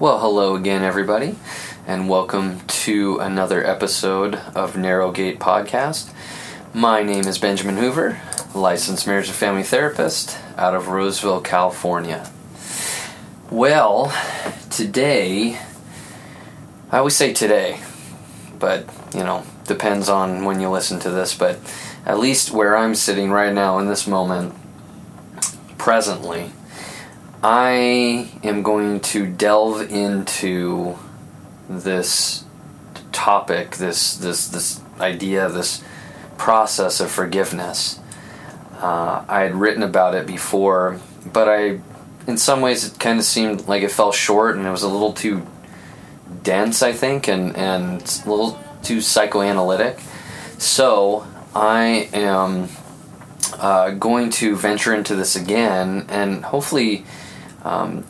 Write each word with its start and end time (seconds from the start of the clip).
Well, 0.00 0.20
hello 0.20 0.54
again, 0.54 0.84
everybody, 0.84 1.34
and 1.84 2.08
welcome 2.08 2.60
to 2.68 3.18
another 3.18 3.66
episode 3.66 4.36
of 4.54 4.76
Narrow 4.76 5.10
Gate 5.10 5.40
Podcast. 5.40 6.12
My 6.72 7.02
name 7.02 7.26
is 7.26 7.36
Benjamin 7.36 7.78
Hoover, 7.78 8.20
licensed 8.54 9.08
marriage 9.08 9.26
and 9.26 9.34
family 9.34 9.64
therapist 9.64 10.38
out 10.56 10.76
of 10.76 10.86
Roseville, 10.86 11.40
California. 11.40 12.30
Well, 13.50 14.16
today, 14.70 15.58
I 16.92 16.98
always 16.98 17.16
say 17.16 17.32
today, 17.32 17.80
but 18.60 18.88
you 19.12 19.24
know, 19.24 19.42
depends 19.64 20.08
on 20.08 20.44
when 20.44 20.60
you 20.60 20.70
listen 20.70 21.00
to 21.00 21.10
this, 21.10 21.34
but 21.34 21.58
at 22.06 22.20
least 22.20 22.52
where 22.52 22.76
I'm 22.76 22.94
sitting 22.94 23.32
right 23.32 23.52
now 23.52 23.80
in 23.80 23.88
this 23.88 24.06
moment, 24.06 24.54
presently, 25.76 26.52
I 27.42 28.28
am 28.42 28.62
going 28.64 28.98
to 29.00 29.26
delve 29.26 29.92
into 29.92 30.98
this 31.68 32.44
topic, 33.12 33.76
this 33.76 34.16
this 34.16 34.48
this 34.48 34.80
idea, 34.98 35.48
this 35.48 35.84
process 36.36 36.98
of 36.98 37.10
forgiveness. 37.10 38.00
Uh, 38.80 39.24
I 39.28 39.42
had 39.42 39.54
written 39.54 39.82
about 39.84 40.14
it 40.14 40.26
before, 40.26 41.00
but 41.32 41.48
I, 41.48 41.80
in 42.26 42.36
some 42.36 42.60
ways, 42.60 42.84
it 42.84 42.98
kind 42.98 43.18
of 43.18 43.24
seemed 43.24 43.68
like 43.68 43.82
it 43.82 43.92
fell 43.92 44.12
short, 44.12 44.56
and 44.56 44.66
it 44.66 44.70
was 44.70 44.82
a 44.82 44.88
little 44.88 45.12
too 45.12 45.46
dense, 46.42 46.82
I 46.82 46.92
think, 46.92 47.28
and 47.28 47.56
and 47.56 48.00
a 48.02 48.28
little 48.28 48.58
too 48.82 49.00
psychoanalytic. 49.00 50.00
So 50.58 51.24
I 51.54 52.08
am 52.12 52.68
uh, 53.54 53.90
going 53.90 54.30
to 54.30 54.56
venture 54.56 54.92
into 54.92 55.14
this 55.14 55.36
again, 55.36 56.06
and 56.08 56.44
hopefully 56.44 57.04
um, 57.64 58.04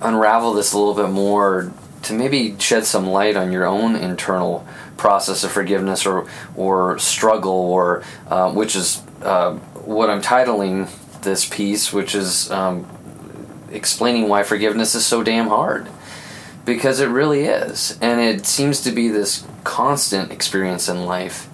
unravel 0.00 0.54
this 0.54 0.72
a 0.72 0.78
little 0.78 0.94
bit 0.94 1.10
more 1.10 1.72
to 2.02 2.14
maybe 2.14 2.58
shed 2.58 2.84
some 2.84 3.06
light 3.06 3.36
on 3.36 3.52
your 3.52 3.66
own 3.66 3.94
internal 3.94 4.66
process 4.96 5.44
of 5.44 5.50
forgiveness 5.50 6.06
or 6.06 6.26
or 6.56 6.98
struggle 6.98 7.52
or 7.52 8.02
uh, 8.28 8.52
which 8.52 8.76
is 8.76 9.02
uh, 9.22 9.54
what 9.84 10.10
I'm 10.10 10.22
titling 10.22 10.88
this 11.22 11.46
piece, 11.46 11.92
which 11.92 12.14
is 12.14 12.50
um, 12.50 12.86
explaining 13.70 14.28
why 14.28 14.42
forgiveness 14.42 14.94
is 14.94 15.04
so 15.04 15.22
damn 15.22 15.48
hard 15.48 15.88
because 16.64 17.00
it 17.00 17.06
really 17.06 17.44
is, 17.44 17.98
and 18.00 18.20
it 18.20 18.46
seems 18.46 18.82
to 18.82 18.90
be 18.90 19.08
this 19.08 19.46
constant 19.64 20.30
experience 20.30 20.88
in 20.88 21.04
life, 21.04 21.48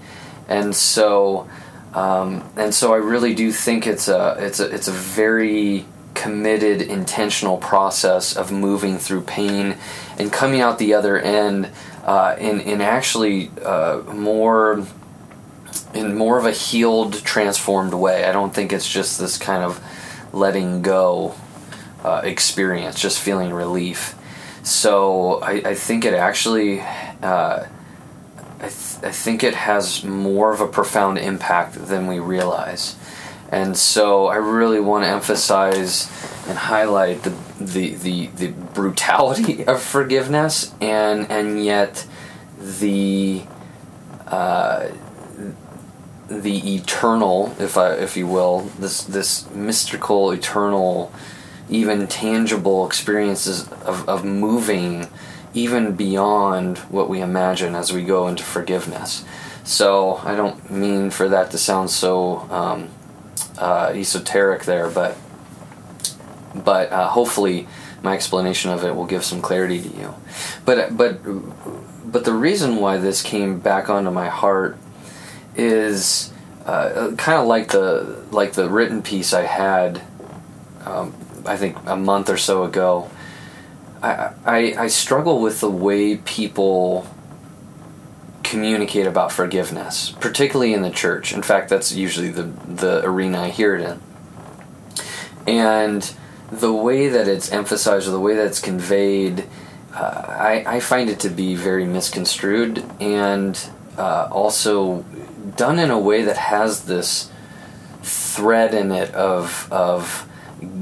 and 0.48 0.74
so. 0.74 1.48
Um, 1.94 2.46
and 2.56 2.74
so 2.74 2.92
I 2.92 2.98
really 2.98 3.34
do 3.34 3.50
think 3.50 3.86
it's 3.86 4.06
a 4.06 4.36
it's 4.38 4.60
a 4.60 4.68
it's 4.68 4.86
a 4.86 4.92
very 4.92 5.86
committed, 6.16 6.82
intentional 6.82 7.58
process 7.58 8.36
of 8.36 8.50
moving 8.50 8.98
through 8.98 9.20
pain 9.20 9.76
and 10.18 10.32
coming 10.32 10.60
out 10.60 10.78
the 10.78 10.94
other 10.94 11.18
end 11.18 11.70
uh, 12.04 12.34
in 12.40 12.60
in 12.60 12.80
actually 12.80 13.50
uh, 13.64 14.02
more 14.12 14.84
in 15.94 16.16
more 16.16 16.38
of 16.38 16.46
a 16.46 16.52
healed, 16.52 17.22
transformed 17.24 17.94
way. 17.94 18.24
I 18.24 18.32
don't 18.32 18.54
think 18.54 18.72
it's 18.72 18.90
just 18.90 19.20
this 19.20 19.38
kind 19.38 19.62
of 19.62 19.80
letting 20.32 20.82
go 20.82 21.34
uh, 22.02 22.22
experience, 22.24 23.00
just 23.00 23.20
feeling 23.20 23.52
relief. 23.52 24.14
So 24.62 25.40
I, 25.40 25.52
I 25.52 25.74
think 25.74 26.04
it 26.04 26.14
actually. 26.14 26.80
Uh, 27.22 27.66
I, 28.58 28.68
th- 28.68 29.04
I 29.04 29.10
think 29.10 29.44
it 29.44 29.54
has 29.54 30.02
more 30.02 30.50
of 30.50 30.62
a 30.62 30.66
profound 30.66 31.18
impact 31.18 31.74
than 31.74 32.06
we 32.06 32.18
realize. 32.18 32.96
And 33.50 33.76
so 33.76 34.26
I 34.26 34.36
really 34.36 34.80
want 34.80 35.04
to 35.04 35.08
emphasize 35.08 36.10
and 36.48 36.58
highlight 36.58 37.22
the, 37.22 37.30
the, 37.60 37.94
the, 37.94 38.26
the 38.28 38.48
brutality 38.48 39.64
of 39.66 39.82
forgiveness 39.82 40.74
and, 40.80 41.30
and 41.30 41.64
yet 41.64 42.06
the, 42.58 43.44
uh, 44.26 44.88
the 46.28 46.74
eternal, 46.74 47.54
if, 47.58 47.76
I, 47.76 47.92
if 47.94 48.16
you 48.16 48.26
will, 48.26 48.60
this, 48.78 49.04
this 49.04 49.48
mystical, 49.50 50.32
eternal, 50.32 51.12
even 51.68 52.06
tangible 52.06 52.86
experiences 52.86 53.68
of, 53.68 54.08
of 54.08 54.24
moving 54.24 55.08
even 55.56 55.96
beyond 55.96 56.78
what 56.78 57.08
we 57.08 57.20
imagine 57.20 57.74
as 57.74 57.92
we 57.92 58.04
go 58.04 58.28
into 58.28 58.44
forgiveness. 58.44 59.24
So 59.64 60.16
I 60.22 60.36
don't 60.36 60.70
mean 60.70 61.10
for 61.10 61.28
that 61.28 61.50
to 61.52 61.58
sound 61.58 61.90
so 61.90 62.46
um, 62.50 62.90
uh, 63.58 63.92
esoteric 63.94 64.64
there, 64.64 64.88
but 64.88 65.16
but 66.54 66.90
uh, 66.92 67.08
hopefully 67.08 67.68
my 68.02 68.14
explanation 68.14 68.70
of 68.70 68.84
it 68.84 68.94
will 68.94 69.06
give 69.06 69.24
some 69.24 69.42
clarity 69.42 69.80
to 69.80 69.88
you. 69.88 70.14
But 70.64 70.96
but 70.96 71.20
but 72.10 72.24
the 72.24 72.32
reason 72.32 72.76
why 72.76 72.98
this 72.98 73.22
came 73.22 73.58
back 73.58 73.90
onto 73.90 74.10
my 74.10 74.28
heart 74.28 74.78
is 75.56 76.32
uh, 76.64 77.12
kind 77.16 77.40
of 77.40 77.46
like 77.46 77.68
the 77.68 78.24
like 78.30 78.52
the 78.52 78.68
written 78.68 79.02
piece 79.02 79.32
I 79.32 79.42
had. 79.42 80.02
Um, 80.84 81.14
I 81.44 81.56
think 81.56 81.76
a 81.86 81.96
month 81.96 82.28
or 82.28 82.36
so 82.36 82.64
ago. 82.64 83.10
I, 84.02 84.32
I, 84.44 84.74
I 84.78 84.86
struggle 84.88 85.40
with 85.40 85.60
the 85.60 85.70
way 85.70 86.18
people 86.18 87.06
communicate 88.46 89.06
about 89.06 89.32
forgiveness, 89.32 90.14
particularly 90.20 90.72
in 90.72 90.82
the 90.82 90.90
church. 90.90 91.32
In 91.32 91.42
fact, 91.42 91.68
that's 91.68 91.92
usually 91.92 92.30
the, 92.30 92.44
the 92.44 93.04
arena 93.04 93.42
I 93.42 93.48
hear 93.50 93.74
it 93.74 93.82
in. 93.82 94.00
And 95.46 96.14
the 96.50 96.72
way 96.72 97.08
that 97.08 97.28
it's 97.28 97.50
emphasized 97.50 98.08
or 98.08 98.12
the 98.12 98.20
way 98.20 98.34
that 98.34 98.46
it's 98.46 98.60
conveyed, 98.60 99.44
uh, 99.94 100.24
I, 100.28 100.64
I 100.66 100.80
find 100.80 101.10
it 101.10 101.20
to 101.20 101.28
be 101.28 101.54
very 101.54 101.84
misconstrued 101.84 102.84
and 103.00 103.58
uh, 103.98 104.28
also 104.30 105.02
done 105.56 105.78
in 105.78 105.90
a 105.90 105.98
way 105.98 106.22
that 106.22 106.36
has 106.36 106.84
this 106.84 107.30
thread 108.02 108.74
in 108.74 108.92
it 108.92 109.12
of, 109.14 109.68
of 109.72 110.28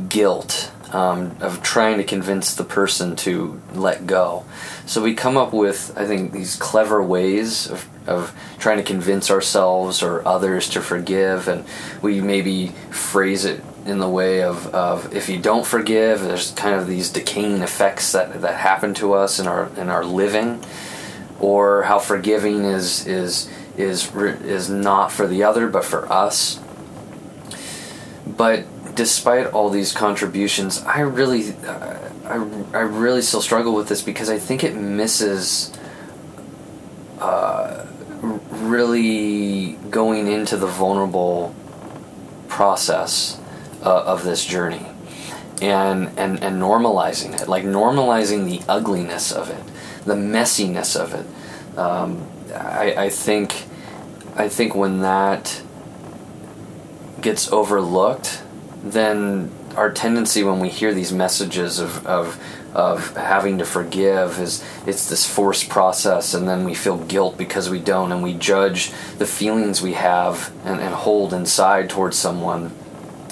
guilt 0.09 0.71
um, 0.94 1.37
of 1.41 1.60
trying 1.60 1.99
to 1.99 2.05
convince 2.05 2.55
the 2.55 2.65
person 2.65 3.16
to 3.16 3.60
let 3.72 4.06
go. 4.06 4.44
So 4.87 5.03
we 5.03 5.12
come 5.15 5.37
up 5.37 5.53
with, 5.53 5.93
I 5.97 6.06
think, 6.06 6.32
these 6.32 6.55
clever 6.55 7.03
ways 7.03 7.69
of, 7.69 7.88
of 8.06 8.32
trying 8.59 8.77
to 8.77 8.84
convince 8.84 9.28
ourselves 9.31 10.03
or 10.03 10.27
others 10.27 10.69
to 10.71 10.81
forgive, 10.81 11.49
and 11.49 11.65
we 12.00 12.21
maybe 12.21 12.69
phrase 12.91 13.44
it 13.44 13.62
in 13.84 13.99
the 13.99 14.09
way 14.09 14.43
of, 14.43 14.69
of 14.69 15.12
if 15.12 15.28
you 15.28 15.38
don't 15.38 15.66
forgive, 15.66 16.21
there's 16.21 16.53
kind 16.53 16.75
of 16.75 16.87
these 16.87 17.11
decaying 17.11 17.61
effects 17.61 18.12
that, 18.12 18.41
that 18.41 18.56
happen 18.56 18.94
to 18.94 19.15
us 19.15 19.38
in 19.38 19.47
our 19.47 19.69
in 19.76 19.91
our 19.91 20.05
living, 20.05 20.65
or 21.41 21.82
how 21.82 21.99
forgiving 21.99 22.65
is 22.65 23.06
is 23.06 23.50
is 23.76 24.15
is 24.15 24.71
not 24.71 25.11
for 25.11 25.26
the 25.26 25.43
other 25.43 25.69
but 25.69 25.84
for 25.84 26.11
us. 26.11 26.61
But 28.26 28.65
despite 28.94 29.47
all 29.49 29.71
these 29.71 29.93
contributions, 29.93 30.82
I 30.82 31.00
really, 31.00 31.53
uh, 31.66 31.99
I, 32.25 32.34
I 32.72 32.81
really 32.81 33.22
still 33.22 33.43
struggle 33.43 33.75
with 33.75 33.88
this 33.88 34.03
because 34.03 34.31
I 34.31 34.38
think 34.38 34.65
it 34.65 34.75
misses 34.75 35.72
uh, 37.21 37.87
really 38.22 39.72
going 39.91 40.28
into 40.28 40.56
the 40.56 40.66
vulnerable 40.66 41.55
process 42.49 43.41
uh, 43.82 44.05
of 44.05 44.25
this 44.25 44.44
journey 44.44 44.87
and, 45.61 46.09
and, 46.19 46.43
and 46.43 46.61
normalizing 46.61 47.41
it, 47.41 47.49
like 47.49 47.65
normalizing 47.65 48.47
the 48.47 48.62
ugliness 48.69 49.32
of 49.32 49.50
it, 49.50 49.62
the 50.05 50.15
messiness 50.15 50.99
of 50.99 51.15
it. 51.15 51.78
Um, 51.78 52.26
I, 52.55 52.94
I 53.05 53.09
think, 53.09 53.65
I 54.37 54.49
think 54.49 54.75
when 54.75 55.00
that 55.00 55.62
gets 57.21 57.50
overlooked, 57.50 58.43
then 58.84 59.50
our 59.77 59.91
tendency 59.91 60.45
when 60.45 60.61
we 60.61 60.69
hear 60.69 60.95
these 60.95 61.12
messages 61.12 61.78
of, 61.78 62.06
of 62.06 62.41
of 62.75 63.17
having 63.17 63.59
to 63.59 63.65
forgive 63.65 64.41
is 64.41 64.64
it's 64.85 65.09
this 65.09 65.25
forced 65.25 65.69
process 65.69 66.35
and 66.35 66.49
then 66.49 66.64
we 66.64 66.75
feel 66.75 66.99
guilt 66.99 67.38
because 67.38 67.70
we 67.70 67.79
don't 67.79 68.11
and 68.11 68.20
we 68.23 68.35
judge 68.35 68.91
the 69.19 69.26
feelings 69.26 69.81
we 69.81 69.93
have 69.93 70.53
and, 70.64 70.81
and 70.81 70.93
hold 70.93 71.32
inside 71.32 71.88
towards 71.88 72.17
someone 72.17 72.73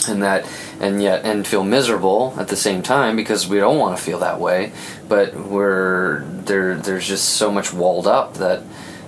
and 0.08 0.22
that 0.22 0.48
and 0.80 1.02
yet 1.02 1.24
and 1.24 1.44
feel 1.44 1.64
miserable 1.64 2.34
at 2.38 2.46
the 2.48 2.56
same 2.56 2.82
time 2.82 3.16
because 3.16 3.48
we 3.48 3.58
don't 3.58 3.78
want 3.78 3.96
to 3.96 4.02
feel 4.02 4.20
that 4.20 4.38
way 4.38 4.72
but 5.08 5.34
we're 5.34 6.20
there 6.44 6.76
there's 6.76 7.06
just 7.06 7.30
so 7.30 7.50
much 7.50 7.72
walled 7.72 8.06
up 8.06 8.34
that 8.34 8.62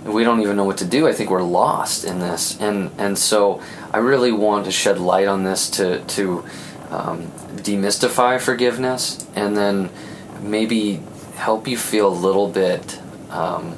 we 0.04 0.22
don't 0.22 0.40
even 0.40 0.56
know 0.56 0.64
what 0.64 0.78
to 0.78 0.84
do. 0.84 1.08
I 1.08 1.12
think 1.12 1.30
we're 1.30 1.42
lost 1.42 2.04
in 2.04 2.18
this, 2.18 2.60
and 2.60 2.90
and 2.98 3.18
so 3.18 3.62
I 3.94 3.98
really 3.98 4.32
want 4.32 4.64
to 4.66 4.72
shed 4.72 4.98
light 4.98 5.28
on 5.28 5.44
this 5.44 5.70
to 5.70 6.00
to 6.16 6.44
um, 6.90 7.28
demystify 7.62 8.40
forgiveness, 8.40 9.26
and 9.36 9.56
then 9.56 9.90
maybe 10.42 11.00
help 11.36 11.68
you 11.68 11.76
feel 11.76 12.08
a 12.08 12.18
little 12.26 12.48
bit 12.48 13.00
um, 13.30 13.76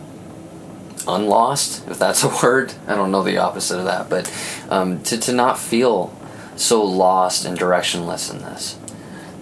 unlost, 1.07 1.87
if 1.89 1.99
that's 1.99 2.25
a 2.25 2.29
word. 2.43 2.73
I 2.87 2.95
don't 2.95 3.11
know 3.13 3.23
the 3.23 3.39
opposite 3.39 3.79
of 3.79 3.85
that, 3.85 4.09
but 4.09 4.33
um, 4.71 5.03
to 5.05 5.19
to 5.19 5.33
not 5.33 5.59
feel 5.59 6.13
so 6.57 6.83
lost 6.83 7.45
and 7.45 7.59
directionless 7.59 8.31
in 8.33 8.39
this. 8.39 8.79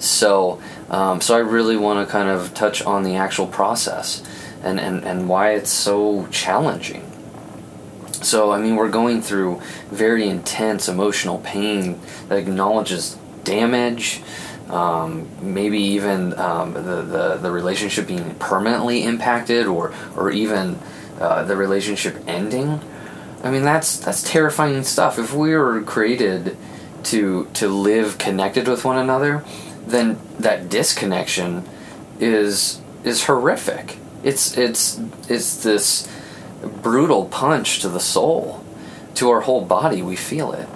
So 0.00 0.60
Um, 0.90 1.20
so 1.20 1.34
I 1.34 1.38
really 1.38 1.76
want 1.76 2.06
to 2.06 2.12
kind 2.12 2.28
of 2.28 2.52
touch 2.54 2.82
on 2.82 3.04
the 3.04 3.16
actual 3.16 3.46
process 3.46 4.22
and, 4.62 4.78
and, 4.78 5.04
and 5.04 5.28
why 5.28 5.52
it's 5.52 5.70
so 5.70 6.26
challenging. 6.30 7.10
So, 8.24 8.52
I 8.52 8.58
mean, 8.58 8.76
we're 8.76 8.90
going 8.90 9.20
through 9.20 9.60
very 9.90 10.28
intense 10.28 10.88
emotional 10.88 11.38
pain 11.38 12.00
that 12.28 12.38
acknowledges 12.38 13.18
damage, 13.44 14.22
um, 14.68 15.28
maybe 15.42 15.78
even 15.78 16.38
um, 16.38 16.72
the, 16.72 16.80
the, 16.80 17.36
the 17.36 17.50
relationship 17.50 18.06
being 18.06 18.34
permanently 18.36 19.04
impacted 19.04 19.66
or, 19.66 19.94
or 20.16 20.30
even 20.30 20.78
uh, 21.20 21.44
the 21.44 21.54
relationship 21.54 22.16
ending. 22.26 22.80
I 23.42 23.50
mean, 23.50 23.62
that's, 23.62 23.98
that's 23.98 24.22
terrifying 24.22 24.82
stuff. 24.84 25.18
If 25.18 25.34
we 25.34 25.54
were 25.54 25.82
created 25.82 26.56
to, 27.04 27.48
to 27.52 27.68
live 27.68 28.16
connected 28.16 28.66
with 28.66 28.86
one 28.86 28.96
another, 28.96 29.44
then 29.86 30.18
that 30.38 30.70
disconnection 30.70 31.62
is, 32.18 32.80
is 33.04 33.26
horrific. 33.26 33.98
It's, 34.22 34.56
it's, 34.56 34.98
it's 35.28 35.62
this 35.62 36.08
brutal 36.66 37.26
punch 37.26 37.80
to 37.80 37.88
the 37.88 38.00
soul, 38.00 38.64
to 39.14 39.30
our 39.30 39.42
whole 39.42 39.64
body. 39.64 40.02
We 40.02 40.16
feel 40.16 40.52
it. 40.52 40.68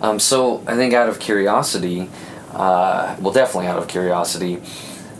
Um, 0.00 0.20
so 0.20 0.62
I 0.66 0.76
think 0.76 0.94
out 0.94 1.08
of 1.08 1.18
curiosity, 1.18 2.08
uh, 2.52 3.16
well, 3.20 3.32
definitely 3.32 3.66
out 3.66 3.78
of 3.78 3.88
curiosity, 3.88 4.60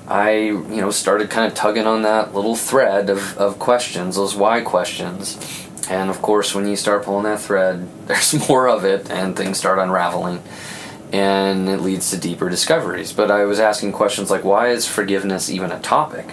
I 0.06 0.38
you 0.38 0.81
know 0.81 0.91
started 0.91 1.29
kind 1.29 1.47
of 1.47 1.55
tugging 1.55 1.87
on 1.87 2.03
that 2.03 2.35
little 2.35 2.56
thread 2.56 3.11
of, 3.11 3.37
of 3.37 3.59
questions, 3.59 4.17
those 4.17 4.35
why 4.35 4.62
questions, 4.62 5.37
and 5.91 6.09
of 6.09 6.23
course 6.23 6.55
when 6.55 6.67
you 6.67 6.76
start 6.76 7.05
pulling 7.05 7.25
that 7.25 7.41
thread, 7.41 7.88
there's 8.06 8.49
more 8.49 8.69
of 8.69 8.85
it, 8.85 9.11
and 9.11 9.37
things 9.37 9.59
start 9.59 9.79
unraveling, 9.79 10.43
and 11.12 11.69
it 11.69 11.81
leads 11.81 12.11
to 12.11 12.17
deeper 12.17 12.49
discoveries. 12.49 13.12
But 13.12 13.31
I 13.31 13.44
was 13.44 13.61
asking 13.61 13.93
questions 13.93 14.31
like, 14.31 14.44
why 14.44 14.69
is 14.69 14.87
forgiveness 14.87 15.50
even 15.50 15.73
a 15.73 15.81
topic? 15.81 16.26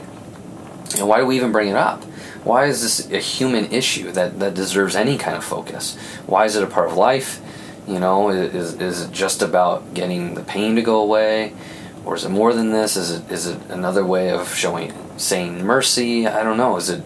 And 0.97 1.07
why 1.07 1.19
do 1.19 1.25
we 1.25 1.35
even 1.35 1.51
bring 1.51 1.67
it 1.67 1.75
up? 1.75 2.03
Why 2.45 2.65
is 2.65 2.83
this 2.83 3.11
a 3.11 3.17
human 3.17 3.65
issue 3.71 4.11
that, 4.11 4.39
that 4.39 4.53
deserves 4.53 4.95
any 4.95 5.17
kind 5.17 5.35
of 5.35 5.43
focus? 5.43 5.97
Why 6.27 6.45
is 6.45 6.55
it 6.55 6.63
a 6.63 6.67
part 6.67 6.91
of 6.91 6.95
life? 6.95 7.41
You 7.87 7.99
know, 7.99 8.29
is, 8.29 8.75
is 8.75 9.01
it 9.01 9.11
just 9.11 9.41
about 9.41 9.95
getting 9.95 10.35
the 10.35 10.43
pain 10.43 10.75
to 10.75 10.83
go 10.83 11.01
away? 11.01 11.53
Or 12.05 12.15
is 12.15 12.23
it 12.23 12.29
more 12.29 12.53
than 12.53 12.71
this? 12.71 12.95
Is 12.97 13.09
it 13.09 13.31
is 13.31 13.47
it 13.47 13.59
another 13.69 14.05
way 14.05 14.29
of 14.29 14.53
showing 14.53 14.93
saying 15.17 15.63
mercy? 15.63 16.27
I 16.27 16.43
don't 16.43 16.57
know. 16.57 16.77
Is 16.77 16.91
it 16.91 17.01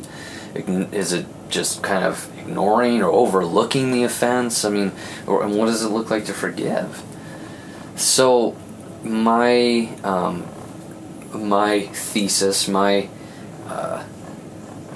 is 0.54 1.14
it 1.14 1.26
just 1.50 1.82
kind 1.82 2.04
of 2.04 2.30
ignoring 2.38 3.02
or 3.02 3.10
overlooking 3.10 3.94
the 3.94 4.04
offense? 4.04 4.66
I 4.66 4.70
mean, 4.70 4.92
or 5.26 5.42
and 5.42 5.58
what 5.58 5.68
does 5.68 5.84
it 5.84 5.90
look 5.90 6.10
like 6.10 6.26
to 6.26 6.34
forgive? 6.34 7.02
So, 7.96 8.58
my 9.04 9.90
um, 10.04 10.46
my 11.34 11.82
thesis, 11.94 12.68
my 12.68 13.08
uh, 13.68 14.04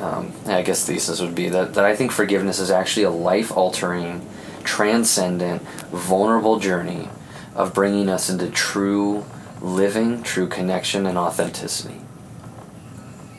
um, 0.04 0.34
I 0.48 0.64
guess 0.64 0.86
thesis 0.86 1.22
would 1.22 1.34
be 1.34 1.48
that, 1.48 1.76
that 1.76 1.86
I 1.86 1.96
think 1.96 2.12
forgiveness 2.12 2.60
is 2.60 2.70
actually 2.70 3.04
a 3.04 3.10
life 3.10 3.56
altering 3.56 4.28
transcendent, 4.66 5.62
vulnerable 5.92 6.60
journey 6.60 7.08
of 7.56 7.74
bringing 7.74 8.10
us 8.10 8.30
into 8.30 8.50
true 8.50 9.26
living, 9.62 10.22
true 10.22 10.48
connection, 10.50 11.06
and 11.06 11.18
authenticity. 11.18 12.02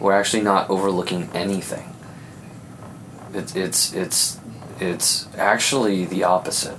We're 0.01 0.15
actually 0.15 0.43
not 0.43 0.71
overlooking 0.71 1.29
anything. 1.35 1.95
It's 3.35 3.55
it's 3.55 3.93
it's 3.93 4.41
it's 4.81 5.29
actually 5.37 6.07
the 6.07 6.25
opposite. 6.25 6.79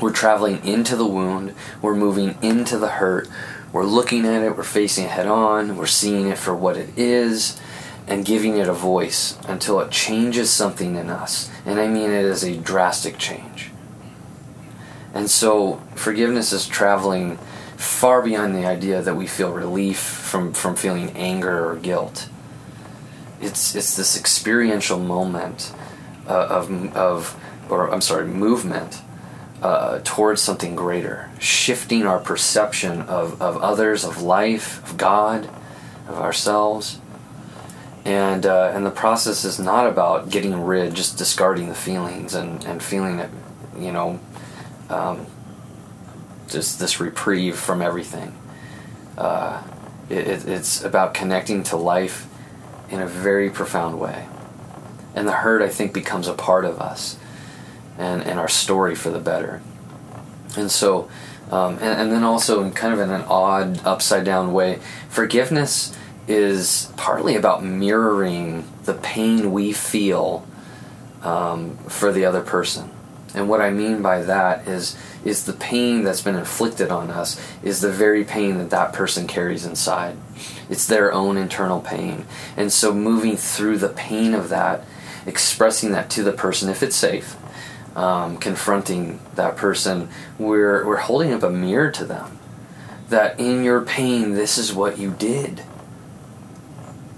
We're 0.00 0.12
traveling 0.12 0.64
into 0.64 0.94
the 0.94 1.06
wound. 1.06 1.54
We're 1.80 1.96
moving 1.96 2.36
into 2.40 2.78
the 2.78 2.88
hurt. 2.88 3.28
We're 3.72 3.84
looking 3.84 4.26
at 4.26 4.42
it. 4.42 4.56
We're 4.56 4.62
facing 4.62 5.06
it 5.06 5.10
head 5.10 5.26
on. 5.26 5.76
We're 5.76 5.86
seeing 5.86 6.28
it 6.28 6.38
for 6.38 6.54
what 6.54 6.76
it 6.76 6.96
is 6.96 7.60
and 8.06 8.24
giving 8.24 8.58
it 8.58 8.68
a 8.68 8.72
voice 8.72 9.38
until 9.46 9.80
it 9.80 9.90
changes 9.90 10.50
something 10.50 10.96
in 10.96 11.08
us. 11.08 11.50
And 11.64 11.80
I 11.80 11.88
mean 11.88 12.10
it 12.10 12.24
is 12.24 12.42
a 12.42 12.56
drastic 12.56 13.18
change. 13.18 13.70
And 15.14 15.30
so 15.30 15.80
forgiveness 15.94 16.52
is 16.52 16.66
traveling 16.66 17.38
far 17.76 18.22
beyond 18.22 18.54
the 18.54 18.66
idea 18.66 19.02
that 19.02 19.14
we 19.14 19.26
feel 19.26 19.52
relief 19.52 19.98
from, 19.98 20.52
from 20.52 20.74
feeling 20.74 21.10
anger 21.10 21.70
or 21.70 21.76
guilt. 21.76 22.28
It's, 23.40 23.74
it's 23.74 23.96
this 23.96 24.18
experiential 24.18 24.98
moment 24.98 25.72
uh, 26.26 26.46
of, 26.46 26.96
of, 26.96 27.36
or 27.68 27.92
I'm 27.92 28.00
sorry, 28.00 28.26
movement 28.26 29.00
uh, 29.60 30.00
towards 30.02 30.40
something 30.40 30.74
greater, 30.74 31.30
shifting 31.38 32.06
our 32.06 32.18
perception 32.18 33.02
of, 33.02 33.40
of 33.40 33.58
others, 33.58 34.04
of 34.04 34.22
life, 34.22 34.82
of 34.84 34.96
God, 34.96 35.48
of 36.08 36.16
ourselves 36.16 36.98
and 38.04 38.46
uh, 38.46 38.72
and 38.74 38.84
the 38.84 38.90
process 38.90 39.44
is 39.44 39.58
not 39.58 39.86
about 39.86 40.30
getting 40.30 40.60
rid, 40.60 40.94
just 40.94 41.16
discarding 41.18 41.68
the 41.68 41.74
feelings 41.74 42.34
and 42.34 42.64
and 42.64 42.82
feeling 42.82 43.18
it, 43.20 43.30
you 43.78 43.92
know, 43.92 44.18
um, 44.88 45.26
just 46.48 46.80
this 46.80 47.00
reprieve 47.00 47.56
from 47.56 47.80
everything. 47.80 48.36
Uh, 49.16 49.62
it, 50.08 50.48
it's 50.48 50.82
about 50.82 51.14
connecting 51.14 51.62
to 51.62 51.76
life 51.76 52.28
in 52.90 53.00
a 53.00 53.06
very 53.06 53.48
profound 53.48 54.00
way, 54.00 54.26
and 55.14 55.26
the 55.28 55.32
hurt 55.32 55.62
I 55.62 55.68
think 55.68 55.94
becomes 55.94 56.26
a 56.26 56.34
part 56.34 56.64
of 56.64 56.80
us, 56.80 57.16
and 57.98 58.22
and 58.22 58.40
our 58.40 58.48
story 58.48 58.94
for 58.94 59.10
the 59.10 59.20
better, 59.20 59.62
and 60.56 60.70
so. 60.70 61.08
Um, 61.50 61.74
and, 61.82 62.00
and 62.00 62.12
then 62.12 62.24
also 62.24 62.64
in 62.64 62.72
kind 62.72 62.94
of 62.94 63.00
in 63.00 63.10
an 63.10 63.26
odd 63.28 63.84
upside 63.84 64.24
down 64.24 64.54
way 64.54 64.78
forgiveness 65.10 65.94
is 66.28 66.92
partly 66.96 67.34
about 67.36 67.64
mirroring 67.64 68.64
the 68.84 68.94
pain 68.94 69.52
we 69.52 69.72
feel 69.72 70.46
um, 71.22 71.76
for 71.88 72.12
the 72.12 72.24
other 72.24 72.42
person. 72.42 72.90
And 73.34 73.48
what 73.48 73.60
I 73.60 73.70
mean 73.70 74.02
by 74.02 74.22
that 74.22 74.68
is 74.68 74.96
is 75.24 75.44
the 75.44 75.52
pain 75.52 76.02
that's 76.02 76.20
been 76.20 76.34
inflicted 76.34 76.90
on 76.90 77.10
us 77.10 77.40
is 77.62 77.80
the 77.80 77.90
very 77.90 78.24
pain 78.24 78.58
that 78.58 78.70
that 78.70 78.92
person 78.92 79.26
carries 79.26 79.64
inside. 79.64 80.16
It's 80.68 80.86
their 80.86 81.12
own 81.12 81.36
internal 81.36 81.80
pain. 81.80 82.26
And 82.56 82.72
so 82.72 82.92
moving 82.92 83.36
through 83.36 83.78
the 83.78 83.88
pain 83.88 84.34
of 84.34 84.48
that, 84.48 84.84
expressing 85.24 85.92
that 85.92 86.10
to 86.10 86.24
the 86.24 86.32
person 86.32 86.68
if 86.68 86.82
it's 86.82 86.96
safe, 86.96 87.36
um, 87.96 88.36
confronting 88.36 89.20
that 89.36 89.56
person, 89.56 90.08
we're 90.38 90.84
we're 90.86 90.96
holding 90.96 91.32
up 91.32 91.42
a 91.42 91.50
mirror 91.50 91.90
to 91.92 92.04
them. 92.04 92.38
That 93.08 93.38
in 93.38 93.62
your 93.62 93.82
pain, 93.82 94.34
this 94.34 94.58
is 94.58 94.72
what 94.72 94.98
you 94.98 95.12
did 95.12 95.62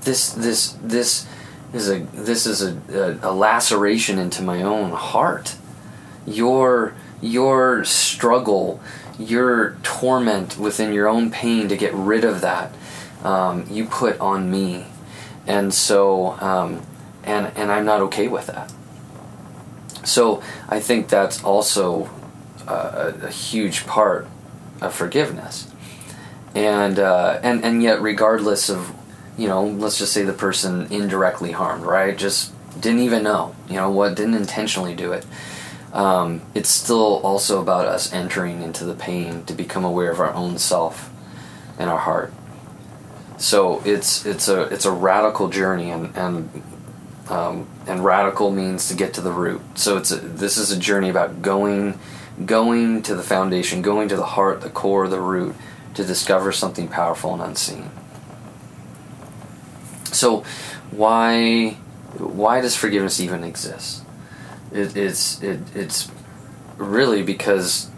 this 0.05 0.31
this 0.33 0.77
this 0.83 1.27
is 1.73 1.91
a 1.91 2.01
this 2.15 2.47
is 2.47 2.63
a, 2.63 3.21
a, 3.23 3.31
a 3.31 3.33
laceration 3.33 4.19
into 4.19 4.43
my 4.43 4.63
own 4.63 4.93
heart. 4.93 5.57
Your 6.27 6.95
your 7.21 7.85
struggle, 7.85 8.81
your 9.19 9.77
torment 9.83 10.59
within 10.59 10.93
your 10.93 11.09
own 11.09 11.31
pain 11.31 11.69
to 11.69 11.77
get 11.77 11.93
rid 11.95 12.25
of 12.25 12.41
that, 12.43 12.73
um, 13.25 13.67
you 13.71 13.87
put 13.87 14.19
on 14.21 14.51
me, 14.51 14.87
and 15.47 15.75
so 15.75 16.33
um, 16.41 16.83
and 17.25 17.53
and 17.57 17.73
I'm 17.73 17.85
not 17.85 18.01
okay 18.03 18.29
with 18.29 18.47
that. 18.47 18.73
So 20.05 20.43
I 20.69 20.81
think 20.81 21.09
that's 21.09 21.43
also 21.43 22.11
a, 22.69 23.15
a 23.23 23.31
huge 23.31 23.87
part 23.87 24.29
of 24.81 24.95
forgiveness, 24.95 25.71
and 26.55 26.99
uh, 26.99 27.41
and 27.43 27.65
and 27.65 27.83
yet 27.83 28.01
regardless 28.01 28.69
of 28.69 28.93
you 29.37 29.49
know, 29.49 29.65
let's 29.65 29.99
just 29.99 30.13
say 30.13 30.23
the 30.23 30.33
person 30.33 30.87
indirectly 30.93 31.53
harmed, 31.53 31.85
right? 31.85 32.17
Just 32.17 32.53
didn't 32.81 33.01
even 33.01 33.23
know, 33.23 33.55
you 33.69 33.75
know, 33.75 33.91
what 33.91 34.15
didn't 34.15 34.35
intentionally 34.35 34.95
do 34.95 35.13
it. 35.13 35.27
Um, 35.93 36.43
it's 36.55 36.71
still 36.71 37.21
also 37.23 37.61
about 37.61 37.87
us 37.87 38.13
entering 38.13 38.63
into 38.63 38.85
the 38.85 38.95
pain 38.95 39.45
to 39.45 39.55
become 39.55 39.85
aware 39.85 40.11
of 40.11 40.19
our 40.19 40.33
own 40.35 40.59
self 40.59 41.11
and 41.79 41.89
our 41.89 41.99
heart. 41.99 42.33
So 43.39 43.83
it's 43.85 44.25
it's 44.27 44.49
a 44.49 44.63
it's 44.63 44.85
a 44.85 44.93
radical 44.93 45.49
journey, 45.49 45.91
and 45.91 46.17
and 46.17 46.63
um, 47.29 47.69
and 47.87 48.05
radical 48.05 48.51
means 48.51 48.89
to 48.89 48.95
get 48.95 49.15
to 49.15 49.21
the 49.21 49.33
root. 49.33 49.61
So 49.75 49.97
it's 49.97 50.11
a, 50.11 50.17
this 50.17 50.57
is 50.57 50.71
a 50.71 50.79
journey 50.79 51.09
about 51.09 51.43
going 51.43 51.99
going 52.45 53.03
to 53.03 53.15
the 53.15 53.23
foundation, 53.23 53.83
going 53.83 54.09
to 54.09 54.17
the 54.17 54.25
heart, 54.25 54.61
the 54.61 54.71
core, 54.71 55.07
the 55.09 55.21
root, 55.21 55.55
to 55.95 56.05
discover 56.05 56.53
something 56.53 56.89
powerful 56.89 57.33
and 57.33 57.43
unseen. 57.43 57.91
So, 60.15 60.45
why 60.91 61.77
why 62.19 62.61
does 62.61 62.77
forgiveness 62.77 63.21
even 63.21 63.43
exist? 63.43 64.05
It, 64.73 64.97
it's 64.97 65.43
it, 65.43 65.61
it's 65.75 66.11
really 66.77 67.23
because 67.23 67.91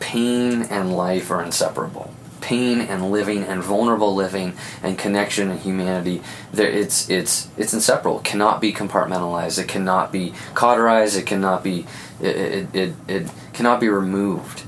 pain 0.00 0.62
and 0.62 0.96
life 0.96 1.30
are 1.30 1.42
inseparable. 1.42 2.14
Pain 2.40 2.80
and 2.80 3.10
living 3.10 3.42
and 3.42 3.62
vulnerable 3.62 4.14
living 4.14 4.52
and 4.82 4.98
connection 4.98 5.50
and 5.50 5.60
humanity, 5.60 6.22
there 6.52 6.68
it's 6.68 7.08
it's 7.10 7.48
it's 7.56 7.72
inseparable. 7.72 8.20
It 8.20 8.24
cannot 8.24 8.60
be 8.60 8.72
compartmentalized. 8.72 9.58
It 9.58 9.66
cannot 9.66 10.12
be 10.12 10.34
cauterized. 10.54 11.16
It 11.16 11.26
cannot 11.26 11.64
be 11.64 11.86
it, 12.20 12.36
it, 12.36 12.74
it, 12.74 12.94
it 13.08 13.30
cannot 13.52 13.80
be 13.80 13.88
removed. 13.88 14.64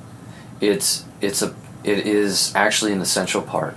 It's 0.61 1.05
it's 1.21 1.43
a 1.43 1.55
it 1.85 2.07
is 2.07 2.53
actually 2.57 2.93
an 2.93 3.01
essential 3.01 3.43
part 3.43 3.77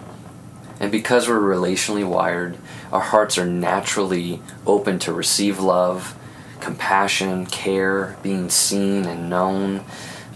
And 0.80 0.92
because 0.92 1.28
we're 1.28 1.40
relationally 1.40 2.08
wired, 2.08 2.58
our 2.92 3.02
hearts 3.02 3.38
are 3.38 3.46
naturally 3.46 4.42
open 4.66 4.98
to 5.00 5.14
receive 5.14 5.60
love, 5.60 6.18
compassion, 6.62 7.46
care, 7.46 8.18
being 8.24 8.50
seen 8.50 9.06
and 9.06 9.30
known. 9.30 9.84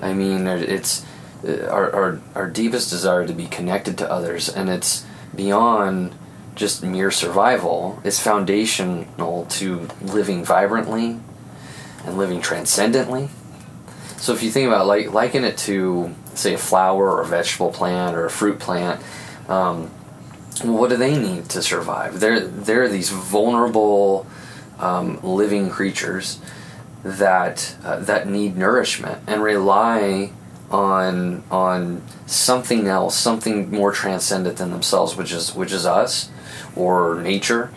I 0.01 0.13
mean, 0.13 0.47
it's 0.47 1.05
uh, 1.47 1.67
our, 1.67 1.93
our, 1.93 2.21
our 2.35 2.50
deepest 2.50 2.89
desire 2.89 3.25
to 3.25 3.33
be 3.33 3.47
connected 3.47 3.97
to 4.00 4.12
others, 4.12 4.50
and 4.50 4.69
it's 4.69 5.05
beyond 5.35 6.15
just 6.55 6.83
mere 6.83 7.12
survival. 7.12 8.01
It's 8.03 8.19
foundational 8.19 9.45
to 9.45 9.88
living 10.01 10.43
vibrantly 10.43 11.19
and 12.05 12.17
living 12.17 12.41
transcendently. 12.41 13.29
So 14.17 14.33
if 14.33 14.43
you 14.43 14.51
think 14.51 14.67
about 14.67 14.88
like 14.88 15.12
liken 15.12 15.43
it 15.43 15.57
to 15.59 16.13
say 16.33 16.53
a 16.53 16.57
flower 16.57 17.12
or 17.12 17.21
a 17.21 17.25
vegetable 17.25 17.71
plant 17.71 18.15
or 18.15 18.25
a 18.25 18.29
fruit 18.29 18.59
plant, 18.59 19.01
um, 19.50 19.91
what 20.62 20.89
do 20.89 20.98
they 20.98 21.17
need 21.17 21.50
to 21.50 21.62
survive? 21.62 22.19
They're 22.19 22.39
they're 22.39 22.88
these 22.88 23.10
vulnerable 23.10 24.27
um, 24.79 25.19
living 25.24 25.69
creatures 25.69 26.39
that 27.03 27.75
uh, 27.83 28.00
that 28.00 28.27
need 28.27 28.55
nourishment 28.55 29.22
and 29.27 29.43
rely 29.43 30.31
on 30.69 31.43
on 31.51 32.01
something 32.25 32.88
else, 32.88 33.15
something 33.15 33.72
more 33.72 33.91
transcendent 33.91 34.57
than 34.57 34.72
themselves, 34.72 35.15
which 35.15 35.31
is 35.31 35.53
which 35.55 35.72
is 35.72 35.86
us 35.86 36.29
or 36.75 37.22
nature, 37.22 37.72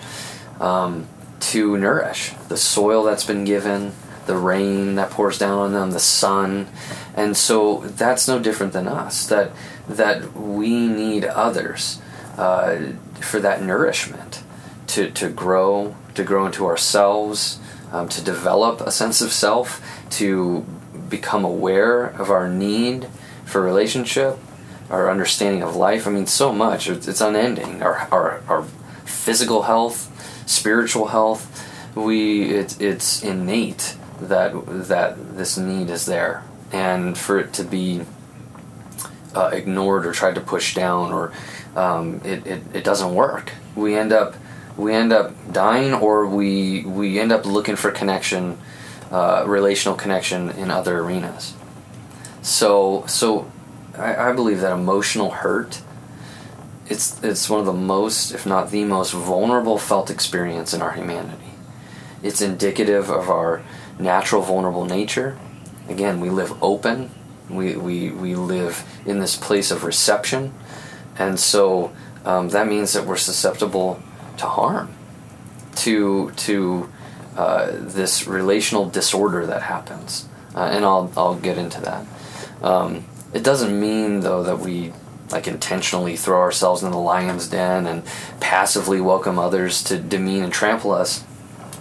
um, 0.61 1.06
to 1.40 1.76
nourish 1.76 2.33
the 2.49 2.56
soil 2.56 3.02
that's 3.04 3.25
been 3.25 3.45
given, 3.45 3.92
the 4.26 4.37
rain 4.37 4.95
that 4.95 5.11
pours 5.11 5.38
down 5.38 5.59
on 5.59 5.73
them, 5.73 5.90
the 5.90 6.00
sun, 6.00 6.66
and 7.14 7.37
so 7.37 7.78
that's 7.80 8.26
no 8.28 8.38
different 8.38 8.73
than 8.73 8.88
us. 8.88 9.26
That 9.26 9.50
that 9.88 10.35
we 10.35 10.87
need 10.87 11.25
others 11.25 12.00
uh, 12.37 12.76
for 13.21 13.40
that 13.40 13.62
nourishment 13.62 14.43
to 14.88 15.11
to 15.11 15.28
grow, 15.28 15.97
to 16.14 16.23
grow 16.23 16.47
into 16.47 16.66
ourselves, 16.66 17.59
um, 17.93 18.09
to 18.09 18.23
develop 18.23 18.81
a 18.81 18.90
sense 18.90 19.21
of 19.21 19.33
self, 19.33 19.81
to 20.11 20.64
become 21.09 21.45
aware 21.45 22.05
of 22.05 22.31
our 22.31 22.49
need 22.49 23.09
for 23.45 23.61
relationship, 23.61 24.38
our 24.90 25.11
understanding 25.11 25.62
of 25.62 25.76
life. 25.76 26.07
I 26.07 26.11
mean, 26.11 26.26
so 26.26 26.52
much. 26.52 26.88
It's 26.88 27.21
unending. 27.21 27.83
Our, 27.83 28.09
our, 28.11 28.43
our 28.49 28.62
physical 29.05 29.62
health, 29.62 30.11
spiritual 30.47 31.07
health, 31.07 31.64
we 31.95 32.50
it, 32.50 32.81
it's 32.81 33.23
innate 33.23 33.97
that 34.21 34.52
that 34.66 35.37
this 35.37 35.57
need 35.57 35.90
is 35.90 36.07
there, 36.07 36.43
and 36.73 37.16
for 37.16 37.38
it 37.38 37.52
to 37.55 37.64
be 37.64 38.02
uh, 39.35 39.50
ignored 39.52 40.07
or 40.07 40.12
tried 40.12 40.35
to 40.35 40.40
push 40.40 40.75
down, 40.75 41.12
or 41.12 41.33
um, 41.76 42.21
it, 42.25 42.47
it, 42.47 42.62
it 42.75 42.85
doesn't 42.85 43.14
work. 43.14 43.52
We 43.75 43.95
end 43.95 44.12
up 44.12 44.35
we 44.76 44.92
end 44.92 45.12
up 45.12 45.33
dying, 45.52 45.95
or 45.95 46.26
we 46.26 46.85
we 46.85 47.18
end 47.21 47.33
up 47.33 47.47
looking 47.47 47.76
for 47.76 47.90
connection 47.90 48.59
uh, 49.11 49.45
relational 49.47 49.97
connection 49.97 50.50
in 50.50 50.71
other 50.71 50.99
arenas. 50.99 51.54
So, 52.42 53.04
so 53.06 53.50
I, 53.97 54.30
I, 54.30 54.33
believe 54.33 54.61
that 54.61 54.73
emotional 54.73 55.30
hurt 55.30 55.80
it's 56.88 57.23
it's 57.23 57.50
one 57.50 57.61
of 57.61 57.66
the 57.66 57.73
most, 57.73 58.33
if 58.33 58.47
not 58.47 58.71
the 58.71 58.85
most, 58.85 59.12
vulnerable 59.12 59.78
felt 59.78 60.11
experience 60.11 60.73
in 60.73 60.83
our 60.83 60.92
humanity. 60.92 61.54
It's 62.23 62.40
indicative 62.40 63.11
of 63.11 63.28
our 63.28 63.62
natural 63.99 64.42
vulnerable 64.42 64.85
nature. 64.85 65.38
Again, 65.88 66.21
we 66.21 66.30
live 66.30 66.52
open. 66.62 67.11
We 67.50 67.76
we, 67.76 68.11
we 68.11 68.35
live 68.35 68.85
in 69.04 69.18
this 69.18 69.37
place 69.37 69.71
of 69.71 69.85
reception, 69.85 70.54
and 71.18 71.38
so 71.38 71.92
um, 72.25 72.49
that 72.50 72.66
means 72.66 72.92
that 72.92 73.06
we're 73.06 73.16
susceptible 73.16 74.02
to 74.38 74.46
harm, 74.46 74.94
to 75.76 76.30
to 76.32 76.90
uh, 77.37 77.73
this 77.73 78.26
relational 78.26 78.88
disorder 78.88 79.46
that 79.46 79.62
happens, 79.62 80.28
uh, 80.54 80.64
and 80.64 80.85
I'll 80.85 81.12
I'll 81.16 81.37
get 81.37 81.58
into 81.58 81.80
that. 81.82 82.06
Um, 82.62 83.04
it 83.32 83.44
doesn't 83.44 83.78
mean 83.78 84.20
though 84.20 84.42
that 84.42 84.58
we 84.58 84.92
like 85.30 85.49
intentionally 85.49 86.16
throw 86.16 86.40
ourselves 86.40 86.82
in 86.82 86.90
the 86.90 86.99
lion's 86.99 87.49
den 87.49 87.87
and 87.87 88.04
passively 88.40 89.00
welcome 89.00 89.38
others 89.38 89.82
to 89.85 89.99
demean 89.99 90.44
and 90.44 90.52
trample 90.52 90.92
us. 90.92 91.25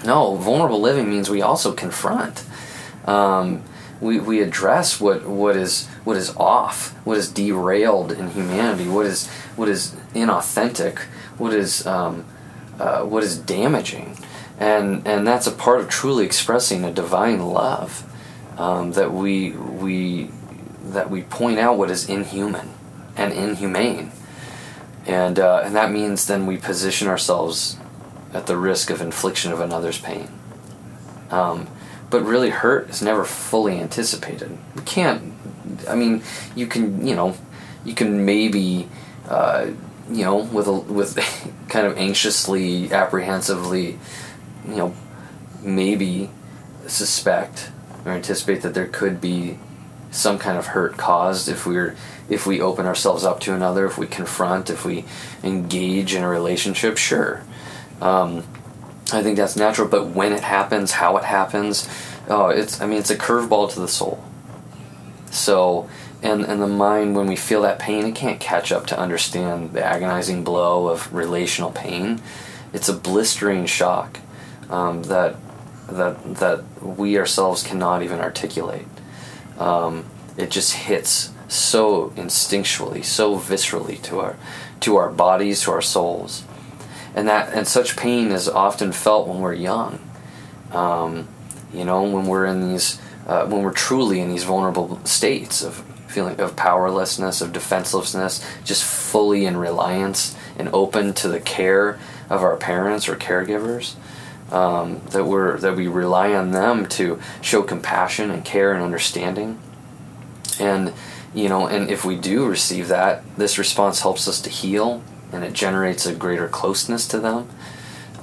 No, 0.03 0.35
vulnerable 0.35 0.81
living 0.81 1.09
means 1.09 1.29
we 1.29 1.41
also 1.41 1.73
confront. 1.73 2.43
Um, 3.05 3.63
we, 4.01 4.19
we 4.19 4.41
address 4.41 4.99
what, 4.99 5.25
what 5.25 5.55
is 5.55 5.87
what 6.05 6.15
is 6.15 6.35
off, 6.37 6.91
what 7.05 7.17
is 7.17 7.29
derailed 7.29 8.11
in 8.11 8.29
humanity, 8.29 8.87
what 8.87 9.05
is 9.05 9.27
what 9.57 9.67
is 9.67 9.95
inauthentic, 10.13 10.99
what 11.37 11.53
is 11.53 11.85
um, 11.85 12.25
uh, 12.79 13.01
what 13.01 13.23
is 13.23 13.37
damaging, 13.37 14.17
and 14.59 15.05
and 15.05 15.27
that's 15.27 15.47
a 15.47 15.51
part 15.51 15.81
of 15.81 15.89
truly 15.89 16.23
expressing 16.25 16.85
a 16.85 16.91
divine 16.91 17.45
love 17.45 18.09
um, 18.57 18.93
that 18.93 19.11
we 19.11 19.51
we 19.51 20.29
that 20.83 21.09
we 21.09 21.23
point 21.23 21.59
out 21.59 21.77
what 21.77 21.89
is 21.89 22.07
inhuman 22.07 22.69
and 23.17 23.33
inhumane, 23.33 24.11
and 25.05 25.39
uh, 25.39 25.61
and 25.65 25.75
that 25.75 25.91
means 25.91 26.27
then 26.27 26.45
we 26.45 26.57
position 26.57 27.07
ourselves 27.07 27.77
at 28.33 28.47
the 28.47 28.57
risk 28.57 28.89
of 28.89 29.01
infliction 29.01 29.51
of 29.51 29.59
another's 29.59 29.99
pain. 29.99 30.27
Um, 31.31 31.67
but 32.09 32.21
really, 32.23 32.51
hurt 32.51 32.89
is 32.89 33.01
never 33.01 33.25
fully 33.25 33.79
anticipated. 33.79 34.57
We 34.75 34.83
can't. 34.83 35.33
I 35.87 35.95
mean, 35.95 36.23
you 36.55 36.67
can 36.67 37.05
you 37.05 37.15
know, 37.15 37.35
you 37.83 37.93
can 37.93 38.25
maybe. 38.25 38.87
Uh, 39.27 39.71
you 40.07 40.23
know, 40.23 40.35
with 40.35 40.67
a, 40.67 40.71
with 40.71 41.15
kind 41.67 41.87
of 41.87 41.97
anxiously, 41.97 42.93
apprehensively 42.93 43.97
you 44.67 44.75
know, 44.75 44.93
maybe 45.61 46.29
suspect 46.87 47.71
or 48.03 48.11
anticipate 48.11 48.61
that 48.61 48.73
there 48.73 48.87
could 48.87 49.19
be 49.19 49.57
some 50.11 50.39
kind 50.39 50.57
of 50.57 50.67
hurt 50.67 50.97
caused 50.97 51.49
if 51.49 51.65
we're 51.65 51.95
if 52.29 52.47
we 52.47 52.59
open 52.59 52.85
ourselves 52.85 53.23
up 53.23 53.39
to 53.39 53.53
another, 53.53 53.85
if 53.85 53.97
we 53.97 54.07
confront, 54.07 54.69
if 54.69 54.83
we 54.83 55.05
engage 55.43 56.15
in 56.15 56.23
a 56.23 56.27
relationship, 56.27 56.97
sure. 56.97 57.43
Um, 58.01 58.43
I 59.13 59.21
think 59.21 59.37
that's 59.37 59.55
natural, 59.55 59.87
but 59.87 60.07
when 60.07 60.33
it 60.33 60.41
happens, 60.41 60.93
how 60.93 61.17
it 61.17 61.23
happens, 61.23 61.87
oh, 62.27 62.49
it's 62.49 62.81
I 62.81 62.87
mean 62.87 62.99
it's 62.99 63.11
a 63.11 63.17
curveball 63.17 63.71
to 63.73 63.79
the 63.79 63.87
soul. 63.87 64.23
So 65.35 65.89
and 66.21 66.43
and 66.43 66.61
the 66.61 66.67
mind 66.67 67.15
when 67.15 67.27
we 67.27 67.35
feel 67.35 67.61
that 67.61 67.79
pain, 67.79 68.05
it 68.05 68.15
can't 68.15 68.39
catch 68.39 68.71
up 68.71 68.87
to 68.87 68.99
understand 68.99 69.73
the 69.73 69.83
agonizing 69.83 70.43
blow 70.43 70.87
of 70.87 71.13
relational 71.13 71.71
pain. 71.71 72.21
It's 72.73 72.89
a 72.89 72.93
blistering 72.93 73.65
shock 73.65 74.19
um, 74.69 75.03
that 75.03 75.35
that 75.87 76.35
that 76.35 76.63
we 76.81 77.17
ourselves 77.17 77.63
cannot 77.63 78.01
even 78.01 78.19
articulate. 78.19 78.87
Um, 79.59 80.05
it 80.37 80.49
just 80.51 80.73
hits 80.73 81.31
so 81.47 82.09
instinctually, 82.11 83.03
so 83.03 83.37
viscerally 83.37 84.01
to 84.03 84.19
our 84.19 84.35
to 84.81 84.97
our 84.97 85.09
bodies, 85.09 85.61
to 85.63 85.71
our 85.71 85.81
souls, 85.81 86.43
and 87.13 87.27
that 87.27 87.53
and 87.53 87.67
such 87.67 87.95
pain 87.95 88.31
is 88.31 88.49
often 88.49 88.91
felt 88.91 89.27
when 89.27 89.39
we're 89.39 89.53
young. 89.53 89.99
Um, 90.71 91.27
you 91.73 91.85
know, 91.85 92.03
when 92.03 92.25
we're 92.25 92.45
in 92.45 92.71
these 92.71 92.99
uh, 93.25 93.45
when 93.47 93.61
we're 93.61 93.71
truly 93.71 94.19
in 94.19 94.29
these 94.29 94.43
vulnerable 94.43 95.03
states 95.05 95.63
of 95.63 95.83
feeling 96.07 96.39
of 96.39 96.55
powerlessness, 96.55 97.41
of 97.41 97.51
defenselessness, 97.51 98.45
just 98.63 98.85
fully 98.85 99.45
in 99.45 99.57
reliance 99.57 100.35
and 100.57 100.69
open 100.69 101.13
to 101.13 101.27
the 101.27 101.39
care 101.39 101.99
of 102.29 102.41
our 102.41 102.55
parents 102.55 103.09
or 103.09 103.15
caregivers 103.15 103.95
um, 104.51 105.01
that 105.09 105.25
we're 105.25 105.57
that 105.59 105.75
we 105.75 105.87
rely 105.87 106.33
on 106.33 106.51
them 106.51 106.85
to 106.85 107.19
show 107.41 107.61
compassion 107.63 108.31
and 108.31 108.45
care 108.45 108.73
and 108.73 108.83
understanding. 108.83 109.59
And 110.59 110.93
you 111.33 111.49
know 111.49 111.67
and 111.67 111.89
if 111.89 112.05
we 112.05 112.15
do 112.15 112.47
receive 112.47 112.87
that 112.87 113.23
this 113.35 113.57
response 113.57 114.01
helps 114.01 114.27
us 114.27 114.39
to 114.41 114.49
heal 114.49 115.03
and 115.31 115.43
it 115.43 115.53
generates 115.53 116.05
a 116.05 116.13
greater 116.15 116.47
closeness 116.47 117.07
to 117.09 117.19
them. 117.19 117.49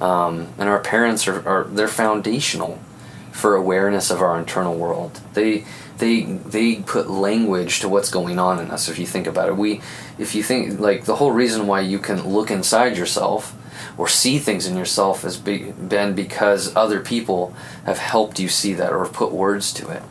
Um, 0.01 0.49
and 0.59 0.69
our 0.69 0.81
parents 0.81 1.29
are, 1.29 1.47
are 1.47 1.65
they're 1.65 1.89
foundational 1.89 2.79
for 3.33 3.57
awareness 3.57 4.11
of 4.11 4.21
our 4.23 4.39
internal 4.39 4.75
world 4.77 5.21
they 5.35 5.65
they 5.99 6.23
they 6.23 6.77
put 6.77 7.11
language 7.11 7.81
to 7.81 7.89
what's 7.89 8.11
going 8.11 8.39
on 8.39 8.61
in 8.61 8.71
us 8.71 8.89
if 8.89 8.99
you 8.99 9.07
think 9.07 9.27
about 9.27 9.49
it 9.49 9.57
we 9.57 9.81
if 10.19 10.35
you 10.35 10.43
think 10.43 10.79
like 10.79 11.05
the 11.05 11.17
whole 11.17 11.33
reason 11.33 11.67
why 11.67 11.81
you 11.81 11.99
can 11.99 12.29
look 12.29 12.51
inside 12.51 12.97
yourself 12.97 13.57
or 13.97 14.09
see 14.09 14.39
things 14.39 14.67
in 14.67 14.77
yourself 14.77 15.23
has 15.23 15.37
been 15.37 16.15
because 16.15 16.75
other 16.75 17.01
people 17.01 17.55
have 17.85 17.99
helped 17.99 18.39
you 18.39 18.49
see 18.49 18.75
that 18.75 18.93
or 18.93 19.07
put 19.07 19.33
words 19.33 19.73
to 19.75 19.89
it. 19.91 20.03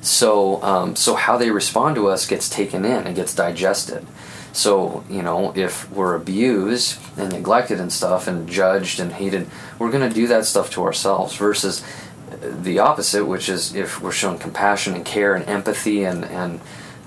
So, 0.00 0.62
um, 0.62 0.96
so 0.96 1.14
how 1.14 1.36
they 1.38 1.50
respond 1.50 1.96
to 1.96 2.08
us 2.08 2.26
gets 2.26 2.48
taken 2.48 2.84
in 2.84 3.06
and 3.06 3.16
gets 3.16 3.34
digested. 3.34 4.06
So, 4.52 5.02
you 5.10 5.22
know, 5.22 5.52
if 5.56 5.90
we're 5.90 6.14
abused 6.14 6.98
and 7.16 7.32
neglected 7.32 7.80
and 7.80 7.92
stuff 7.92 8.28
and 8.28 8.48
judged 8.48 9.00
and 9.00 9.12
hated, 9.12 9.48
we're 9.78 9.90
going 9.90 10.08
to 10.08 10.14
do 10.14 10.28
that 10.28 10.44
stuff 10.44 10.70
to 10.72 10.84
ourselves 10.84 11.34
versus 11.34 11.82
the 12.50 12.78
opposite, 12.78 13.24
which 13.24 13.48
is 13.48 13.74
if 13.74 14.00
we're 14.00 14.12
shown 14.12 14.38
compassion 14.38 14.94
and 14.94 15.04
care 15.04 15.34
and 15.34 15.46
empathy 15.48 16.04
and, 16.04 16.24
and, 16.24 16.60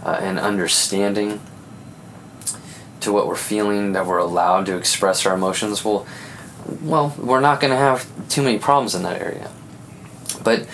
uh, 0.03 0.17
and 0.21 0.39
understanding 0.39 1.41
to 3.01 3.11
what 3.11 3.27
we're 3.27 3.35
feeling, 3.35 3.93
that 3.93 4.05
we're 4.05 4.17
allowed 4.17 4.65
to 4.65 4.75
express 4.77 5.25
our 5.25 5.35
emotions, 5.35 5.83
well, 5.83 6.05
well, 6.81 7.15
we're 7.17 7.39
not 7.39 7.59
going 7.59 7.71
to 7.71 7.77
have 7.77 8.07
too 8.29 8.41
many 8.41 8.57
problems 8.59 8.95
in 8.95 9.03
that 9.03 9.21
area. 9.21 9.49
But 10.43 10.67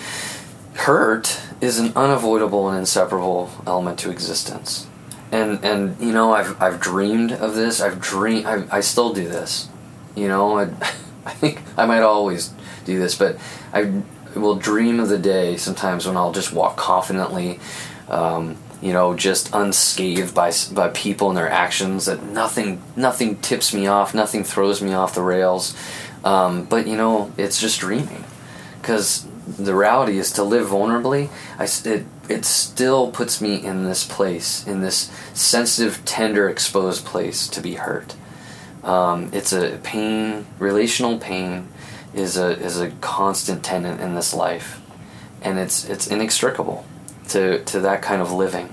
hurt 0.74 1.40
is 1.60 1.78
an 1.78 1.92
unavoidable 1.96 2.68
and 2.68 2.78
inseparable 2.78 3.50
element 3.66 3.98
to 4.00 4.10
existence. 4.10 4.86
And 5.32 5.64
and 5.64 5.98
you 6.00 6.12
know, 6.12 6.32
I've 6.32 6.60
I've 6.62 6.80
dreamed 6.80 7.32
of 7.32 7.54
this. 7.54 7.80
I've 7.80 8.00
dream. 8.00 8.46
I, 8.46 8.64
I 8.70 8.80
still 8.80 9.12
do 9.12 9.28
this. 9.28 9.68
You 10.14 10.28
know, 10.28 10.58
I, 10.58 10.64
I 11.26 11.32
think 11.32 11.62
I 11.76 11.86
might 11.86 12.02
always 12.02 12.52
do 12.84 12.98
this, 12.98 13.16
but 13.16 13.38
I 13.72 14.02
will 14.36 14.56
dream 14.56 15.00
of 15.00 15.08
the 15.08 15.18
day 15.18 15.56
sometimes 15.56 16.06
when 16.06 16.16
I'll 16.16 16.32
just 16.32 16.52
walk 16.52 16.76
confidently. 16.76 17.60
Um, 18.08 18.56
you 18.82 18.92
know, 18.92 19.14
just 19.14 19.54
unscathed 19.54 20.34
by 20.34 20.52
by 20.72 20.88
people 20.88 21.28
and 21.28 21.36
their 21.36 21.48
actions. 21.48 22.04
That 22.04 22.22
nothing 22.22 22.82
nothing 22.96 23.38
tips 23.40 23.72
me 23.72 23.86
off, 23.86 24.14
nothing 24.14 24.44
throws 24.44 24.82
me 24.82 24.92
off 24.92 25.14
the 25.14 25.22
rails. 25.22 25.74
Um, 26.22 26.64
but 26.64 26.86
you 26.86 26.96
know, 26.96 27.32
it's 27.38 27.58
just 27.60 27.80
dreaming, 27.80 28.24
because 28.80 29.26
the 29.58 29.74
reality 29.74 30.18
is 30.18 30.32
to 30.32 30.42
live 30.42 30.68
vulnerably. 30.68 31.30
I 31.58 31.64
it 31.88 32.04
it 32.28 32.44
still 32.44 33.10
puts 33.10 33.40
me 33.40 33.56
in 33.56 33.84
this 33.84 34.04
place, 34.04 34.66
in 34.66 34.80
this 34.80 35.10
sensitive, 35.32 36.04
tender, 36.04 36.48
exposed 36.48 37.04
place 37.06 37.48
to 37.48 37.60
be 37.60 37.74
hurt. 37.74 38.16
Um, 38.82 39.30
it's 39.32 39.52
a 39.52 39.78
pain, 39.82 40.46
relational 40.58 41.18
pain, 41.18 41.68
is 42.14 42.36
a 42.36 42.58
is 42.58 42.80
a 42.80 42.90
constant 43.00 43.64
tenant 43.64 44.00
in 44.00 44.14
this 44.14 44.32
life, 44.32 44.80
and 45.42 45.58
it's 45.58 45.84
it's 45.88 46.06
inextricable 46.06 46.86
to, 47.28 47.64
to 47.64 47.80
that 47.80 48.02
kind 48.02 48.22
of 48.22 48.32
living. 48.32 48.72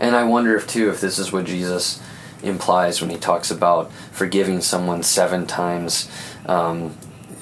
And 0.00 0.16
I 0.16 0.24
wonder 0.24 0.56
if 0.56 0.66
too 0.66 0.90
if 0.90 1.00
this 1.00 1.18
is 1.18 1.32
what 1.32 1.44
Jesus 1.44 2.00
implies 2.42 3.00
when 3.00 3.10
he 3.10 3.16
talks 3.16 3.50
about 3.50 3.92
forgiving 4.12 4.60
someone 4.60 5.02
seven 5.02 5.46
times, 5.46 6.10
um, 6.46 6.96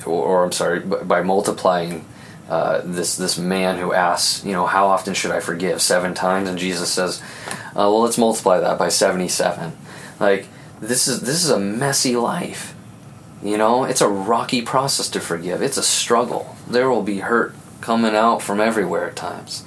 or, 0.06 0.24
or, 0.24 0.44
I'm 0.44 0.52
sorry, 0.52 0.80
by 0.80 1.22
multiplying 1.22 2.04
uh, 2.48 2.80
this 2.84 3.16
this 3.16 3.38
man 3.38 3.78
who 3.78 3.92
asks, 3.92 4.44
you 4.44 4.52
know, 4.52 4.66
how 4.66 4.86
often 4.86 5.14
should 5.14 5.32
I 5.32 5.40
forgive? 5.40 5.82
Seven 5.82 6.14
times, 6.14 6.48
and 6.48 6.58
Jesus 6.58 6.90
says, 6.90 7.20
uh, 7.48 7.72
well, 7.74 8.02
let's 8.02 8.18
multiply 8.18 8.60
that 8.60 8.78
by 8.78 8.88
seventy-seven. 8.88 9.76
Like 10.18 10.48
this 10.80 11.08
is 11.08 11.20
this 11.20 11.44
is 11.44 11.50
a 11.50 11.58
messy 11.58 12.16
life. 12.16 12.75
You 13.42 13.58
know, 13.58 13.84
it's 13.84 14.00
a 14.00 14.08
rocky 14.08 14.62
process 14.62 15.08
to 15.10 15.20
forgive. 15.20 15.62
It's 15.62 15.76
a 15.76 15.82
struggle. 15.82 16.56
There 16.68 16.90
will 16.90 17.02
be 17.02 17.18
hurt 17.18 17.54
coming 17.80 18.16
out 18.16 18.42
from 18.42 18.60
everywhere 18.60 19.08
at 19.08 19.16
times. 19.16 19.64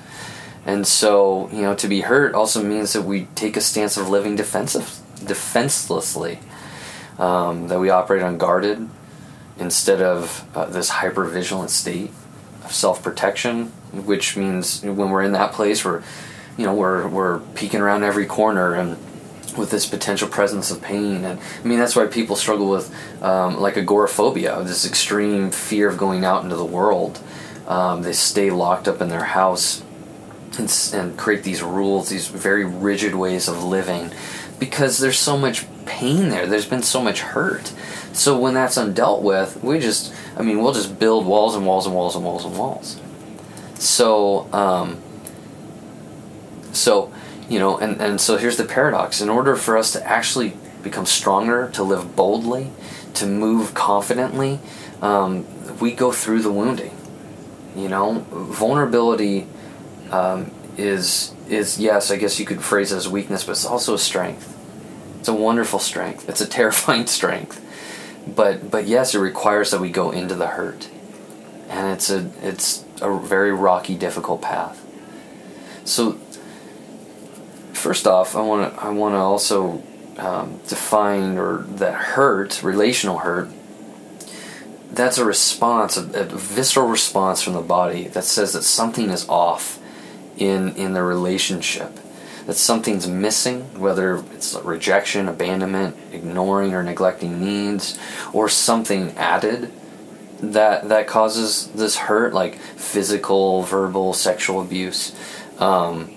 And 0.66 0.86
so, 0.86 1.50
you 1.52 1.62
know, 1.62 1.76
to 1.76 1.88
be 1.88 2.02
hurt 2.02 2.36
also 2.36 2.64
means 2.64 2.94
that 2.94 3.04
we 3.04 3.26
take 3.36 3.56
a 3.56 3.62
stance 3.62 3.96
of 3.96 4.10
living 4.10 4.36
defensive, 4.36 5.00
defenselessly, 5.26 6.40
um, 7.18 7.68
that 7.68 7.80
we 7.80 7.90
operate 7.90 8.22
unguarded 8.22 8.90
instead 9.58 10.02
of 10.02 10.46
uh, 10.56 10.66
this 10.66 10.90
hyper 10.90 11.26
vigilant 11.26 11.70
state 11.70 12.12
of 12.64 12.74
self 12.74 13.02
protection, 13.04 13.68
which 13.94 14.36
means 14.36 14.84
when 14.84 15.10
we're 15.10 15.24
in 15.24 15.34
that 15.34 15.54
place, 15.54 15.86
we're, 15.86 16.04
you 16.58 16.66
know, 16.66 16.74
we're 16.74 17.08
we're 17.08 17.40
peeking 17.56 17.82
around 17.82 18.04
every 18.04 18.26
corner 18.26 18.74
and 18.74 18.98
with 19.58 19.72
this 19.72 19.86
potential 19.86 20.28
presence 20.28 20.72
of 20.72 20.82
pain. 20.82 21.26
And 21.26 21.40
I 21.40 21.68
mean, 21.68 21.80
that's 21.80 21.96
why 21.96 22.08
people 22.08 22.36
struggle 22.36 22.70
with 22.70 22.94
um, 23.24 23.60
like 23.60 23.78
agoraphobia, 23.78 24.64
this 24.64 24.86
extreme 24.86 25.52
fear 25.52 25.90
of 25.90 25.98
going 25.98 26.26
out 26.26 26.44
into 26.44 26.56
the 26.56 26.66
world. 26.66 27.20
Um, 27.68 28.02
they 28.02 28.14
stay 28.14 28.50
locked 28.50 28.88
up 28.88 29.02
in 29.02 29.10
their 29.10 29.24
house 29.24 29.84
and, 30.58 30.92
and 30.94 31.18
create 31.18 31.44
these 31.44 31.62
rules, 31.62 32.10
these 32.10 32.28
very 32.28 32.66
rigid 32.66 33.14
ways 33.16 33.48
of 33.48 33.64
living, 33.64 34.12
because 34.60 34.98
there's 34.98 35.20
so 35.20 35.38
much 35.38 35.66
pain 35.86 36.30
there. 36.30 36.48
There's 36.48 36.66
been 36.66 36.84
so 36.84 37.02
much 37.02 37.22
hurt. 37.22 37.74
So 38.12 38.38
when 38.40 38.54
that's 38.54 38.78
undealt 38.78 39.22
with, 39.22 39.64
we 39.64 39.80
just, 39.80 40.14
I 40.36 40.42
mean, 40.42 40.62
we'll 40.62 40.74
just 40.74 41.00
build 41.00 41.26
walls 41.26 41.56
and 41.56 41.66
walls 41.66 41.86
and 41.86 41.96
walls 41.96 42.16
and 42.16 42.26
walls 42.26 42.46
and 42.46 42.58
walls. 42.58 43.00
So, 43.76 44.52
um, 44.52 45.00
so, 46.72 47.12
you 47.50 47.60
know, 47.60 47.78
and, 47.78 48.00
and 48.00 48.22
so 48.22 48.38
here's 48.38 48.58
the 48.58 48.66
paradox. 48.66 49.22
In 49.22 49.30
order 49.30 49.56
for 49.56 49.78
us 49.78 49.92
to 49.94 50.08
actually 50.08 50.54
become 50.84 51.06
stronger, 51.06 51.70
to 51.74 51.84
live 51.84 52.16
boldly, 52.16 52.72
to 53.16 53.26
move 53.26 53.74
confidently, 53.74 54.60
um, 55.02 55.46
we 55.80 55.92
go 55.92 56.12
through 56.12 56.42
the 56.42 56.52
wounding. 56.52 56.96
You 57.76 57.90
know, 57.90 58.26
vulnerability 58.30 59.48
um, 60.12 60.52
is 60.78 61.34
is 61.48 61.80
yes, 61.80 62.12
I 62.12 62.18
guess 62.18 62.40
you 62.40 62.46
could 62.46 62.62
phrase 62.62 62.92
it 62.92 62.98
as 62.98 63.10
weakness, 63.10 63.44
but 63.44 63.54
it's 63.54 63.66
also 63.66 63.96
a 63.96 64.00
strength. 64.00 64.56
It's 65.20 65.28
a 65.28 65.34
wonderful 65.34 65.80
strength. 65.80 66.30
It's 66.30 66.42
a 66.42 66.48
terrifying 66.60 67.08
strength. 67.08 67.66
But 68.28 68.70
but 68.70 68.86
yes, 68.86 69.16
it 69.16 69.20
requires 69.20 69.72
that 69.72 69.82
we 69.82 69.90
go 69.90 70.12
into 70.12 70.36
the 70.36 70.48
hurt, 70.48 70.90
and 71.68 71.92
it's 71.94 72.10
a 72.10 72.32
it's 72.42 72.86
a 73.02 73.18
very 73.18 73.52
rocky, 73.52 73.96
difficult 73.96 74.42
path. 74.42 74.86
So 75.86 76.20
first 77.80 78.06
off, 78.06 78.36
I 78.36 78.42
want 78.42 78.74
to 78.74 78.82
I 78.82 78.90
want 78.90 79.14
to 79.14 79.20
also 79.20 79.82
um, 80.18 80.60
define 80.68 81.38
or 81.38 81.60
that 81.78 81.94
hurt, 81.94 82.62
relational 82.62 83.20
hurt. 83.20 83.50
That's 84.92 85.18
a 85.18 85.26
response, 85.26 85.98
a, 85.98 86.04
a 86.04 86.26
visceral 86.26 86.88
response 86.88 87.42
from 87.42 87.54
the 87.54 87.62
body 87.62 88.08
that 88.10 88.24
says 88.24 88.54
that 88.54 88.64
something 88.64 89.10
is 89.10 89.28
off 89.30 89.80
in 90.38 90.76
in 90.76 90.94
the 90.94 91.04
relationship 91.04 92.00
that 92.46 92.56
something's 92.56 93.06
missing 93.06 93.62
whether 93.80 94.24
it's 94.34 94.56
rejection 94.64 95.28
abandonment 95.28 95.96
ignoring 96.12 96.74
or 96.74 96.82
neglecting 96.82 97.40
needs 97.40 98.00
or 98.34 98.50
something 98.50 99.12
added 99.18 99.72
that 100.40 100.90
that 100.90 101.06
causes 101.06 101.68
this 101.76 101.96
hurt 101.98 102.34
like 102.34 102.56
physical 102.56 103.62
verbal 103.62 104.14
sexual 104.14 104.62
abuse 104.62 105.14
um, 105.60 106.10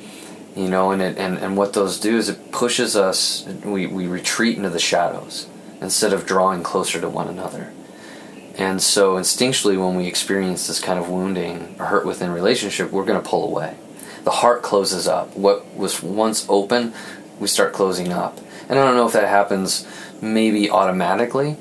you 0.57 0.69
know 0.69 0.91
and, 0.91 1.03
it, 1.03 1.19
and 1.19 1.39
and 1.39 1.57
what 1.57 1.73
those 1.73 1.99
do 1.99 2.17
is 2.17 2.29
it 2.29 2.53
pushes 2.53 2.97
us 2.97 3.47
we, 3.65 3.87
we 3.87 4.07
retreat 4.07 4.57
into 4.57 4.71
the 4.71 4.79
shadows 4.79 5.49
instead 5.81 6.13
of 6.13 6.27
drawing 6.27 6.63
closer 6.63 7.01
to 7.01 7.09
one 7.09 7.29
another 7.29 7.73
and 8.59 8.83
so 8.83 9.15
instinctually 9.15 9.79
when 9.79 9.97
we 9.97 10.07
experience 10.07 10.67
this 10.67 10.79
kind 10.79 10.99
of 10.99 11.09
wounding 11.09 11.75
or 11.79 11.87
hurt 11.87 12.05
within 12.05 12.31
relationship 12.31 12.91
we're 12.91 13.05
going 13.05 13.21
to 13.21 13.29
pull 13.29 13.45
away 13.45 13.75
the 14.25 14.31
heart 14.31 14.63
closes 14.63 15.09
up. 15.09 15.37
What 15.37 15.75
was 15.75 16.03
once 16.03 16.47
open, 16.49 16.93
we 17.41 17.49
start 17.49 17.73
closing 17.73 18.13
up. 18.13 18.39
And 18.69 18.79
I 18.79 18.85
don't 18.85 18.95
know 18.95 19.07
if 19.07 19.13
that 19.13 19.29
happens 19.29 19.87
maybe 20.21 20.71
automatically, 20.71 21.57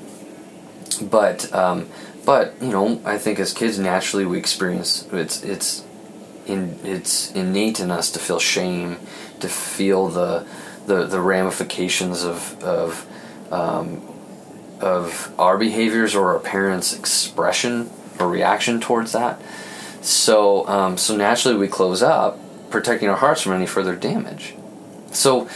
but 1.00 1.52
um, 1.52 1.88
but 2.24 2.54
you 2.60 2.68
know, 2.68 3.00
I 3.04 3.18
think 3.18 3.40
as 3.40 3.52
kids 3.52 3.78
naturally 3.78 4.24
we 4.24 4.38
experience 4.38 5.08
it's 5.12 5.42
it's 5.42 5.84
in 6.46 6.78
it's 6.84 7.32
innate 7.32 7.80
in 7.80 7.90
us 7.90 8.10
to 8.12 8.18
feel 8.18 8.38
shame, 8.38 8.98
to 9.40 9.48
feel 9.48 10.08
the 10.08 10.46
the, 10.86 11.06
the 11.06 11.20
ramifications 11.20 12.24
of 12.24 12.62
of 12.62 13.06
um, 13.52 14.02
of 14.80 15.32
our 15.38 15.56
behaviors 15.58 16.14
or 16.14 16.32
our 16.32 16.40
parents' 16.40 16.98
expression 16.98 17.90
or 18.18 18.28
reaction 18.28 18.80
towards 18.80 19.12
that. 19.12 19.40
So 20.00 20.66
um, 20.68 20.96
so 20.96 21.16
naturally 21.16 21.56
we 21.56 21.68
close 21.68 22.02
up 22.02 22.38
protecting 22.70 23.08
our 23.08 23.16
hearts 23.16 23.42
from 23.42 23.52
any 23.52 23.66
further 23.66 23.94
damage. 23.94 24.54
So 25.12 25.48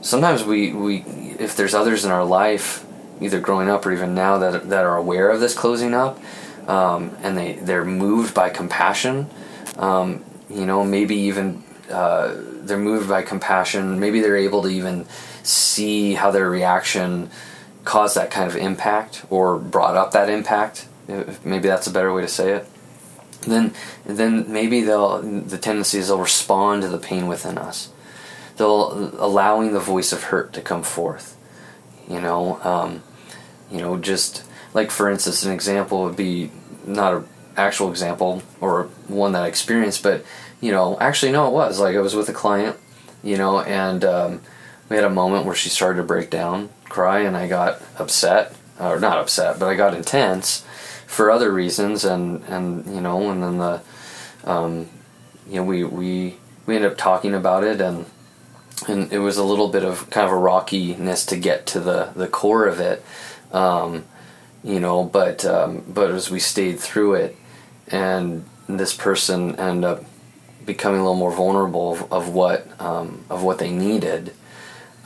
sometimes 0.00 0.44
we, 0.44 0.72
we 0.72 0.96
if 1.38 1.56
there's 1.56 1.74
others 1.74 2.04
in 2.04 2.10
our 2.10 2.24
life, 2.24 2.84
either 3.20 3.40
growing 3.40 3.70
up 3.70 3.86
or 3.86 3.92
even 3.92 4.14
now 4.14 4.38
that 4.38 4.68
that 4.68 4.84
are 4.84 4.96
aware 4.96 5.30
of 5.30 5.40
this 5.40 5.54
closing 5.54 5.94
up, 5.94 6.20
um, 6.68 7.16
and 7.22 7.38
they 7.38 7.54
they're 7.54 7.84
moved 7.84 8.34
by 8.34 8.50
compassion, 8.50 9.30
um, 9.78 10.24
you 10.54 10.66
know, 10.66 10.84
maybe 10.84 11.16
even 11.16 11.62
uh, 11.90 12.34
they're 12.36 12.78
moved 12.78 13.08
by 13.08 13.22
compassion. 13.22 14.00
Maybe 14.00 14.20
they're 14.20 14.36
able 14.36 14.62
to 14.62 14.68
even 14.68 15.06
see 15.42 16.14
how 16.14 16.30
their 16.30 16.48
reaction 16.48 17.30
caused 17.84 18.16
that 18.16 18.30
kind 18.30 18.48
of 18.48 18.56
impact 18.56 19.26
or 19.28 19.58
brought 19.58 19.96
up 19.96 20.12
that 20.12 20.30
impact. 20.30 20.88
Maybe 21.44 21.68
that's 21.68 21.86
a 21.86 21.90
better 21.90 22.14
way 22.14 22.22
to 22.22 22.28
say 22.28 22.52
it 22.52 22.66
then 23.46 23.72
then 24.04 24.50
maybe 24.52 24.80
they'll 24.80 25.20
the 25.20 25.58
tendency 25.58 25.98
is 25.98 26.08
they'll 26.08 26.18
respond 26.18 26.82
to 26.82 26.88
the 26.88 26.98
pain 26.98 27.26
within 27.26 27.58
us. 27.58 27.90
They'll 28.56 29.12
allowing 29.18 29.72
the 29.72 29.80
voice 29.80 30.12
of 30.12 30.24
hurt 30.24 30.52
to 30.54 30.60
come 30.60 30.82
forth. 30.82 31.36
You 32.08 32.20
know, 32.20 32.60
um, 32.62 33.02
you 33.70 33.78
know, 33.78 33.96
just 33.96 34.44
like 34.72 34.90
for 34.90 35.08
instance, 35.08 35.44
an 35.44 35.52
example 35.52 36.04
would 36.04 36.16
be 36.16 36.50
not 36.86 37.14
an 37.14 37.28
actual 37.56 37.90
example 37.90 38.42
or 38.60 38.84
one 39.08 39.32
that 39.32 39.42
I 39.42 39.48
experienced, 39.48 40.02
but 40.02 40.24
you 40.64 40.72
know, 40.72 40.96
actually 40.98 41.30
no, 41.30 41.46
it 41.46 41.52
was 41.52 41.78
like 41.78 41.94
I 41.94 42.00
was 42.00 42.16
with 42.16 42.30
a 42.30 42.32
client, 42.32 42.78
you 43.22 43.36
know, 43.36 43.60
and 43.60 44.02
um, 44.02 44.40
we 44.88 44.96
had 44.96 45.04
a 45.04 45.10
moment 45.10 45.44
where 45.44 45.54
she 45.54 45.68
started 45.68 45.98
to 45.98 46.06
break 46.06 46.30
down, 46.30 46.70
cry, 46.84 47.18
and 47.18 47.36
I 47.36 47.48
got 47.48 47.82
upset, 47.98 48.56
or 48.80 48.98
not 48.98 49.18
upset, 49.18 49.58
but 49.58 49.68
I 49.68 49.74
got 49.74 49.92
intense 49.92 50.64
for 51.06 51.30
other 51.30 51.52
reasons, 51.52 52.02
and 52.02 52.42
and 52.44 52.86
you 52.86 53.02
know, 53.02 53.30
and 53.30 53.42
then 53.42 53.58
the, 53.58 53.82
um, 54.44 54.88
you 55.46 55.56
know, 55.56 55.64
we 55.64 55.84
we 55.84 56.38
we 56.64 56.76
ended 56.76 56.92
up 56.92 56.96
talking 56.96 57.34
about 57.34 57.62
it, 57.62 57.82
and 57.82 58.06
and 58.88 59.12
it 59.12 59.18
was 59.18 59.36
a 59.36 59.44
little 59.44 59.68
bit 59.68 59.84
of 59.84 60.08
kind 60.08 60.26
of 60.26 60.32
a 60.32 60.40
rockiness 60.40 61.26
to 61.26 61.36
get 61.36 61.66
to 61.66 61.80
the 61.80 62.08
the 62.16 62.26
core 62.26 62.66
of 62.66 62.80
it. 62.80 63.04
Um, 63.52 64.04
you 64.62 64.80
know, 64.80 65.04
but 65.04 65.44
um, 65.44 65.84
but 65.86 66.10
as 66.10 66.30
we 66.30 66.40
stayed 66.40 66.80
through 66.80 67.16
it, 67.16 67.36
and 67.88 68.46
this 68.66 68.96
person 68.96 69.56
ended 69.56 69.84
up 69.84 70.04
becoming 70.64 71.00
a 71.00 71.02
little 71.02 71.18
more 71.18 71.32
vulnerable 71.32 71.92
of, 71.92 72.12
of 72.12 72.28
what 72.28 72.68
um, 72.80 73.24
of 73.30 73.42
what 73.42 73.58
they 73.58 73.70
needed. 73.70 74.34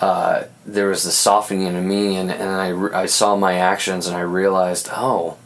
Uh, 0.01 0.45
there 0.65 0.89
was 0.89 1.03
the 1.03 1.11
softening 1.11 1.67
in 1.67 1.89
me, 1.89 2.17
and, 2.17 2.31
and 2.31 2.51
I, 2.51 3.03
I 3.03 3.07
saw 3.07 3.35
my 3.35 3.55
actions, 3.55 4.07
and 4.07 4.17
I 4.17 4.21
realized, 4.21 4.89
oh, 4.93 5.39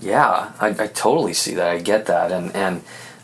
yeah, 0.00 0.52
I, 0.60 0.68
I 0.68 0.86
totally 0.86 1.34
see 1.34 1.54
that. 1.54 1.68
I 1.68 1.78
get 1.78 2.06
that, 2.06 2.32
and 2.32 2.54
and 2.54 2.82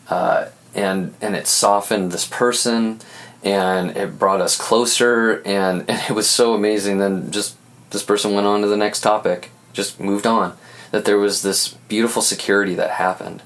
uh, 0.09 0.47
and 0.75 1.15
and 1.21 1.37
it 1.37 1.47
softened 1.47 2.13
this 2.13 2.27
person, 2.27 3.01
and 3.43 3.97
it 3.97 4.19
brought 4.19 4.41
us 4.41 4.57
closer, 4.57 5.43
and, 5.45 5.81
and 5.89 6.03
it 6.09 6.13
was 6.13 6.29
so 6.29 6.55
amazing. 6.55 6.99
Then 6.99 7.31
just 7.31 7.57
this 7.91 8.03
person 8.03 8.35
went 8.35 8.47
on 8.47 8.63
to 8.63 8.69
the 8.69 8.77
next 8.77 9.01
topic, 9.01 9.51
just 9.73 10.01
moved 10.01 10.27
on. 10.27 10.57
That 10.91 11.07
there 11.07 11.19
was 11.19 11.43
this 11.43 11.69
beautiful 11.89 12.21
security 12.21 12.75
that 12.75 12.91
happened, 12.91 13.43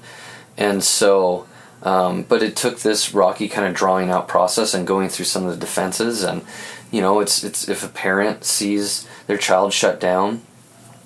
and 0.57 0.83
so. 0.83 1.47
Um, 1.87 2.23
but 2.23 2.43
it 2.43 2.57
took 2.57 2.79
this 2.79 3.13
rocky 3.13 3.47
kind 3.47 3.65
of 3.65 3.73
drawing 3.73 4.09
out 4.09 4.27
process 4.27 4.73
and 4.73 4.85
going 4.85 5.07
through 5.07 5.23
some 5.23 5.45
of 5.45 5.51
the 5.51 5.65
defenses 5.65 6.21
and 6.21 6.41
you 6.91 6.99
know 6.99 7.21
it's 7.21 7.45
it's 7.45 7.69
if 7.69 7.81
a 7.81 7.87
parent 7.87 8.43
sees 8.43 9.07
their 9.27 9.37
child 9.37 9.71
shut 9.71 9.97
down 9.97 10.41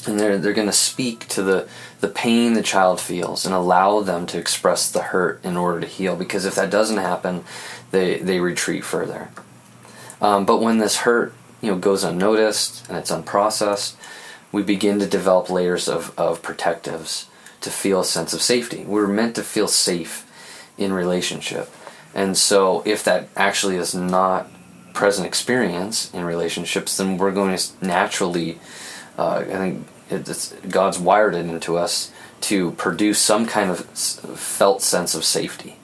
and 0.08 0.20
they're 0.20 0.39
they're 0.39 0.54
going 0.54 0.65
to 0.65 0.74
speak 0.74 1.28
to 1.28 1.44
the 1.44 1.70
the 2.00 2.08
pain 2.08 2.56
the 2.56 2.63
child 2.63 3.00
feels 3.00 3.46
and 3.46 3.54
allow 3.54 4.00
them 4.00 4.26
to 4.26 4.39
express 4.39 4.91
the 4.91 5.04
hurt 5.04 5.39
in 5.46 5.56
order 5.56 5.80
to 5.82 5.86
heal 5.86 6.15
because 6.15 6.46
if 6.46 6.56
that 6.56 6.72
doesn't 6.72 6.98
happen 6.98 7.44
they 7.91 8.17
they 8.17 8.39
retreat 8.39 8.84
further. 8.84 9.30
Um, 10.20 10.48
but 10.48 10.62
when 10.62 10.80
this 10.80 10.98
hurt 11.02 11.32
you 11.62 11.70
know 11.70 11.78
goes 11.78 12.04
unnoticed 12.04 12.89
and 12.89 12.98
it's 12.98 13.12
unprocessed 13.12 13.94
we 14.52 14.63
begin 14.63 14.98
to 14.98 15.06
develop 15.06 15.48
layers 15.48 15.88
of, 15.88 16.12
of 16.17 16.41
protectives 16.41 17.28
to 17.60 17.70
feel 17.70 18.00
a 18.00 18.04
sense 18.04 18.34
of 18.34 18.41
safety. 18.41 18.84
We're 18.84 19.06
meant 19.06 19.36
to 19.36 19.44
feel 19.44 19.67
safe 19.67 20.26
in 20.84 20.94
relationship 20.94 21.70
and 22.13 22.38
so 22.38 22.84
if 22.86 23.04
that 23.04 23.28
actually 23.36 23.76
is 23.76 23.94
not 23.96 24.50
present 24.94 25.26
experience 25.26 26.13
in 26.13 26.24
relationships 26.26 26.98
then 26.98 27.17
we're 27.17 27.32
going 27.32 27.56
to 27.56 27.86
naturally 27.86 28.60
uh, 29.17 29.44
I 29.48 29.58
think 29.58 29.88
it's 30.10 30.54
God's 30.67 31.00
wired 31.00 31.36
it 31.36 31.46
into 31.46 31.78
us 31.78 32.12
to 32.41 32.72
produce 32.72 33.20
some 33.20 33.46
kind 33.46 33.70
of 33.70 33.86
felt 33.86 34.82
sense 34.82 35.15
of 35.15 35.24
safety. 35.24 35.78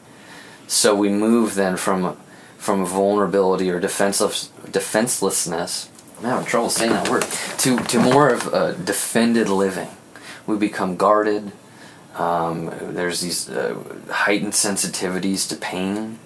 So 0.68 0.96
we 0.96 1.10
move 1.10 1.56
then 1.56 1.78
from 1.78 2.18
from 2.58 2.86
vulnerability 2.86 3.70
or 3.70 3.80
defenseless 3.80 4.52
defenselessness. 4.70 5.90
I'm 6.20 6.26
having 6.26 6.46
trouble 6.46 6.70
saying 6.70 6.92
that 6.92 7.10
word 7.10 7.26
to 7.60 7.78
to 7.78 8.00
more 8.00 8.30
of 8.30 8.54
a 8.54 8.74
defended 8.74 9.50
living. 9.50 9.90
We 10.46 10.58
become 10.58 10.98
guarded. 10.98 11.52
Um, 12.18 12.72
there's 12.82 13.22
these 13.22 13.50
uh, 13.50 13.78
heightened 14.10 14.54
sensitivities 14.54 15.48
to 15.50 15.56
pain, 15.56 16.20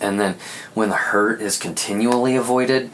and 0.00 0.20
then 0.20 0.36
when 0.74 0.88
the 0.88 0.96
hurt 0.96 1.42
is 1.42 1.58
continually 1.58 2.36
avoided, 2.36 2.90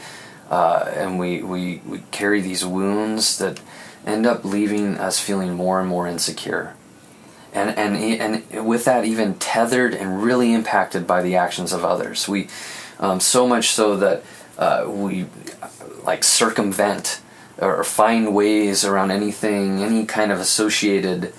uh, 0.50 0.90
and 0.94 1.18
we, 1.18 1.42
we 1.42 1.82
we 1.86 2.02
carry 2.10 2.40
these 2.40 2.64
wounds 2.64 3.38
that 3.38 3.60
end 4.06 4.26
up 4.26 4.44
leaving 4.44 4.96
us 4.96 5.20
feeling 5.20 5.54
more 5.54 5.80
and 5.80 5.88
more 5.88 6.08
insecure. 6.08 6.74
And, 7.52 7.76
and, 7.76 7.96
and 7.96 8.66
with 8.66 8.84
that, 8.84 9.04
even 9.04 9.34
tethered 9.34 9.92
and 9.94 10.22
really 10.22 10.54
impacted 10.54 11.06
by 11.06 11.22
the 11.22 11.36
actions 11.36 11.72
of 11.72 11.84
others. 11.84 12.28
We, 12.28 12.48
um, 12.98 13.18
so 13.20 13.46
much 13.46 13.70
so 13.70 13.96
that 13.96 14.22
uh, 14.56 14.86
we 14.88 15.26
like 16.04 16.22
circumvent 16.22 17.20
or 17.58 17.82
find 17.82 18.34
ways 18.34 18.84
around 18.84 19.10
anything, 19.10 19.82
any 19.82 20.06
kind 20.06 20.30
of 20.30 20.38
associated 20.38 21.32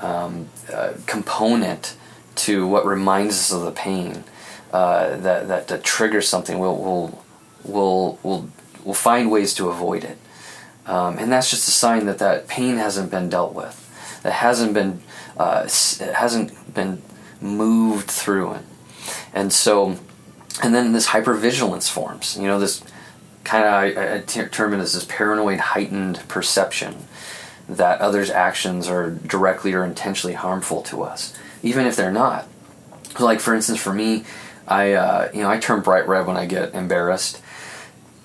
um, 0.00 0.48
uh, 0.72 0.94
component 1.06 1.96
to 2.36 2.66
what 2.66 2.86
reminds 2.86 3.34
us 3.34 3.52
of 3.52 3.62
the 3.62 3.72
pain 3.72 4.24
uh, 4.72 5.16
that, 5.16 5.48
that, 5.48 5.68
that 5.68 5.84
triggers 5.84 6.28
something. 6.28 6.58
We'll, 6.58 6.76
we'll, 6.76 7.24
we'll, 7.64 8.18
we'll, 8.22 8.50
we'll 8.84 8.94
find 8.94 9.30
ways 9.30 9.54
to 9.54 9.68
avoid 9.68 10.04
it. 10.04 10.18
Um, 10.86 11.18
and 11.18 11.30
that's 11.30 11.50
just 11.50 11.68
a 11.68 11.70
sign 11.70 12.06
that 12.06 12.18
that 12.18 12.48
pain 12.48 12.76
hasn't 12.76 13.10
been 13.10 13.28
dealt 13.28 13.54
with, 13.54 14.20
that 14.24 14.32
hasn't 14.32 14.74
been 14.74 15.00
uh, 15.36 15.68
hasn't 16.14 16.74
been 16.74 17.00
moved 17.40 18.10
through 18.10 18.54
it, 18.54 18.62
and 19.32 19.52
so, 19.52 19.98
and 20.62 20.74
then 20.74 20.92
this 20.92 21.08
hypervigilance 21.08 21.88
forms. 21.88 22.36
You 22.36 22.48
know, 22.48 22.58
this 22.58 22.82
kind 23.44 23.64
of 23.64 23.72
I, 23.72 24.16
I 24.16 24.20
term 24.20 24.74
it 24.74 24.78
as 24.78 24.94
this 24.94 25.04
paranoid 25.04 25.60
heightened 25.60 26.22
perception 26.26 26.96
that 27.76 28.00
others' 28.00 28.30
actions 28.30 28.88
are 28.88 29.10
directly 29.10 29.72
or 29.72 29.84
intentionally 29.84 30.34
harmful 30.34 30.82
to 30.82 31.02
us, 31.02 31.36
even 31.62 31.86
if 31.86 31.96
they're 31.96 32.12
not. 32.12 32.46
Like 33.18 33.40
for 33.40 33.54
instance, 33.54 33.80
for 33.80 33.92
me, 33.92 34.24
I 34.66 34.92
uh, 34.92 35.30
you 35.32 35.42
know 35.42 35.50
I 35.50 35.58
turn 35.58 35.80
bright 35.80 36.06
red 36.08 36.26
when 36.26 36.36
I 36.36 36.46
get 36.46 36.74
embarrassed 36.74 37.42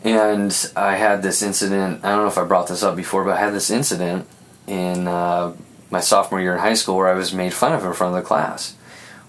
and 0.06 0.72
I 0.76 0.96
had 0.96 1.24
this 1.24 1.42
incident. 1.42 2.06
I 2.06 2.10
don't 2.10 2.22
know 2.22 2.28
if 2.28 2.38
I 2.38 2.44
brought 2.44 2.68
this 2.68 2.84
up 2.84 2.96
before, 2.96 3.26
but 3.26 3.34
I 3.34 3.40
had 3.40 3.54
this 3.54 3.72
incident 3.72 4.28
in 4.68 5.08
uh, 5.08 5.56
my 5.90 6.00
sophomore 6.00 6.40
year 6.40 6.54
in 6.54 6.60
high 6.60 6.76
school 6.76 6.96
where 6.96 7.10
I 7.10 7.16
was 7.16 7.34
made 7.34 7.56
fun 7.56 7.74
of 7.74 7.84
in 7.84 7.92
front 7.94 8.16
of 8.16 8.22
the 8.22 8.28
class. 8.28 8.76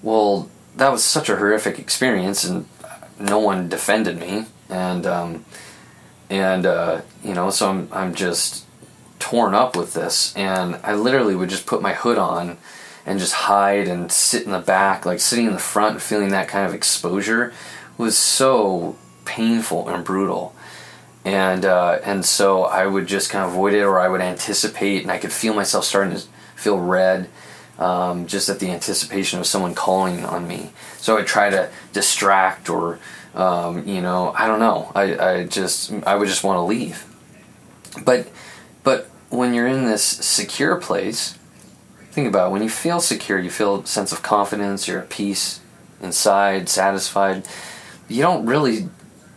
Well, 0.02 0.50
that 0.76 0.92
was 0.92 1.02
such 1.02 1.31
a 1.31 1.37
horrific 1.37 1.79
experience, 1.79 2.44
and 2.44 2.66
no 3.18 3.38
one 3.38 3.70
defended 3.70 4.20
me, 4.20 4.44
and 4.68 5.07
um, 5.07 5.46
and 6.29 6.66
uh, 6.66 7.00
you 7.24 7.33
know, 7.33 7.48
so 7.48 7.70
I'm 7.70 7.88
I'm 7.90 8.14
just 8.14 8.65
torn 9.30 9.54
up 9.54 9.76
with 9.76 9.94
this, 9.94 10.34
and 10.36 10.78
I 10.82 10.94
literally 10.94 11.34
would 11.34 11.50
just 11.50 11.66
put 11.66 11.82
my 11.82 11.94
hood 11.94 12.18
on 12.18 12.58
and 13.04 13.18
just 13.18 13.32
hide 13.32 13.88
and 13.88 14.10
sit 14.10 14.44
in 14.44 14.52
the 14.52 14.60
back, 14.60 15.06
like 15.06 15.20
sitting 15.20 15.46
in 15.46 15.52
the 15.52 15.58
front, 15.58 15.94
and 15.94 16.02
feeling 16.02 16.30
that 16.30 16.48
kind 16.48 16.66
of 16.66 16.74
exposure 16.74 17.52
was 17.98 18.16
so 18.16 18.96
painful 19.24 19.88
and 19.88 20.04
brutal 20.04 20.54
and 21.26 21.64
uh, 21.64 21.98
and 22.04 22.24
so 22.24 22.62
I 22.62 22.86
would 22.86 23.08
just 23.08 23.30
kind 23.30 23.44
of 23.44 23.50
avoid 23.50 23.74
it, 23.74 23.82
or 23.82 23.98
I 23.98 24.08
would 24.08 24.20
anticipate, 24.20 25.02
and 25.02 25.10
I 25.10 25.18
could 25.18 25.32
feel 25.32 25.54
myself 25.54 25.84
starting 25.84 26.16
to 26.16 26.22
feel 26.54 26.78
red, 26.78 27.28
um, 27.80 28.28
just 28.28 28.48
at 28.48 28.60
the 28.60 28.70
anticipation 28.70 29.40
of 29.40 29.46
someone 29.46 29.74
calling 29.74 30.24
on 30.24 30.46
me. 30.46 30.70
So 30.98 31.14
I 31.14 31.16
would 31.16 31.26
try 31.26 31.50
to 31.50 31.68
distract, 31.92 32.70
or 32.70 33.00
um, 33.34 33.88
you 33.88 34.00
know, 34.00 34.32
I 34.38 34.46
don't 34.46 34.60
know. 34.60 34.92
I, 34.94 35.18
I 35.18 35.44
just 35.46 35.92
I 36.06 36.14
would 36.14 36.28
just 36.28 36.44
want 36.44 36.58
to 36.58 36.62
leave. 36.62 37.04
But 38.04 38.30
but 38.84 39.10
when 39.30 39.54
you're 39.54 39.66
in 39.66 39.86
this 39.86 40.02
secure 40.02 40.76
place, 40.76 41.38
think 42.10 42.28
about 42.28 42.48
it, 42.48 42.52
when 42.52 42.62
you 42.62 42.70
feel 42.70 43.00
secure, 43.00 43.38
you 43.38 43.50
feel 43.50 43.80
a 43.80 43.86
sense 43.86 44.12
of 44.12 44.22
confidence, 44.22 44.88
you're 44.88 45.00
at 45.00 45.10
peace 45.10 45.60
inside, 46.00 46.68
satisfied. 46.68 47.46
You 48.08 48.22
don't 48.22 48.46
really 48.46 48.88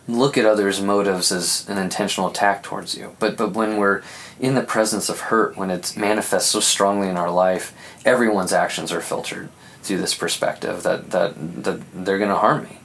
look 0.08 0.38
at 0.38 0.46
others' 0.46 0.82
motives 0.82 1.32
as 1.32 1.68
an 1.70 1.78
intentional 1.78 2.30
attack 2.30 2.64
towards 2.64 2.96
you. 2.96 3.16
But 3.20 3.38
but 3.38 3.54
when 3.54 3.78
we're 3.78 4.02
in 4.40 4.56
the 4.56 4.62
presence 4.62 5.10
of 5.10 5.20
hurt, 5.20 5.58
when 5.58 5.70
it 5.70 5.96
manifests 5.98 6.50
so 6.50 6.60
strongly 6.60 7.10
in 7.10 7.18
our 7.18 7.32
life, 7.32 7.74
everyone's 8.06 8.54
actions 8.54 8.92
are 8.92 9.02
filtered 9.02 9.50
through 9.82 9.98
this 9.98 10.16
perspective 10.16 10.84
that 10.84 11.12
that, 11.12 11.64
that 11.64 11.82
they're 11.94 12.18
going 12.18 12.30
to 12.30 12.36
harm 12.36 12.64
me. 12.64 12.78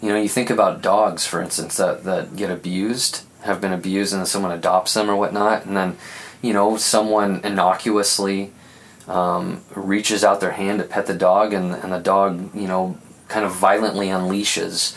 You 0.00 0.08
know, 0.08 0.20
you 0.20 0.28
think 0.28 0.50
about 0.50 0.82
dogs, 0.82 1.26
for 1.26 1.40
instance, 1.40 1.76
that, 1.76 2.02
that 2.02 2.34
get 2.34 2.50
abused, 2.50 3.22
have 3.42 3.60
been 3.60 3.72
abused, 3.72 4.14
and 4.14 4.26
someone 4.26 4.52
adopts 4.52 4.94
them 4.94 5.10
or 5.10 5.16
whatnot, 5.16 5.64
and 5.64 5.76
then, 5.76 5.96
you 6.40 6.52
know, 6.52 6.76
someone 6.76 7.40
innocuously 7.44 8.52
um, 9.08 9.62
reaches 9.74 10.22
out 10.24 10.40
their 10.40 10.52
hand 10.52 10.78
to 10.78 10.84
pet 10.84 11.06
the 11.06 11.14
dog, 11.14 11.52
and, 11.52 11.74
and 11.74 11.92
the 11.92 11.98
dog, 11.98 12.54
you 12.54 12.68
know, 12.68 12.98
kind 13.28 13.44
of 13.44 13.52
violently 13.52 14.08
unleashes 14.08 14.96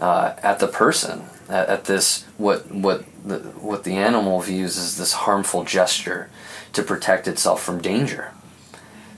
uh, 0.00 0.34
at 0.42 0.58
the 0.58 0.68
person, 0.68 1.24
at, 1.48 1.68
at, 1.68 1.84
this 1.86 2.24
what 2.36 2.70
what 2.72 3.04
the, 3.24 3.38
what 3.38 3.84
the 3.84 3.94
animal 3.94 4.40
views 4.40 4.78
as 4.78 4.96
this 4.96 5.12
harmful 5.12 5.64
gesture 5.64 6.30
to 6.72 6.82
protect 6.82 7.26
itself 7.26 7.62
from 7.62 7.80
danger. 7.80 8.32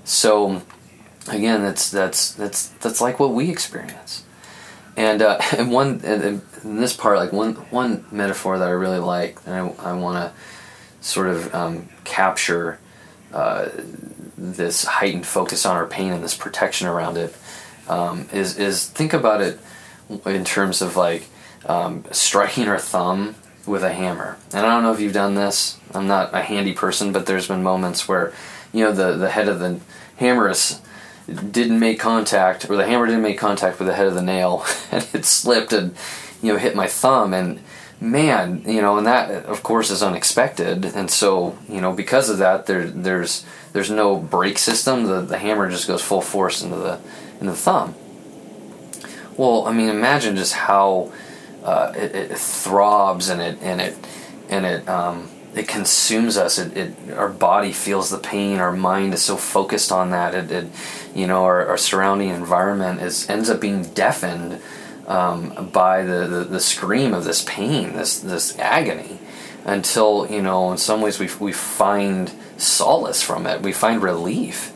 So 0.04 0.62
again, 1.28 1.62
that's 1.62 1.90
that's 1.90 2.32
that's 2.32 2.68
that's 2.68 3.00
like 3.00 3.20
what 3.20 3.32
we 3.32 3.50
experience. 3.50 4.24
And 4.96 5.22
uh, 5.22 5.40
and 5.56 5.70
one 5.70 6.00
and 6.04 6.42
in 6.64 6.76
this 6.76 6.96
part, 6.96 7.18
like 7.18 7.32
one 7.32 7.54
one 7.70 8.04
metaphor 8.10 8.58
that 8.58 8.68
I 8.68 8.72
really 8.72 8.98
like, 8.98 9.38
and 9.46 9.54
I, 9.54 9.90
I 9.90 9.92
want 9.94 10.16
to 10.32 11.06
sort 11.06 11.28
of 11.28 11.54
um, 11.54 11.88
capture 12.04 12.78
uh, 13.32 13.68
this 14.36 14.84
heightened 14.84 15.26
focus 15.26 15.66
on 15.66 15.76
our 15.76 15.86
pain 15.86 16.12
and 16.12 16.22
this 16.22 16.36
protection 16.36 16.86
around 16.86 17.16
it 17.16 17.34
um, 17.88 18.28
is 18.32 18.58
is 18.58 18.88
think 18.88 19.12
about 19.12 19.40
it 19.40 19.58
in 20.26 20.44
terms 20.44 20.82
of 20.82 20.96
like 20.96 21.24
um, 21.66 22.04
striking 22.10 22.68
our 22.68 22.78
thumb 22.78 23.34
with 23.66 23.82
a 23.82 23.92
hammer. 23.92 24.36
And 24.52 24.66
I 24.66 24.74
don't 24.74 24.82
know 24.82 24.92
if 24.92 25.00
you've 25.00 25.12
done 25.12 25.34
this. 25.34 25.78
I'm 25.94 26.06
not 26.06 26.34
a 26.34 26.42
handy 26.42 26.72
person, 26.72 27.12
but 27.12 27.26
there's 27.26 27.48
been 27.48 27.62
moments 27.62 28.08
where, 28.08 28.32
you 28.72 28.84
know, 28.84 28.92
the 28.92 29.16
the 29.16 29.30
head 29.30 29.48
of 29.48 29.60
the 29.60 29.80
hammer 30.16 30.48
is 30.48 30.80
didn't 31.26 31.78
make 31.78 31.98
contact, 31.98 32.68
or 32.68 32.76
the 32.76 32.86
hammer 32.86 33.06
didn't 33.06 33.22
make 33.22 33.38
contact 33.38 33.78
with 33.78 33.88
the 33.88 33.94
head 33.94 34.06
of 34.06 34.14
the 34.14 34.22
nail, 34.22 34.64
and 34.90 35.06
it 35.12 35.24
slipped 35.24 35.72
and 35.72 35.94
you 36.42 36.52
know 36.52 36.58
hit 36.58 36.74
my 36.74 36.86
thumb, 36.86 37.32
and 37.32 37.60
man, 38.00 38.62
you 38.66 38.82
know, 38.82 38.98
and 38.98 39.06
that 39.06 39.44
of 39.44 39.62
course 39.62 39.90
is 39.90 40.02
unexpected, 40.02 40.84
and 40.84 41.10
so 41.10 41.56
you 41.68 41.80
know 41.80 41.92
because 41.92 42.28
of 42.28 42.38
that, 42.38 42.66
there 42.66 42.86
there's 42.86 43.44
there's 43.72 43.90
no 43.90 44.16
brake 44.16 44.58
system. 44.58 45.04
The 45.04 45.20
the 45.20 45.38
hammer 45.38 45.70
just 45.70 45.86
goes 45.86 46.02
full 46.02 46.22
force 46.22 46.62
into 46.62 46.76
the 46.76 47.00
into 47.40 47.52
the 47.52 47.56
thumb. 47.56 47.94
Well, 49.36 49.66
I 49.66 49.72
mean, 49.72 49.88
imagine 49.88 50.36
just 50.36 50.52
how 50.52 51.12
uh, 51.64 51.92
it, 51.96 52.14
it, 52.14 52.38
throbs 52.38 53.28
and 53.28 53.40
it 53.40 53.58
and 53.62 53.80
it 53.80 53.96
and 54.48 54.66
it 54.66 54.88
um, 54.88 55.30
it 55.54 55.68
consumes 55.68 56.36
us. 56.36 56.58
It, 56.58 56.76
it 56.76 57.12
our 57.14 57.28
body 57.28 57.72
feels 57.72 58.10
the 58.10 58.18
pain. 58.18 58.58
Our 58.58 58.72
mind 58.72 59.12
is 59.14 59.22
so 59.22 59.36
focused 59.36 59.92
on 59.92 60.10
that. 60.10 60.34
It, 60.34 60.50
it 60.50 60.66
you 61.14 61.26
know 61.26 61.44
our, 61.44 61.66
our 61.66 61.76
surrounding 61.76 62.30
environment 62.30 63.02
is 63.02 63.28
ends 63.28 63.50
up 63.50 63.60
being 63.60 63.84
deafened 63.92 64.60
um, 65.06 65.70
by 65.72 66.02
the, 66.04 66.26
the, 66.26 66.44
the 66.44 66.60
scream 66.60 67.12
of 67.12 67.24
this 67.24 67.44
pain, 67.46 67.94
this 67.94 68.18
this 68.20 68.58
agony, 68.58 69.18
until 69.64 70.26
you 70.30 70.40
know 70.40 70.72
in 70.72 70.78
some 70.78 71.02
ways 71.02 71.18
we 71.18 71.28
we 71.38 71.52
find 71.52 72.32
solace 72.56 73.22
from 73.22 73.46
it. 73.46 73.60
We 73.60 73.72
find 73.72 74.02
relief. 74.02 74.70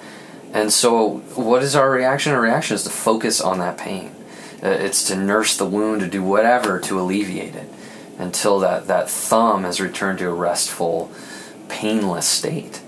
And 0.52 0.72
so, 0.72 1.18
what 1.34 1.62
is 1.62 1.74
our 1.74 1.90
reaction? 1.90 2.32
Our 2.32 2.40
reaction 2.40 2.76
is 2.76 2.84
to 2.84 2.90
focus 2.90 3.40
on 3.40 3.58
that 3.58 3.76
pain. 3.76 4.14
Uh, 4.62 4.68
it's 4.68 5.06
to 5.08 5.16
nurse 5.16 5.56
the 5.56 5.66
wound, 5.66 6.00
to 6.00 6.06
do 6.06 6.22
whatever 6.22 6.80
to 6.80 7.00
alleviate 7.00 7.54
it 7.54 7.70
until 8.18 8.58
that, 8.60 8.86
that 8.86 9.10
thumb 9.10 9.64
has 9.64 9.80
returned 9.80 10.18
to 10.20 10.28
a 10.28 10.34
restful, 10.34 11.10
painless 11.68 12.26
state. 12.26 12.80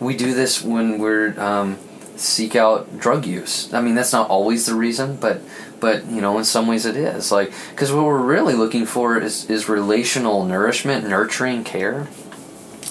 We 0.00 0.16
do 0.16 0.34
this 0.34 0.62
when 0.62 0.98
we're 0.98 1.38
um, 1.40 1.78
seek 2.16 2.56
out 2.56 2.98
drug 2.98 3.26
use. 3.26 3.72
I 3.72 3.80
mean, 3.80 3.94
that's 3.94 4.12
not 4.12 4.28
always 4.30 4.66
the 4.66 4.74
reason, 4.74 5.16
but 5.16 5.40
but 5.80 6.06
you 6.06 6.20
know, 6.20 6.38
in 6.38 6.44
some 6.44 6.66
ways 6.66 6.86
it 6.86 6.96
is. 6.96 7.30
Like 7.30 7.52
because 7.70 7.92
what 7.92 8.04
we're 8.04 8.22
really 8.22 8.54
looking 8.54 8.86
for 8.86 9.18
is 9.18 9.48
is 9.50 9.68
relational 9.68 10.44
nourishment, 10.44 11.08
nurturing 11.08 11.64
care 11.64 12.08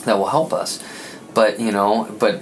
that 0.06 0.18
will 0.18 0.30
help 0.30 0.54
us. 0.54 0.84
But 1.34 1.60
you 1.60 1.72
know, 1.72 2.14
but 2.20 2.42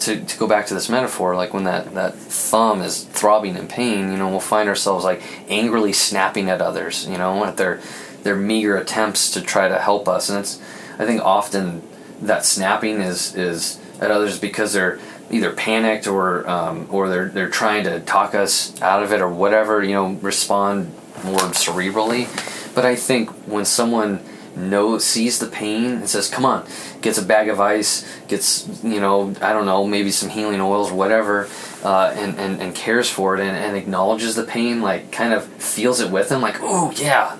to, 0.00 0.24
to 0.24 0.38
go 0.38 0.46
back 0.46 0.66
to 0.66 0.74
this 0.74 0.88
metaphor, 0.88 1.36
like 1.36 1.52
when 1.52 1.64
that, 1.64 1.94
that 1.94 2.14
thumb 2.14 2.80
is 2.80 3.04
throbbing 3.04 3.56
in 3.56 3.68
pain, 3.68 4.10
you 4.10 4.16
know, 4.16 4.28
we'll 4.28 4.40
find 4.40 4.68
ourselves 4.68 5.04
like 5.04 5.22
angrily 5.48 5.92
snapping 5.92 6.48
at 6.48 6.60
others, 6.60 7.06
you 7.06 7.18
know, 7.18 7.44
at 7.44 7.56
their 7.56 7.80
their 8.22 8.36
meager 8.36 8.76
attempts 8.76 9.30
to 9.32 9.40
try 9.40 9.68
to 9.68 9.78
help 9.78 10.08
us. 10.08 10.28
And 10.28 10.38
it's 10.40 10.60
I 10.98 11.06
think 11.06 11.22
often 11.22 11.82
that 12.22 12.44
snapping 12.44 13.00
is 13.00 13.34
is 13.34 13.80
at 14.00 14.10
others 14.10 14.38
because 14.38 14.72
they're 14.72 14.98
either 15.30 15.52
panicked 15.52 16.06
or 16.06 16.48
um, 16.48 16.86
or 16.90 17.08
they're 17.08 17.28
they're 17.28 17.48
trying 17.48 17.84
to 17.84 18.00
talk 18.00 18.34
us 18.34 18.80
out 18.82 19.02
of 19.02 19.12
it 19.12 19.20
or 19.20 19.28
whatever, 19.28 19.82
you 19.82 19.94
know, 19.94 20.12
respond 20.14 20.92
more 21.24 21.38
cerebrally. 21.38 22.26
But 22.74 22.84
I 22.84 22.96
think 22.96 23.30
when 23.46 23.64
someone 23.64 24.20
knows 24.56 25.04
sees 25.04 25.38
the 25.38 25.46
pain 25.46 25.92
and 25.92 26.08
says, 26.08 26.28
"Come 26.28 26.44
on," 26.44 26.66
gets 27.00 27.18
a 27.18 27.24
bag 27.24 27.48
of 27.48 27.60
ice, 27.60 28.06
gets 28.28 28.68
you 28.82 29.00
know 29.00 29.34
I 29.40 29.52
don't 29.52 29.66
know 29.66 29.86
maybe 29.86 30.10
some 30.10 30.28
healing 30.28 30.60
oils, 30.60 30.90
whatever, 30.90 31.48
uh, 31.84 32.12
and, 32.16 32.38
and 32.38 32.60
and 32.60 32.74
cares 32.74 33.08
for 33.08 33.36
it 33.36 33.40
and, 33.40 33.56
and 33.56 33.76
acknowledges 33.76 34.34
the 34.34 34.44
pain, 34.44 34.82
like 34.82 35.12
kind 35.12 35.32
of 35.32 35.44
feels 35.44 36.00
it 36.00 36.10
with 36.10 36.28
them, 36.28 36.40
like 36.40 36.58
oh 36.60 36.92
yeah, 36.96 37.36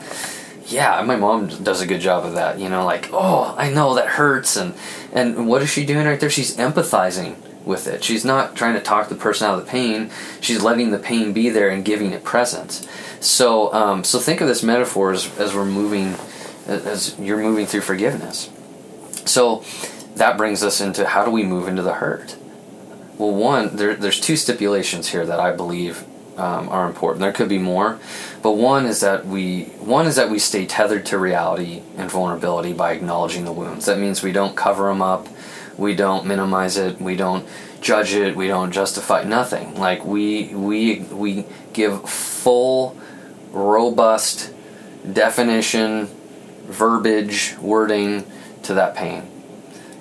yeah. 0.71 1.03
My 1.03 1.17
mom 1.17 1.49
does 1.49 1.81
a 1.81 1.87
good 1.87 2.01
job 2.01 2.25
of 2.25 2.35
that, 2.35 2.59
you 2.59 2.69
know, 2.69 2.85
like 2.85 3.11
oh 3.13 3.55
I 3.57 3.71
know 3.71 3.95
that 3.95 4.07
hurts, 4.07 4.57
and 4.57 4.75
and 5.13 5.49
what 5.49 5.63
is 5.63 5.71
she 5.71 5.85
doing 5.85 6.07
right 6.07 6.19
there? 6.19 6.31
She's 6.31 6.57
empathizing 6.57 7.37
with 7.65 7.87
it. 7.87 8.03
She's 8.03 8.25
not 8.25 8.57
trying 8.57 8.75
to 8.75 8.81
talk 8.81 9.09
the 9.09 9.15
person 9.15 9.47
out 9.47 9.59
of 9.59 9.65
the 9.65 9.71
pain. 9.71 10.11
She's 10.41 10.63
letting 10.63 10.91
the 10.91 10.99
pain 10.99 11.33
be 11.33 11.51
there 11.51 11.69
and 11.69 11.85
giving 11.85 12.13
it 12.13 12.25
presence. 12.25 12.87
So 13.21 13.73
um, 13.75 14.05
so 14.05 14.19
think 14.19 14.41
of 14.41 14.49
this 14.49 14.63
metaphor 14.63 15.13
as, 15.13 15.39
as 15.39 15.55
we're 15.55 15.65
moving 15.65 16.17
as 16.67 17.19
you're 17.19 17.43
moving 17.43 17.67
through 17.67 17.83
forgiveness. 17.83 18.51
So 19.25 19.65
that 20.17 20.37
brings 20.37 20.63
us 20.63 20.81
into 20.81 21.07
how 21.07 21.25
do 21.25 21.31
we 21.31 21.43
move 21.43 21.69
into 21.69 21.83
the 21.83 21.95
hurt? 21.95 22.37
Well, 23.19 23.35
one, 23.35 23.77
there, 23.77 23.95
there's 23.95 24.21
two 24.21 24.37
stipulations 24.37 25.09
here 25.09 25.27
that 25.27 25.41
I 25.41 25.55
believe 25.55 26.05
um, 26.37 26.69
are 26.69 26.87
important. 26.87 27.21
There 27.21 27.33
could 27.33 27.49
be 27.49 27.59
more, 27.59 27.99
but 28.43 28.53
one 28.53 28.87
is 28.87 29.01
that 29.01 29.27
we 29.27 29.65
one 29.81 30.07
is 30.07 30.17
that 30.17 30.31
we 30.31 30.39
stay 30.39 30.67
tethered 30.67 31.07
to 31.07 31.19
reality 31.19 31.83
and 31.97 32.11
vulnerability 32.11 32.73
by 32.73 32.93
acknowledging 32.93 33.45
the 33.45 33.53
wounds. 33.53 33.87
That 33.87 33.99
means 33.99 34.23
we 34.23 34.33
don't 34.33 34.57
cover 34.57 34.89
them 34.89 35.03
up, 35.03 35.29
we 35.77 35.95
don't 35.95 36.27
minimize 36.27 36.77
it, 36.77 37.01
we 37.01 37.17
don't 37.17 37.47
judge 37.81 38.15
it, 38.15 38.37
we 38.37 38.49
don't 38.49 38.73
justify 38.73 39.25
nothing. 39.25 39.75
Like 39.75 40.05
we 40.05 40.55
we 40.55 41.01
we 41.01 41.45
give 41.73 42.09
full, 42.09 42.97
robust 43.51 44.53
definition 45.13 46.09
verbiage, 46.65 47.57
wording 47.59 48.25
to 48.63 48.75
that 48.75 48.95
pain. 48.95 49.29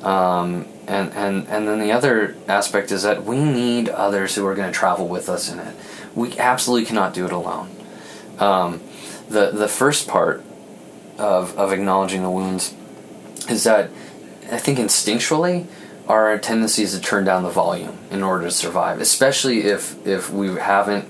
Um, 0.04 0.68
and, 0.90 1.14
and, 1.14 1.48
and 1.48 1.68
then 1.68 1.80
the 1.80 1.92
other 1.92 2.36
aspect 2.48 2.92
is 2.92 3.04
that 3.04 3.24
we 3.24 3.38
need 3.38 3.90
others 3.90 4.34
who 4.34 4.46
are 4.48 4.56
going 4.56 4.72
to 4.72 4.78
travel 4.78 5.08
with 5.08 5.30
us 5.30 5.52
in 5.52 5.60
it. 5.60 5.76
We 6.16 6.38
absolutely 6.40 6.88
cannot 6.88 7.14
do 7.14 7.28
it 7.28 7.32
alone. 7.32 7.70
Um, 8.40 8.82
the, 9.30 9.52
the 9.52 9.68
first 9.68 10.08
part 10.08 10.44
of, 11.20 11.56
of 11.60 11.72
acknowledging 11.72 12.24
the 12.24 12.32
wounds 12.32 12.74
is 13.48 13.64
that 13.66 13.92
I 14.52 14.58
think 14.58 14.80
instinctually 14.80 15.68
our 16.08 16.40
tendency 16.40 16.82
is 16.82 16.96
to 16.96 17.00
turn 17.00 17.24
down 17.24 17.44
the 17.44 17.50
volume 17.50 18.00
in 18.10 18.24
order 18.24 18.46
to 18.46 18.52
survive, 18.52 19.00
especially 19.00 19.66
if, 19.66 20.06
if 20.08 20.32
we 20.32 20.56
haven't 20.56 21.08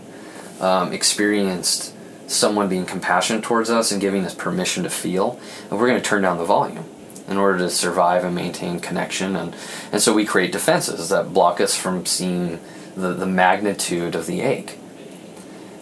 um, 0.60 0.92
experienced 0.92 1.96
someone 2.28 2.68
being 2.68 2.86
compassionate 2.86 3.44
towards 3.44 3.70
us 3.70 3.94
and 3.94 4.02
giving 4.02 4.26
us 4.26 4.36
permission 4.36 4.84
to 4.84 4.90
feel, 4.90 5.40
and 5.70 5.80
we're 5.80 5.88
going 5.88 6.02
to 6.02 6.06
turn 6.06 6.22
down 6.22 6.38
the 6.38 6.44
volume 6.44 6.84
in 7.30 7.38
order 7.38 7.60
to 7.60 7.70
survive 7.70 8.24
and 8.24 8.34
maintain 8.34 8.80
connection. 8.80 9.36
And, 9.36 9.56
and 9.92 10.02
so 10.02 10.14
we 10.14 10.26
create 10.26 10.52
defenses 10.52 11.10
that 11.10 11.34
block 11.34 11.62
us 11.62 11.76
from 11.76 12.06
seeing 12.06 12.60
the, 12.96 13.14
the 13.14 13.28
magnitude 13.28 14.16
of 14.16 14.26
the 14.26 14.42
ache. 14.42 14.78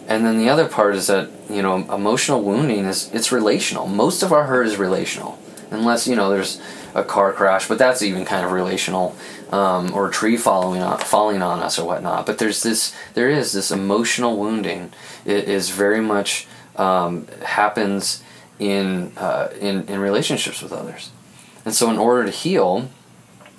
And 0.06 0.24
then 0.24 0.38
the 0.38 0.48
other 0.48 0.68
part 0.68 0.94
is 0.94 1.06
that, 1.06 1.30
you 1.50 1.62
know, 1.62 1.76
emotional 1.92 2.42
wounding 2.42 2.84
is 2.84 3.10
it's 3.12 3.32
relational. 3.32 3.86
Most 3.86 4.22
of 4.22 4.32
our 4.32 4.44
hurt 4.44 4.66
is 4.66 4.76
relational. 4.76 5.38
Unless, 5.70 6.06
you 6.06 6.16
know, 6.16 6.30
there's 6.30 6.60
a 6.94 7.04
car 7.04 7.32
crash, 7.32 7.68
but 7.68 7.78
that's 7.78 8.02
even 8.02 8.24
kind 8.24 8.44
of 8.44 8.52
relational, 8.52 9.14
um, 9.50 9.92
or 9.92 10.08
a 10.08 10.10
tree 10.10 10.38
falling 10.38 10.80
on, 10.80 10.98
falling 10.98 11.42
on 11.42 11.60
us 11.60 11.78
or 11.78 11.86
whatnot. 11.86 12.24
But 12.24 12.38
there's 12.38 12.62
this, 12.62 12.94
there 13.12 13.28
is 13.28 13.52
this 13.52 13.70
emotional 13.70 14.38
wounding. 14.38 14.92
It 15.26 15.44
is 15.44 15.68
very 15.68 16.00
much 16.00 16.46
um, 16.76 17.26
happens 17.44 18.22
in, 18.58 19.12
uh, 19.16 19.52
in 19.60 19.86
in 19.88 20.00
relationships 20.00 20.62
with 20.62 20.72
others. 20.72 21.10
And 21.68 21.74
so, 21.74 21.90
in 21.90 21.98
order 21.98 22.24
to 22.24 22.30
heal, 22.30 22.88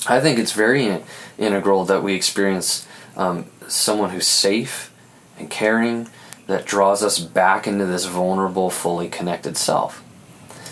I 0.08 0.19
think 0.19 0.39
it's 0.39 0.54
very 0.54 1.04
integral 1.38 1.86
that 1.86 2.02
we 2.02 2.15
experience 2.15 2.88
um, 3.15 3.45
someone 3.67 4.10
who's 4.10 4.26
safe 4.26 4.91
and 5.38 5.48
caring 5.48 6.10
that 6.48 6.65
draws 6.65 7.04
us 7.04 7.19
back 7.19 7.67
into 7.67 7.86
this 7.86 8.06
vulnerable, 8.06 8.72
fully 8.72 9.10
connected 9.10 9.58
self. 9.58 10.04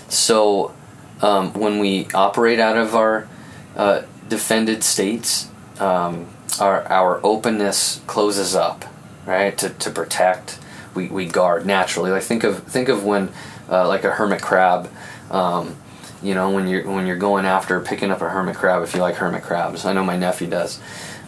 So, 0.10 0.74
um, 1.22 1.54
when 1.54 1.78
we 1.78 2.08
operate 2.12 2.60
out 2.60 2.76
of 2.76 2.96
our 2.96 3.30
uh, 3.76 4.02
defended 4.28 4.84
states, 4.84 5.48
um, 5.80 6.26
our, 6.60 6.92
our 6.92 7.24
openness 7.24 8.02
closes 8.08 8.56
up, 8.56 8.84
right? 9.28 9.56
To, 9.60 9.70
to 9.70 9.92
protect, 9.92 10.58
we, 10.96 11.08
we 11.10 11.28
guard 11.28 11.68
naturally. 11.68 12.10
Like 12.10 12.24
think 12.24 12.44
of 12.44 12.64
think 12.64 12.90
of 12.90 13.04
when, 13.04 13.30
uh, 13.70 13.88
like 13.88 14.06
a 14.06 14.10
hermit 14.14 14.42
crab, 14.42 14.90
um, 15.30 15.76
you 16.22 16.34
know 16.34 16.50
when 16.50 16.68
you're 16.68 16.84
when 16.88 17.06
you're 17.06 17.18
going 17.18 17.46
after 17.46 17.80
picking 17.80 18.12
up 18.12 18.22
a 18.22 18.30
hermit 18.30 18.56
crab 18.56 18.84
if 18.84 18.94
you 18.94 19.02
like 19.02 19.16
hermit 19.16 19.44
crabs. 19.44 19.86
I 19.86 19.94
know 19.94 20.04
my 20.04 20.18
nephew 20.18 20.48
does. 20.48 20.80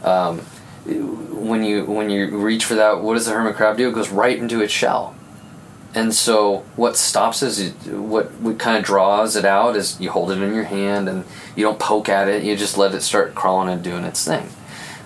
Um, 0.04 0.40
when 0.86 1.64
you 1.64 1.86
when 1.86 2.10
you 2.10 2.38
reach 2.38 2.66
for 2.66 2.76
that 2.76 3.02
what 3.02 3.14
does 3.14 3.26
the 3.26 3.34
hermit 3.34 3.56
crab 3.56 3.78
do? 3.78 3.90
It 3.90 3.94
goes 3.94 4.10
right 4.10 4.38
into 4.38 4.62
its 4.62 4.74
shell. 4.74 5.16
And 5.96 6.14
so 6.14 6.60
what 6.76 6.98
stops 6.98 7.42
is 7.42 7.74
what 7.88 8.32
what 8.36 8.60
kind 8.60 8.78
of 8.78 8.84
draws 8.84 9.36
it 9.36 9.46
out 9.46 9.76
is 9.76 10.00
you 10.00 10.12
hold 10.12 10.32
it 10.32 10.42
in 10.42 10.54
your 10.54 10.66
hand 10.66 11.10
and 11.10 11.26
you 11.56 11.64
don't 11.64 11.80
poke 11.80 12.10
at 12.10 12.28
it. 12.28 12.44
You 12.44 12.56
just 12.56 12.78
let 12.78 12.94
it 12.94 13.02
start 13.02 13.36
crawling 13.36 13.70
and 13.70 13.84
doing 13.84 14.04
its 14.04 14.24
thing. 14.24 14.50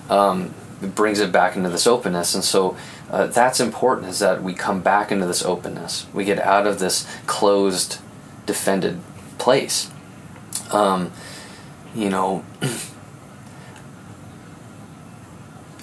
Um, 0.09 0.53
it 0.81 0.93
brings 0.93 1.19
it 1.19 1.31
back 1.31 1.55
into 1.55 1.69
this 1.69 1.87
openness. 1.87 2.35
And 2.35 2.43
so 2.43 2.75
uh, 3.09 3.27
that's 3.27 3.59
important 3.59 4.09
is 4.09 4.19
that 4.19 4.43
we 4.43 4.53
come 4.53 4.81
back 4.81 5.11
into 5.11 5.25
this 5.25 5.43
openness. 5.43 6.05
We 6.13 6.25
get 6.25 6.39
out 6.39 6.67
of 6.67 6.79
this 6.79 7.07
closed 7.25 7.99
defended 8.45 8.99
place. 9.43 9.91
Um, 10.71 11.11
you 11.93 12.09
know, 12.09 12.43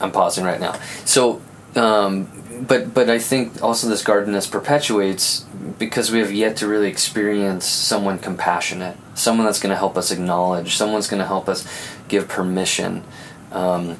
I'm 0.01 0.11
pausing 0.11 0.44
right 0.44 0.59
now. 0.59 0.81
So, 1.05 1.42
um, 1.77 2.29
but 2.66 2.92
but 2.94 3.09
I 3.11 3.18
think 3.18 3.62
also 3.62 3.88
this 3.88 4.03
guardedness 4.03 4.46
perpetuates 4.46 5.44
because 5.79 6.11
we 6.11 6.18
have 6.18 6.33
yet 6.33 6.57
to 6.57 6.66
really 6.66 6.88
experience 6.88 7.66
someone 7.66 8.18
compassionate, 8.18 8.96
someone 9.14 9.46
that's 9.46 9.61
going 9.61 9.70
to 9.70 9.77
help 9.77 9.96
us 9.96 10.11
acknowledge, 10.11 10.77
someone's 10.77 11.07
going 11.07 11.20
to 11.20 11.27
help 11.27 11.49
us 11.49 11.66
give 12.09 12.29
permission. 12.29 13.05
Um, 13.53 13.99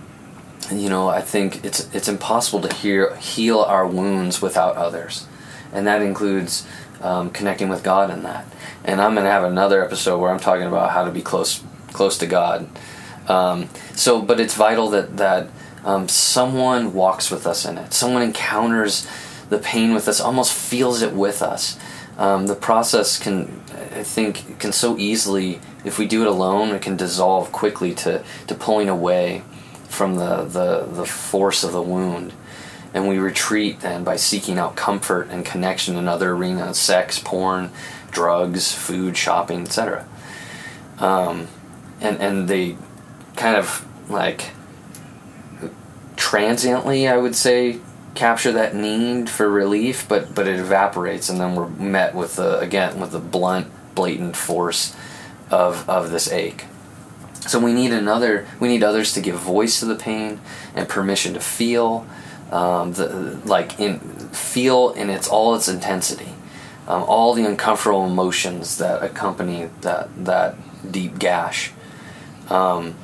you 0.73 0.89
know, 0.89 1.09
I 1.09 1.21
think 1.21 1.65
it's 1.65 1.95
it's 1.95 2.09
impossible 2.09 2.61
to 2.63 2.75
hear, 2.75 3.15
heal 3.17 3.61
our 3.61 3.87
wounds 3.87 4.41
without 4.41 4.77
others, 4.77 5.27
and 5.73 5.87
that 5.87 6.03
includes 6.03 6.67
um, 7.01 7.31
connecting 7.31 7.69
with 7.69 7.83
God 7.83 8.11
in 8.11 8.23
that. 8.23 8.47
And 8.85 9.01
I'm 9.01 9.15
going 9.15 9.25
to 9.25 9.31
have 9.31 9.45
another 9.45 9.85
episode 9.85 10.19
where 10.19 10.31
I'm 10.31 10.41
talking 10.41 10.67
about 10.67 10.91
how 10.91 11.05
to 11.05 11.11
be 11.11 11.23
close 11.23 11.63
close 11.93 12.19
to 12.19 12.27
God. 12.27 12.69
Um, 13.29 13.69
so, 13.95 14.23
but 14.23 14.41
it's 14.41 14.55
vital 14.55 14.89
that 14.91 15.17
that 15.17 15.49
um, 15.85 16.09
someone 16.09 16.93
walks 16.93 17.31
with 17.31 17.47
us 17.47 17.65
in 17.65 17.79
it. 17.79 17.93
Someone 17.93 18.23
encounters 18.23 19.07
the 19.49 19.59
pain 19.59 19.93
with 19.93 20.09
us, 20.09 20.21
almost 20.21 20.53
feels 20.53 21.03
it 21.03 21.13
with 21.13 21.43
us. 21.43 21.79
Um, 22.17 22.47
the 22.47 22.55
process 22.55 23.19
can, 23.19 23.63
I 23.73 24.03
think, 24.03 24.59
can 24.59 24.73
so 24.73 24.97
easily, 24.99 25.61
if 25.85 25.99
we 25.99 26.07
do 26.07 26.23
it 26.23 26.29
alone, 26.29 26.75
it 26.75 26.83
can 26.83 26.97
dissolve 26.97 27.51
quickly 27.51 27.95
to, 27.97 28.23
to 28.47 28.55
pulling 28.55 28.89
away 28.89 29.43
from 29.89 30.17
the, 30.17 30.45
the, 30.45 30.87
the 30.93 31.07
force 31.07 31.65
of 31.65 31.73
the 31.73 31.83
wound. 31.83 32.33
And 32.93 33.09
we 33.09 33.19
retreat 33.19 33.81
then 33.81 34.03
by 34.03 34.17
seeking 34.17 34.59
out 34.59 34.77
comfort 34.77 35.29
and 35.31 35.45
connection 35.45 35.97
in 35.97 36.09
other 36.09 36.33
arenas 36.33 36.79
sex, 36.79 37.19
porn, 37.19 37.71
drugs, 38.11 38.73
food, 38.73 39.17
shopping, 39.17 39.63
etc. 39.63 40.07
Um, 40.99 41.47
and, 42.01 42.19
and 42.19 42.49
they 42.49 42.77
kind 43.37 43.57
of 43.57 43.87
like 44.11 44.51
transiently, 46.17 47.09
I 47.09 47.17
would 47.17 47.35
say, 47.35 47.81
capture 48.15 48.53
that 48.53 48.75
need 48.75 49.31
for 49.31 49.49
relief, 49.49 50.07
but 50.09 50.35
but 50.35 50.47
it 50.47 50.59
evaporates, 50.59 51.29
and 51.29 51.41
then 51.41 51.55
we're 51.55 51.69
met 51.69 52.15
with 52.15 52.37
the 52.37 52.59
again 52.59 53.01
with 53.01 53.13
the 53.13 53.19
blunt, 53.19 53.69
blatant 53.95 54.37
force 54.37 54.95
of 55.51 55.89
of 55.89 56.11
this 56.11 56.31
ache. 56.31 56.67
So 57.47 57.59
we 57.59 57.73
need 57.73 57.93
another. 57.93 58.47
We 58.59 58.69
need 58.69 58.83
others 58.83 59.13
to 59.15 59.21
give 59.21 59.37
voice 59.37 59.81
to 59.81 59.87
the 59.87 59.97
pain 59.97 60.41
and 60.75 60.89
permission 60.89 61.35
to 61.35 61.41
feel, 61.41 62.07
um, 62.51 62.93
the 62.93 63.41
like 63.45 63.79
in 63.79 63.99
feel 64.31 64.91
in 64.91 65.11
its 65.11 65.29
all 65.29 65.55
its 65.55 65.69
intensity, 65.69 66.33
um, 66.89 67.03
all 67.05 67.35
the 67.35 67.45
uncomfortable 67.45 68.07
emotions 68.07 68.79
that 68.79 69.03
accompany 69.03 69.71
that 69.83 70.09
that 70.25 70.57
deep 70.91 71.19
gash. 71.19 71.73
Um, 72.49 72.95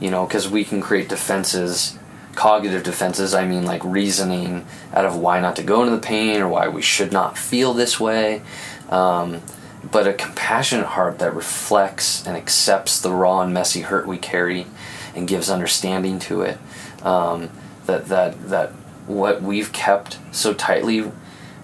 you 0.00 0.10
know, 0.10 0.26
because 0.26 0.48
we 0.48 0.64
can 0.64 0.80
create 0.80 1.08
defenses 1.08 1.98
cognitive 2.36 2.84
defenses, 2.84 3.34
I 3.34 3.46
mean 3.46 3.64
like 3.64 3.82
reasoning 3.84 4.64
out 4.92 5.04
of 5.04 5.16
why 5.16 5.40
not 5.40 5.56
to 5.56 5.62
go 5.62 5.82
into 5.82 5.96
the 5.96 6.02
pain 6.02 6.40
or 6.40 6.48
why 6.48 6.68
we 6.68 6.82
should 6.82 7.10
not 7.10 7.36
feel 7.36 7.74
this 7.74 7.98
way. 7.98 8.42
Um, 8.90 9.42
but 9.90 10.06
a 10.06 10.12
compassionate 10.12 10.86
heart 10.86 11.18
that 11.18 11.34
reflects 11.34 12.24
and 12.26 12.36
accepts 12.36 13.00
the 13.00 13.10
raw 13.12 13.40
and 13.40 13.52
messy 13.52 13.80
hurt 13.80 14.06
we 14.06 14.18
carry 14.18 14.66
and 15.14 15.26
gives 15.26 15.50
understanding 15.50 16.18
to 16.20 16.42
it. 16.42 16.58
Um, 17.02 17.50
that, 17.86 18.06
that, 18.06 18.48
that 18.48 18.72
what 19.06 19.42
we've 19.42 19.72
kept 19.72 20.18
so 20.32 20.52
tightly 20.54 21.12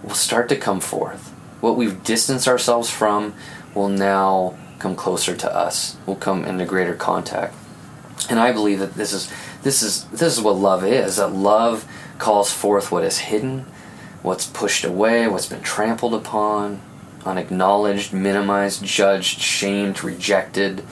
will 0.03 0.11
start 0.11 0.49
to 0.49 0.57
come 0.57 0.81
forth. 0.81 1.31
What 1.61 1.77
we've 1.77 2.03
distanced 2.03 2.49
ourselves 2.49 2.91
from 2.91 3.35
will 3.75 3.89
now 3.89 4.57
come 4.79 4.97
closer 4.97 5.37
to 5.37 5.55
us, 5.55 5.97
will 6.07 6.17
come 6.17 6.45
into 6.45 6.65
greater 6.65 6.95
contact. 6.95 7.55
And 8.29 8.39
I 8.39 8.53
believe 8.53 8.79
that 8.81 8.95
this 8.95 9.13
is 9.13 9.33
this 9.63 9.83
is 9.83 10.05
this 10.07 10.37
is 10.37 10.41
what 10.41 10.57
love 10.57 10.85
is. 10.85 11.17
That 11.17 11.33
love 11.33 11.87
calls 12.19 12.53
forth 12.53 12.93
what 12.93 13.05
is 13.05 13.19
hidden, 13.19 13.67
what's 14.23 14.47
pushed 14.47 14.85
away, 14.85 15.27
what's 15.29 15.47
been 15.47 15.63
trampled 15.63 16.15
upon, 16.15 16.81
unacknowledged, 17.25 18.13
minimized, 18.13 18.85
judged, 18.85 19.41
shamed, 19.41 20.03
rejected, 20.05 20.85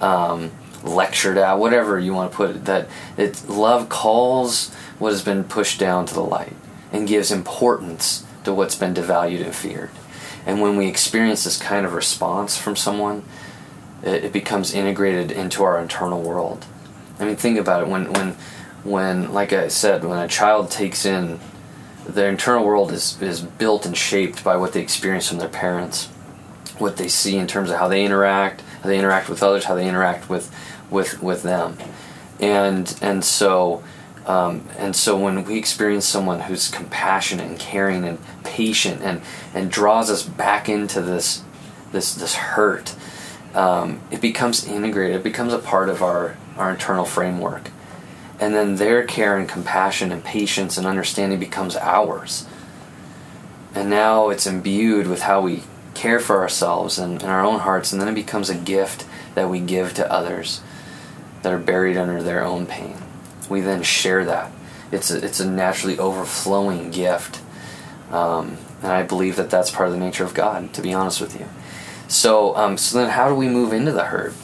um, 0.00 0.50
lectured 0.82 1.38
at, 1.38 1.58
whatever 1.58 1.98
you 1.98 2.12
want 2.12 2.30
to 2.30 2.36
put 2.36 2.50
it. 2.50 2.64
That 2.64 2.88
it 3.16 3.48
love 3.48 3.88
calls 3.88 4.72
what 4.98 5.12
has 5.12 5.22
been 5.22 5.44
pushed 5.44 5.78
down 5.78 6.06
to 6.06 6.14
the 6.14 6.24
light 6.24 6.56
and 6.92 7.08
gives 7.08 7.30
importance 7.30 8.24
to 8.44 8.52
what's 8.52 8.74
been 8.74 8.94
devalued 8.94 9.44
and 9.44 9.54
feared. 9.54 9.90
And 10.44 10.60
when 10.60 10.76
we 10.76 10.86
experience 10.86 11.44
this 11.44 11.58
kind 11.58 11.86
of 11.86 11.94
response 11.94 12.56
from 12.56 12.76
someone, 12.76 13.22
it, 14.02 14.24
it 14.24 14.32
becomes 14.32 14.74
integrated 14.74 15.30
into 15.30 15.62
our 15.62 15.80
internal 15.80 16.20
world. 16.20 16.66
I 17.18 17.24
mean, 17.24 17.36
think 17.36 17.58
about 17.58 17.82
it. 17.82 17.88
When 17.88 18.12
when 18.12 18.36
when 18.82 19.32
like 19.32 19.52
I 19.52 19.68
said, 19.68 20.04
when 20.04 20.18
a 20.18 20.28
child 20.28 20.70
takes 20.70 21.04
in 21.04 21.38
their 22.06 22.28
internal 22.28 22.64
world 22.64 22.90
is 22.90 23.20
is 23.22 23.40
built 23.40 23.86
and 23.86 23.96
shaped 23.96 24.42
by 24.42 24.56
what 24.56 24.72
they 24.72 24.82
experience 24.82 25.28
from 25.28 25.38
their 25.38 25.48
parents, 25.48 26.06
what 26.78 26.96
they 26.96 27.08
see 27.08 27.36
in 27.36 27.46
terms 27.46 27.70
of 27.70 27.78
how 27.78 27.86
they 27.86 28.04
interact, 28.04 28.62
how 28.82 28.88
they 28.88 28.98
interact 28.98 29.28
with 29.28 29.42
others, 29.42 29.64
how 29.64 29.74
they 29.74 29.88
interact 29.88 30.28
with 30.28 30.54
with 30.90 31.22
with 31.22 31.42
them, 31.42 31.78
and 32.40 32.96
and 33.00 33.24
so. 33.24 33.82
Um, 34.24 34.68
and 34.78 34.94
so 34.94 35.18
when 35.18 35.42
we 35.42 35.58
experience 35.58 36.06
someone 36.06 36.42
who's 36.42 36.68
compassionate 36.68 37.44
and 37.44 37.58
caring 37.58 38.04
and 38.04 38.20
patient 38.44 39.02
and, 39.02 39.20
and 39.52 39.68
draws 39.68 40.10
us 40.10 40.22
back 40.22 40.68
into 40.68 41.00
this 41.00 41.42
this 41.90 42.14
this 42.14 42.36
hurt, 42.36 42.94
um, 43.52 44.00
it 44.12 44.20
becomes 44.20 44.64
integrated. 44.64 45.16
It 45.16 45.24
becomes 45.24 45.52
a 45.52 45.58
part 45.58 45.88
of 45.88 46.04
our 46.04 46.36
our 46.56 46.70
internal 46.70 47.04
framework. 47.04 47.70
And 48.38 48.54
then 48.54 48.76
their 48.76 49.04
care 49.04 49.36
and 49.38 49.48
compassion 49.48 50.10
and 50.10 50.24
patience 50.24 50.76
and 50.76 50.86
understanding 50.86 51.38
becomes 51.38 51.76
ours. 51.76 52.46
And 53.74 53.88
now 53.88 54.30
it's 54.30 54.46
imbued 54.46 55.06
with 55.06 55.22
how 55.22 55.40
we 55.40 55.62
care 55.94 56.20
for 56.20 56.40
ourselves 56.40 56.98
and, 56.98 57.22
and 57.22 57.30
our 57.30 57.44
own 57.44 57.60
hearts, 57.60 57.92
and 57.92 58.00
then 58.00 58.08
it 58.08 58.14
becomes 58.14 58.50
a 58.50 58.54
gift 58.54 59.06
that 59.34 59.50
we 59.50 59.60
give 59.60 59.94
to 59.94 60.12
others 60.12 60.62
that 61.42 61.52
are 61.52 61.58
buried 61.58 61.96
under 61.96 62.22
their 62.22 62.44
own 62.44 62.66
pain. 62.66 62.96
We 63.48 63.60
then 63.60 63.82
share 63.82 64.24
that. 64.24 64.50
It's 64.90 65.10
a, 65.10 65.24
it's 65.24 65.40
a 65.40 65.48
naturally 65.48 65.98
overflowing 65.98 66.90
gift. 66.90 67.40
Um, 68.10 68.58
and 68.82 68.92
I 68.92 69.02
believe 69.02 69.36
that 69.36 69.50
that's 69.50 69.70
part 69.70 69.88
of 69.88 69.94
the 69.94 70.00
nature 70.00 70.24
of 70.24 70.34
God, 70.34 70.72
to 70.74 70.82
be 70.82 70.92
honest 70.92 71.20
with 71.20 71.38
you. 71.38 71.46
So, 72.08 72.54
um, 72.56 72.76
so 72.76 72.98
then 72.98 73.10
how 73.10 73.28
do 73.28 73.34
we 73.34 73.48
move 73.48 73.72
into 73.72 73.92
the 73.92 74.04
hurt? 74.04 74.34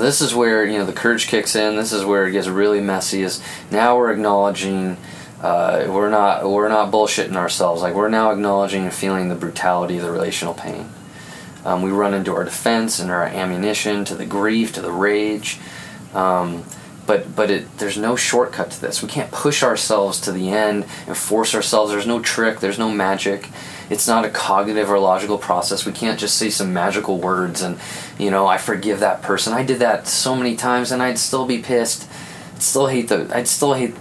this 0.00 0.20
is 0.20 0.34
where 0.34 0.64
you 0.64 0.78
know 0.78 0.84
the 0.84 0.92
courage 0.92 1.26
kicks 1.26 1.54
in. 1.54 1.76
This 1.76 1.92
is 1.92 2.04
where 2.04 2.26
it 2.26 2.32
gets 2.32 2.48
really 2.48 2.80
messy. 2.80 3.22
Is 3.22 3.42
now 3.70 3.96
we're 3.96 4.12
acknowledging 4.12 4.96
uh, 5.44 5.86
we're 5.90 6.08
not 6.08 6.48
we're 6.48 6.70
not 6.70 6.90
bullshitting 6.90 7.36
ourselves. 7.36 7.82
Like 7.82 7.94
we're 7.94 8.08
now 8.08 8.30
acknowledging 8.30 8.84
and 8.84 8.94
feeling 8.94 9.28
the 9.28 9.34
brutality 9.34 9.98
of 9.98 10.02
the 10.02 10.10
relational 10.10 10.54
pain. 10.54 10.88
Um, 11.66 11.82
we 11.82 11.90
run 11.90 12.14
into 12.14 12.34
our 12.34 12.44
defense 12.44 12.98
and 12.98 13.10
our 13.10 13.24
ammunition 13.24 14.06
to 14.06 14.14
the 14.14 14.24
grief, 14.24 14.72
to 14.72 14.80
the 14.80 14.90
rage. 14.90 15.58
Um, 16.14 16.64
but 17.06 17.36
but 17.36 17.50
it, 17.50 17.76
there's 17.76 17.98
no 17.98 18.16
shortcut 18.16 18.70
to 18.70 18.80
this. 18.80 19.02
We 19.02 19.08
can't 19.08 19.30
push 19.30 19.62
ourselves 19.62 20.18
to 20.22 20.32
the 20.32 20.48
end 20.50 20.86
and 21.06 21.14
force 21.14 21.54
ourselves. 21.54 21.92
There's 21.92 22.06
no 22.06 22.20
trick. 22.20 22.60
There's 22.60 22.78
no 22.78 22.90
magic. 22.90 23.50
It's 23.90 24.08
not 24.08 24.24
a 24.24 24.30
cognitive 24.30 24.90
or 24.90 24.98
logical 24.98 25.36
process. 25.36 25.84
We 25.84 25.92
can't 25.92 26.18
just 26.18 26.38
say 26.38 26.48
some 26.48 26.72
magical 26.72 27.18
words 27.18 27.60
and, 27.60 27.78
you 28.18 28.30
know, 28.30 28.46
I 28.46 28.56
forgive 28.56 29.00
that 29.00 29.20
person. 29.20 29.52
I 29.52 29.62
did 29.62 29.80
that 29.80 30.08
so 30.08 30.34
many 30.34 30.56
times 30.56 30.90
and 30.90 31.02
I'd 31.02 31.18
still 31.18 31.44
be 31.44 31.58
pissed. 31.58 32.08
I'd 32.54 32.62
still 32.62 32.86
hate 32.86 33.08
the. 33.08 33.30
I'd 33.34 33.48
still 33.48 33.74
hate. 33.74 33.94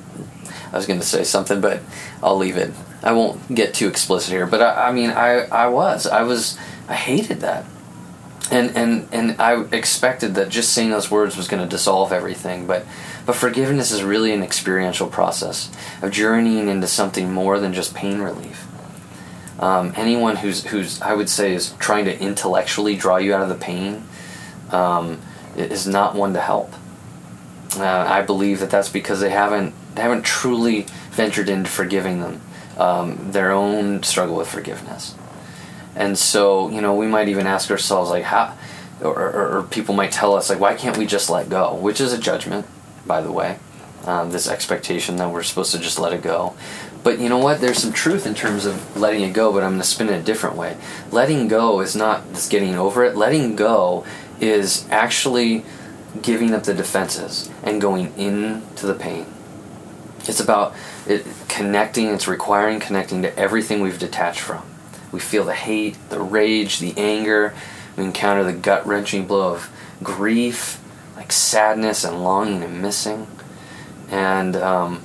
I 0.73 0.77
was 0.77 0.85
going 0.85 0.99
to 0.99 1.05
say 1.05 1.23
something, 1.23 1.61
but 1.61 1.81
I'll 2.21 2.37
leave 2.37 2.57
it. 2.57 2.73
I 3.01 3.13
won't 3.13 3.53
get 3.53 3.73
too 3.73 3.87
explicit 3.87 4.33
here. 4.33 4.47
But 4.47 4.61
I, 4.61 4.89
I 4.89 4.91
mean, 4.91 5.11
I 5.11 5.45
I 5.45 5.67
was 5.67 6.07
I 6.07 6.23
was 6.23 6.57
I 6.89 6.95
hated 6.95 7.41
that 7.41 7.65
and 8.51 8.75
and 8.75 9.07
and 9.11 9.41
I 9.41 9.63
expected 9.71 10.35
that 10.35 10.49
just 10.49 10.73
saying 10.73 10.91
those 10.91 11.09
words 11.09 11.37
was 11.37 11.47
going 11.47 11.63
to 11.63 11.69
dissolve 11.69 12.11
everything, 12.11 12.67
but 12.67 12.85
but 13.25 13.35
forgiveness 13.35 13.91
is 13.91 14.03
really 14.03 14.31
an 14.33 14.43
experiential 14.43 15.07
process 15.07 15.71
of 16.01 16.11
journeying 16.11 16.67
into 16.67 16.87
something 16.87 17.31
more 17.31 17.59
than 17.59 17.73
just 17.73 17.95
pain 17.95 18.19
relief. 18.19 18.67
Um, 19.59 19.93
anyone 19.95 20.35
who's 20.35 20.65
who's 20.65 21.01
I 21.01 21.13
would 21.13 21.29
say 21.29 21.53
is 21.53 21.73
trying 21.79 22.05
to 22.05 22.19
intellectually 22.19 22.95
draw 22.95 23.17
you 23.17 23.33
out 23.33 23.41
of 23.41 23.49
the 23.49 23.55
pain 23.55 24.03
um, 24.71 25.21
is 25.55 25.87
not 25.87 26.15
one 26.15 26.33
to 26.33 26.41
help. 26.41 26.73
Uh, 27.77 27.85
I 27.85 28.21
believe 28.21 28.59
that 28.59 28.69
that's 28.69 28.89
because 28.89 29.19
they 29.19 29.31
haven't 29.31 29.73
haven't 29.95 30.23
truly 30.23 30.85
ventured 31.11 31.49
into 31.49 31.69
forgiving 31.69 32.21
them 32.21 32.41
um, 32.77 33.31
their 33.31 33.51
own 33.51 34.03
struggle 34.03 34.35
with 34.35 34.49
forgiveness. 34.49 35.15
And 35.95 36.17
so, 36.17 36.69
you 36.69 36.81
know, 36.81 36.95
we 36.95 37.07
might 37.07 37.27
even 37.27 37.45
ask 37.45 37.69
ourselves, 37.69 38.09
like, 38.09 38.23
how, 38.23 38.57
or, 39.01 39.13
or, 39.13 39.57
or 39.57 39.63
people 39.63 39.93
might 39.93 40.11
tell 40.11 40.33
us, 40.35 40.49
like, 40.49 40.59
why 40.59 40.73
can't 40.73 40.97
we 40.97 41.05
just 41.05 41.29
let 41.29 41.49
go? 41.49 41.75
Which 41.75 42.01
is 42.01 42.13
a 42.13 42.17
judgment, 42.17 42.65
by 43.05 43.21
the 43.21 43.31
way. 43.31 43.59
Um, 44.05 44.31
this 44.31 44.49
expectation 44.49 45.15
that 45.17 45.31
we're 45.31 45.43
supposed 45.43 45.71
to 45.71 45.79
just 45.79 45.97
let 45.97 46.11
it 46.11 46.21
go. 46.21 46.55
But 47.03 47.19
you 47.19 47.29
know 47.29 47.37
what? 47.37 47.61
There's 47.61 47.77
some 47.77 47.93
truth 47.93 48.25
in 48.25 48.33
terms 48.33 48.65
of 48.65 48.97
letting 48.97 49.21
it 49.21 49.33
go, 49.33 49.53
but 49.53 49.63
I'm 49.63 49.71
going 49.71 49.81
to 49.81 49.87
spin 49.87 50.09
it 50.09 50.19
a 50.19 50.23
different 50.23 50.57
way. 50.57 50.77
Letting 51.11 51.47
go 51.47 51.79
is 51.79 51.95
not 51.95 52.27
just 52.33 52.51
getting 52.51 52.75
over 52.75 53.05
it. 53.05 53.15
Letting 53.15 53.55
go 53.55 54.05
is 54.41 54.85
actually 54.89 55.63
giving 56.21 56.53
up 56.53 56.63
the 56.63 56.73
defenses 56.73 57.49
and 57.63 57.79
going 57.79 58.17
into 58.17 58.85
the 58.85 58.93
pain. 58.93 59.25
It's 60.27 60.39
about 60.39 60.73
it 61.07 61.25
connecting, 61.49 62.07
it's 62.07 62.27
requiring 62.27 62.79
connecting 62.79 63.21
to 63.23 63.37
everything 63.37 63.81
we've 63.81 63.99
detached 63.99 64.39
from. 64.39 64.63
We 65.11 65.19
feel 65.19 65.43
the 65.43 65.53
hate, 65.53 65.97
the 66.09 66.19
rage, 66.19 66.79
the 66.79 66.93
anger. 66.97 67.53
We 67.97 68.03
encounter 68.05 68.43
the 68.43 68.53
gut 68.53 68.85
wrenching 68.87 69.27
blow 69.27 69.53
of 69.53 69.69
grief, 70.01 70.81
like 71.15 71.31
sadness 71.31 72.03
and 72.03 72.23
longing 72.23 72.63
and 72.63 72.81
missing. 72.81 73.27
and 74.09 74.55
um, 74.55 75.01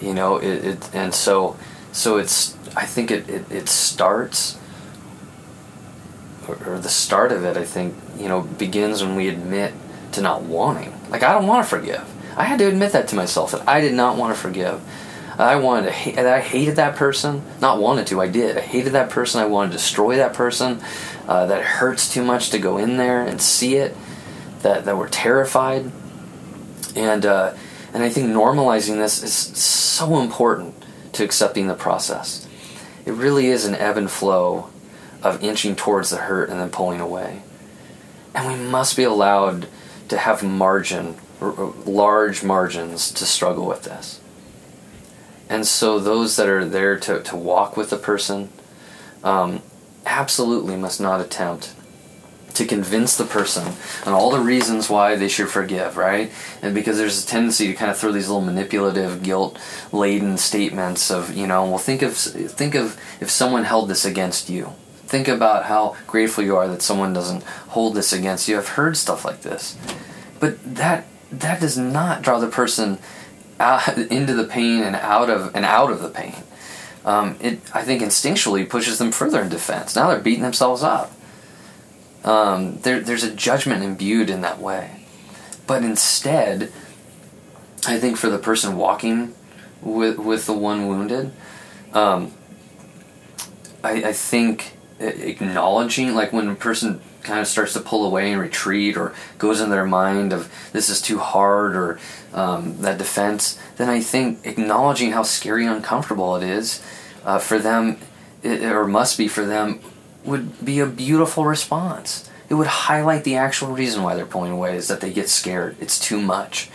you 0.00 0.14
know 0.14 0.36
it, 0.38 0.64
it 0.64 0.90
and 0.94 1.14
so 1.14 1.56
so 1.92 2.18
it's 2.18 2.56
I 2.76 2.86
think 2.86 3.10
it, 3.10 3.28
it, 3.28 3.50
it 3.50 3.68
starts 3.68 4.58
or, 6.46 6.56
or 6.66 6.78
the 6.78 6.88
start 6.88 7.32
of 7.32 7.44
it 7.44 7.56
I 7.56 7.64
think 7.64 7.94
you 8.18 8.28
know 8.28 8.42
begins 8.42 9.02
when 9.02 9.16
we 9.16 9.28
admit 9.28 9.74
to 10.12 10.20
not 10.22 10.42
wanting 10.42 10.92
like 11.10 11.22
I 11.22 11.32
don't 11.32 11.46
want 11.46 11.64
to 11.64 11.68
forgive 11.68 12.06
I 12.38 12.44
had 12.44 12.58
to 12.60 12.68
admit 12.68 12.92
that 12.92 13.08
to 13.08 13.16
myself 13.16 13.52
that 13.52 13.68
I 13.68 13.80
did 13.80 13.94
not 13.94 14.16
want 14.16 14.34
to 14.34 14.40
forgive 14.40 14.80
I 15.38 15.54
wanted 15.54 15.86
to 15.86 15.92
hate, 15.92 16.18
I 16.18 16.40
hated 16.40 16.76
that 16.76 16.96
person. 16.96 17.42
Not 17.60 17.80
wanted 17.80 18.08
to, 18.08 18.20
I 18.20 18.26
did. 18.26 18.58
I 18.58 18.60
hated 18.60 18.94
that 18.94 19.08
person. 19.08 19.40
I 19.40 19.46
wanted 19.46 19.70
to 19.70 19.76
destroy 19.76 20.16
that 20.16 20.34
person. 20.34 20.80
Uh, 21.28 21.46
that 21.46 21.62
hurts 21.62 22.12
too 22.12 22.24
much 22.24 22.50
to 22.50 22.58
go 22.58 22.76
in 22.76 22.96
there 22.96 23.22
and 23.22 23.40
see 23.40 23.76
it. 23.76 23.96
That 24.62 24.84
that 24.86 24.96
we're 24.96 25.08
terrified. 25.08 25.92
And 26.96 27.24
uh, 27.24 27.54
and 27.94 28.02
I 28.02 28.08
think 28.08 28.30
normalizing 28.30 28.96
this 28.96 29.22
is 29.22 29.32
so 29.32 30.18
important 30.18 30.74
to 31.12 31.24
accepting 31.24 31.68
the 31.68 31.74
process. 31.74 32.48
It 33.06 33.12
really 33.12 33.46
is 33.46 33.64
an 33.64 33.76
ebb 33.76 33.96
and 33.96 34.10
flow 34.10 34.70
of 35.22 35.42
inching 35.42 35.76
towards 35.76 36.10
the 36.10 36.16
hurt 36.16 36.50
and 36.50 36.58
then 36.58 36.70
pulling 36.70 37.00
away. 37.00 37.42
And 38.34 38.48
we 38.48 38.68
must 38.68 38.96
be 38.96 39.04
allowed 39.04 39.68
to 40.08 40.18
have 40.18 40.42
margin, 40.42 41.16
large 41.40 42.42
margins 42.42 43.12
to 43.12 43.24
struggle 43.24 43.66
with 43.66 43.84
this. 43.84 44.20
And 45.48 45.66
so 45.66 45.98
those 45.98 46.36
that 46.36 46.48
are 46.48 46.64
there 46.64 46.98
to, 46.98 47.22
to 47.22 47.36
walk 47.36 47.76
with 47.76 47.90
the 47.90 47.96
person 47.96 48.50
um, 49.24 49.62
absolutely 50.04 50.76
must 50.76 51.00
not 51.00 51.20
attempt 51.20 51.74
to 52.54 52.66
convince 52.66 53.16
the 53.16 53.24
person 53.24 53.74
on 54.04 54.12
all 54.12 54.30
the 54.30 54.40
reasons 54.40 54.90
why 54.90 55.14
they 55.14 55.28
should 55.28 55.48
forgive, 55.48 55.96
right? 55.96 56.32
And 56.60 56.74
because 56.74 56.98
there's 56.98 57.22
a 57.22 57.26
tendency 57.26 57.68
to 57.68 57.74
kind 57.74 57.90
of 57.90 57.96
throw 57.96 58.10
these 58.10 58.28
little 58.28 58.44
manipulative, 58.44 59.22
guilt-laden 59.22 60.38
statements 60.38 61.08
of, 61.10 61.36
you 61.36 61.46
know, 61.46 61.64
well, 61.66 61.78
think 61.78 62.02
of 62.02 62.16
think 62.16 62.74
of 62.74 62.98
if 63.20 63.30
someone 63.30 63.64
held 63.64 63.88
this 63.88 64.04
against 64.04 64.50
you. 64.50 64.72
Think 65.06 65.28
about 65.28 65.66
how 65.66 65.96
grateful 66.06 66.42
you 66.42 66.56
are 66.56 66.66
that 66.68 66.82
someone 66.82 67.12
doesn't 67.12 67.44
hold 67.44 67.94
this 67.94 68.12
against 68.12 68.48
you. 68.48 68.58
I've 68.58 68.68
heard 68.68 68.96
stuff 68.96 69.24
like 69.24 69.42
this, 69.42 69.78
but 70.40 70.58
that 70.74 71.06
that 71.30 71.60
does 71.60 71.76
not 71.76 72.22
draw 72.22 72.38
the 72.38 72.48
person 72.48 72.98
out, 73.60 73.96
into 73.98 74.34
the 74.34 74.44
pain 74.44 74.82
and 74.82 74.96
out 74.96 75.30
of 75.30 75.54
and 75.54 75.64
out 75.64 75.90
of 75.90 76.02
the 76.02 76.08
pain. 76.08 76.34
Um, 77.04 77.36
it 77.40 77.60
I 77.74 77.82
think 77.82 78.02
instinctually 78.02 78.68
pushes 78.68 78.98
them 78.98 79.12
further 79.12 79.40
in 79.42 79.48
defense. 79.48 79.96
Now 79.96 80.08
they're 80.08 80.20
beating 80.20 80.42
themselves 80.42 80.82
up. 80.82 81.12
Um, 82.24 82.78
there, 82.80 83.00
there's 83.00 83.22
a 83.22 83.34
judgment 83.34 83.82
imbued 83.84 84.28
in 84.28 84.40
that 84.42 84.58
way, 84.58 85.06
but 85.66 85.84
instead, 85.84 86.72
I 87.86 87.98
think 87.98 88.16
for 88.16 88.28
the 88.28 88.38
person 88.38 88.76
walking 88.76 89.34
with 89.80 90.18
with 90.18 90.46
the 90.46 90.52
one 90.52 90.88
wounded, 90.88 91.32
um, 91.92 92.32
I, 93.82 94.04
I 94.04 94.12
think 94.12 94.76
acknowledging 95.00 96.14
like 96.14 96.32
when 96.32 96.48
a 96.48 96.54
person 96.54 97.00
kind 97.22 97.40
of 97.40 97.46
starts 97.46 97.72
to 97.74 97.80
pull 97.80 98.06
away 98.06 98.32
and 98.32 98.40
retreat 98.40 98.96
or 98.96 99.14
goes 99.38 99.60
in 99.60 99.70
their 99.70 99.86
mind 99.86 100.32
of 100.32 100.52
this 100.72 100.88
is 100.88 101.00
too 101.02 101.18
hard 101.18 101.76
or 101.76 101.98
um, 102.32 102.80
that 102.82 102.98
defense, 102.98 103.58
then 103.76 103.88
I 103.88 104.00
think 104.00 104.46
acknowledging 104.46 105.12
how 105.12 105.22
scary 105.22 105.66
and 105.66 105.76
uncomfortable 105.76 106.36
it 106.36 106.42
is 106.42 106.82
uh, 107.24 107.38
for 107.38 107.58
them, 107.58 107.98
it, 108.42 108.62
or 108.62 108.86
must 108.86 109.18
be 109.18 109.28
for 109.28 109.44
them, 109.44 109.80
would 110.24 110.64
be 110.64 110.80
a 110.80 110.86
beautiful 110.86 111.44
response. 111.44 112.28
It 112.48 112.54
would 112.54 112.66
highlight 112.66 113.24
the 113.24 113.36
actual 113.36 113.68
reason 113.68 114.02
why 114.02 114.14
they're 114.14 114.26
pulling 114.26 114.52
away 114.52 114.76
is 114.76 114.88
that 114.88 115.00
they 115.00 115.12
get 115.12 115.28
scared. 115.28 115.76
It's 115.80 115.98
too 115.98 116.20
much. 116.20 116.70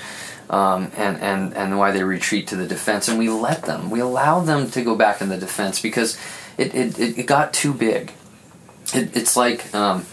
Um, 0.49 0.91
and, 0.95 1.19
and, 1.19 1.53
and 1.55 1.79
why 1.79 1.91
they 1.91 2.03
retreat 2.03 2.47
to 2.47 2.55
the 2.55 2.67
defense. 2.67 3.07
And 3.07 3.17
we 3.17 3.29
let 3.29 3.63
them, 3.63 3.89
we 3.89 3.99
allow 3.99 4.41
them 4.41 4.69
to 4.71 4.83
go 4.83 4.95
back 4.95 5.19
in 5.21 5.29
the 5.29 5.37
defense 5.37 5.81
because 5.81 6.19
it, 6.57 6.75
it, 6.75 6.99
it 7.17 7.25
got 7.25 7.53
too 7.53 7.73
big. 7.73 8.11
It, 8.93 9.15
it's 9.15 9.35
like 9.35 9.73
um, 9.73 10.05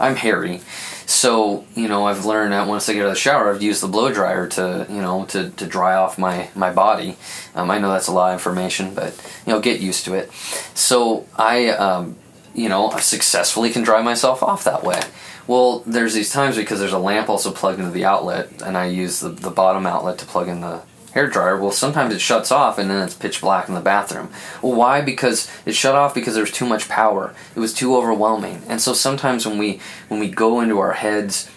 I'm 0.00 0.16
hairy, 0.16 0.60
so 1.06 1.64
you 1.74 1.88
know 1.88 2.06
I've 2.06 2.24
learned 2.24 2.52
that 2.52 2.68
once 2.68 2.88
I 2.88 2.92
get 2.92 3.02
out 3.02 3.08
of 3.08 3.14
the 3.14 3.20
shower, 3.20 3.52
I've 3.52 3.62
used 3.62 3.82
the 3.82 3.88
blow 3.88 4.12
dryer 4.12 4.46
to 4.48 4.86
you 4.88 5.00
know 5.00 5.24
to, 5.26 5.50
to 5.50 5.66
dry 5.66 5.94
off 5.94 6.18
my 6.18 6.50
my 6.54 6.72
body. 6.72 7.16
Um, 7.54 7.70
I 7.70 7.78
know 7.78 7.90
that's 7.90 8.08
a 8.08 8.12
lot 8.12 8.28
of 8.28 8.34
information, 8.34 8.94
but 8.94 9.14
you 9.46 9.52
know 9.52 9.60
get 9.60 9.80
used 9.80 10.04
to 10.04 10.14
it. 10.14 10.32
So 10.74 11.26
I 11.36 11.68
um, 11.70 12.16
you 12.54 12.68
know 12.68 12.90
I 12.90 13.00
successfully 13.00 13.70
can 13.70 13.82
dry 13.82 14.02
myself 14.02 14.42
off 14.42 14.64
that 14.64 14.84
way. 14.84 15.00
Well, 15.46 15.80
there's 15.86 16.12
these 16.12 16.30
times 16.30 16.56
because 16.56 16.78
there's 16.78 16.92
a 16.92 16.98
lamp 16.98 17.30
also 17.30 17.50
plugged 17.50 17.78
into 17.78 17.90
the 17.90 18.04
outlet, 18.04 18.50
and 18.62 18.76
I 18.76 18.86
use 18.86 19.20
the, 19.20 19.30
the 19.30 19.50
bottom 19.50 19.86
outlet 19.86 20.18
to 20.18 20.26
plug 20.26 20.46
in 20.48 20.60
the 20.60 20.82
hair 21.18 21.26
dryer. 21.26 21.58
Well, 21.58 21.72
sometimes 21.72 22.14
it 22.14 22.20
shuts 22.20 22.52
off 22.52 22.78
and 22.78 22.88
then 22.88 23.02
it's 23.02 23.14
pitch 23.14 23.40
black 23.40 23.68
in 23.68 23.74
the 23.74 23.80
bathroom. 23.80 24.30
Well, 24.62 24.74
why? 24.74 25.00
Because 25.00 25.50
it 25.66 25.74
shut 25.74 25.96
off 25.96 26.14
because 26.14 26.34
there 26.34 26.44
was 26.44 26.52
too 26.52 26.66
much 26.66 26.88
power. 26.88 27.34
It 27.56 27.58
was 27.58 27.74
too 27.74 27.96
overwhelming. 27.96 28.62
And 28.68 28.80
so 28.80 28.92
sometimes 28.92 29.44
when 29.44 29.58
we 29.58 29.80
when 30.06 30.20
we 30.20 30.30
go 30.30 30.60
into 30.60 30.78
our 30.78 30.92
heads, 30.92 31.48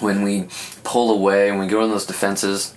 when 0.00 0.22
we 0.22 0.48
pull 0.82 1.12
away, 1.12 1.50
when 1.50 1.60
we 1.60 1.66
go 1.66 1.84
in 1.84 1.90
those 1.90 2.06
defenses, 2.06 2.74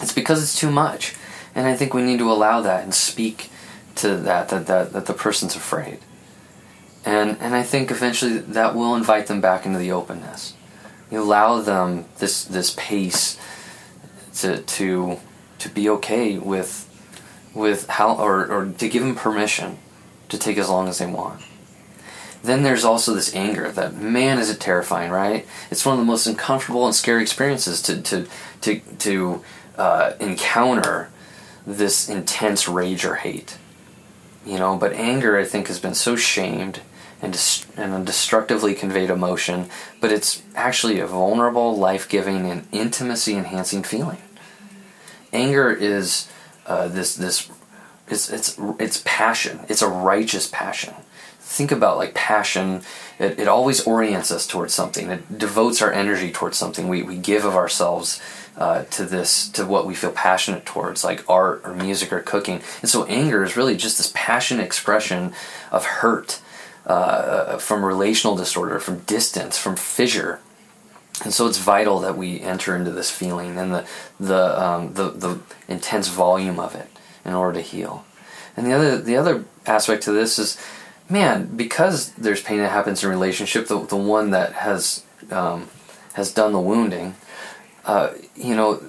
it's 0.00 0.12
because 0.12 0.40
it's 0.40 0.58
too 0.58 0.70
much. 0.70 1.16
And 1.52 1.66
I 1.66 1.74
think 1.74 1.94
we 1.94 2.02
need 2.02 2.20
to 2.20 2.30
allow 2.30 2.60
that 2.60 2.84
and 2.84 2.94
speak 2.94 3.50
to 3.96 4.16
that 4.18 4.50
that 4.50 4.68
that, 4.68 4.92
that 4.92 5.06
the 5.06 5.14
person's 5.14 5.56
afraid. 5.56 5.98
And 7.04 7.36
and 7.40 7.56
I 7.56 7.64
think 7.64 7.90
eventually 7.90 8.38
that 8.38 8.76
will 8.76 8.94
invite 8.94 9.26
them 9.26 9.40
back 9.40 9.66
into 9.66 9.80
the 9.80 9.90
openness. 9.90 10.54
You 11.10 11.20
allow 11.20 11.60
them 11.60 12.04
this 12.18 12.44
this 12.44 12.72
pace 12.76 13.36
to 14.36 14.62
to 14.62 15.18
to 15.60 15.68
be 15.68 15.88
okay 15.88 16.38
with 16.38 16.86
with 17.54 17.88
how 17.88 18.16
or, 18.16 18.46
or 18.46 18.66
to 18.78 18.88
give 18.88 19.02
them 19.02 19.14
permission 19.14 19.78
to 20.28 20.38
take 20.38 20.56
as 20.56 20.68
long 20.68 20.88
as 20.88 20.98
they 20.98 21.06
want. 21.06 21.42
Then 22.42 22.62
there's 22.62 22.84
also 22.84 23.12
this 23.12 23.34
anger 23.34 23.70
that 23.72 23.94
man 23.94 24.38
is 24.38 24.50
it 24.50 24.60
terrifying, 24.60 25.10
right? 25.10 25.46
It's 25.70 25.84
one 25.84 25.94
of 25.94 25.98
the 25.98 26.10
most 26.10 26.26
uncomfortable 26.26 26.86
and 26.86 26.94
scary 26.94 27.22
experiences 27.22 27.82
to 27.82 28.00
to 28.02 28.26
to 28.62 28.80
to 28.98 29.44
uh, 29.76 30.12
encounter 30.20 31.10
this 31.66 32.08
intense 32.08 32.66
rage 32.66 33.04
or 33.04 33.16
hate. 33.16 33.58
You 34.46 34.58
know, 34.58 34.76
but 34.76 34.94
anger 34.94 35.38
I 35.38 35.44
think 35.44 35.66
has 35.66 35.78
been 35.78 35.94
so 35.94 36.16
shamed 36.16 36.80
and, 37.20 37.34
dest- 37.34 37.66
and 37.76 37.92
a 37.92 38.02
destructively 38.02 38.74
conveyed 38.74 39.10
emotion, 39.10 39.68
but 40.00 40.10
it's 40.10 40.42
actually 40.54 40.98
a 40.98 41.06
vulnerable, 41.06 41.76
life 41.76 42.08
giving, 42.08 42.50
and 42.50 42.66
intimacy 42.72 43.34
enhancing 43.34 43.82
feeling 43.82 44.16
anger 45.32 45.70
is 45.70 46.28
uh, 46.66 46.88
this 46.88 47.14
this 47.14 47.50
it's 48.08 48.30
it's 48.30 48.58
it's 48.78 49.02
passion. 49.04 49.60
It's 49.68 49.82
a 49.82 49.88
righteous 49.88 50.48
passion. 50.48 50.94
Think 51.38 51.72
about 51.72 51.96
like 51.96 52.14
passion. 52.14 52.82
It, 53.18 53.40
it 53.40 53.48
always 53.48 53.86
orients 53.86 54.30
us 54.30 54.46
towards 54.46 54.72
something. 54.72 55.10
It 55.10 55.38
devotes 55.38 55.82
our 55.82 55.92
energy 55.92 56.30
towards 56.30 56.56
something. 56.56 56.88
We 56.88 57.02
we 57.02 57.16
give 57.16 57.44
of 57.44 57.54
ourselves 57.54 58.20
uh, 58.56 58.84
to 58.84 59.04
this 59.04 59.48
to 59.50 59.64
what 59.64 59.86
we 59.86 59.94
feel 59.94 60.12
passionate 60.12 60.66
towards, 60.66 61.04
like 61.04 61.28
art 61.28 61.62
or 61.64 61.74
music 61.74 62.12
or 62.12 62.20
cooking. 62.20 62.62
And 62.82 62.90
so 62.90 63.04
anger 63.06 63.42
is 63.42 63.56
really 63.56 63.76
just 63.76 63.96
this 63.96 64.12
passionate 64.14 64.64
expression 64.64 65.32
of 65.70 65.84
hurt. 65.84 66.40
Uh, 66.86 67.58
from 67.58 67.84
relational 67.84 68.34
disorder, 68.34 68.80
from 68.80 69.00
distance, 69.00 69.58
from 69.58 69.76
fissure, 69.76 70.40
and 71.22 71.32
so 71.34 71.46
it's 71.46 71.58
vital 71.58 72.00
that 72.00 72.16
we 72.16 72.40
enter 72.40 72.74
into 72.74 72.90
this 72.90 73.10
feeling 73.10 73.58
and 73.58 73.72
the 73.72 73.86
the 74.18 74.62
um, 74.62 74.94
the, 74.94 75.10
the 75.10 75.38
intense 75.68 76.08
volume 76.08 76.58
of 76.58 76.74
it 76.74 76.88
in 77.24 77.34
order 77.34 77.60
to 77.60 77.60
heal. 77.60 78.04
And 78.56 78.66
the 78.66 78.72
other 78.72 78.98
the 78.98 79.16
other 79.16 79.44
aspect 79.66 80.02
to 80.04 80.12
this 80.12 80.38
is, 80.38 80.58
man, 81.08 81.56
because 81.56 82.12
there's 82.12 82.42
pain 82.42 82.58
that 82.58 82.70
happens 82.70 83.04
in 83.04 83.10
relationship, 83.10 83.66
the 83.66 83.84
the 83.84 83.96
one 83.96 84.30
that 84.30 84.52
has 84.54 85.04
um, 85.30 85.68
has 86.14 86.32
done 86.32 86.52
the 86.52 86.60
wounding, 86.60 87.14
uh, 87.84 88.12
you 88.34 88.56
know, 88.56 88.82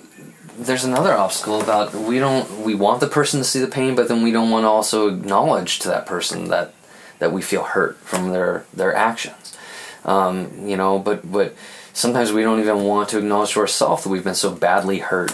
there's 0.57 0.83
another 0.83 1.13
obstacle 1.13 1.61
about 1.61 1.93
we 1.93 2.19
don't 2.19 2.61
we 2.61 2.75
want 2.75 2.99
the 2.99 3.07
person 3.07 3.39
to 3.39 3.43
see 3.43 3.59
the 3.59 3.67
pain, 3.67 3.95
but 3.95 4.07
then 4.07 4.21
we 4.21 4.31
don't 4.31 4.49
want 4.49 4.63
to 4.63 4.69
also 4.69 5.09
acknowledge 5.09 5.79
to 5.79 5.87
that 5.89 6.05
person 6.05 6.47
that 6.49 6.73
that 7.19 7.31
we 7.31 7.41
feel 7.41 7.63
hurt 7.63 7.97
from 7.99 8.31
their 8.31 8.65
their 8.73 8.95
actions. 8.95 9.57
Um, 10.05 10.67
you 10.67 10.77
know, 10.77 10.97
but 10.97 11.29
but 11.29 11.55
sometimes 12.01 12.33
we 12.33 12.41
don't 12.41 12.59
even 12.59 12.83
want 12.83 13.09
to 13.09 13.19
acknowledge 13.19 13.53
to 13.53 13.59
ourselves 13.59 14.03
that 14.03 14.09
we've 14.09 14.23
been 14.23 14.33
so 14.33 14.51
badly 14.51 14.99
hurt 14.99 15.33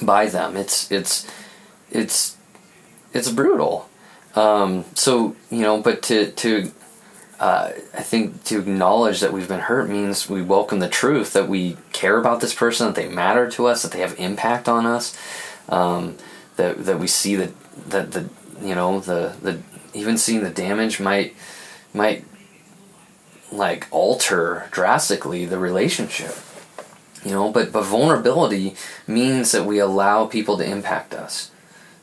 by 0.00 0.26
them. 0.26 0.56
It's 0.56 0.90
it's 0.90 1.30
it's 1.90 2.36
it's 3.12 3.30
brutal. 3.30 3.88
Um, 4.34 4.86
so 4.94 5.36
you 5.50 5.60
know, 5.60 5.82
but 5.82 6.02
to 6.04 6.32
to 6.32 6.72
uh, 7.38 7.72
I 7.92 8.02
think 8.02 8.44
to 8.44 8.60
acknowledge 8.60 9.20
that 9.20 9.32
we've 9.32 9.48
been 9.48 9.60
hurt 9.60 9.90
means 9.90 10.30
we 10.30 10.40
welcome 10.40 10.78
the 10.78 10.88
truth 10.88 11.34
that 11.34 11.48
we 11.48 11.76
care 11.92 12.18
about 12.18 12.40
this 12.40 12.54
person, 12.54 12.86
that 12.86 12.94
they 12.94 13.08
matter 13.08 13.50
to 13.50 13.66
us, 13.66 13.82
that 13.82 13.92
they 13.92 14.00
have 14.00 14.18
impact 14.18 14.68
on 14.68 14.86
us, 14.86 15.16
um, 15.68 16.16
that 16.56 16.86
that 16.86 16.98
we 16.98 17.06
see 17.06 17.36
that 17.36 17.52
that 17.90 18.12
the 18.12 18.30
you 18.62 18.74
know 18.74 18.98
the 18.98 19.36
the 19.42 19.60
even 19.92 20.16
seeing 20.16 20.42
the 20.42 20.50
damage 20.50 21.00
might 21.00 21.36
might 21.92 22.24
like 23.52 23.86
alter 23.90 24.68
drastically 24.70 25.44
the 25.44 25.58
relationship. 25.58 26.34
You 27.24 27.30
know, 27.30 27.52
but 27.52 27.72
but 27.72 27.84
vulnerability 27.84 28.74
means 29.06 29.52
that 29.52 29.64
we 29.64 29.78
allow 29.78 30.26
people 30.26 30.58
to 30.58 30.64
impact 30.64 31.14
us. 31.14 31.50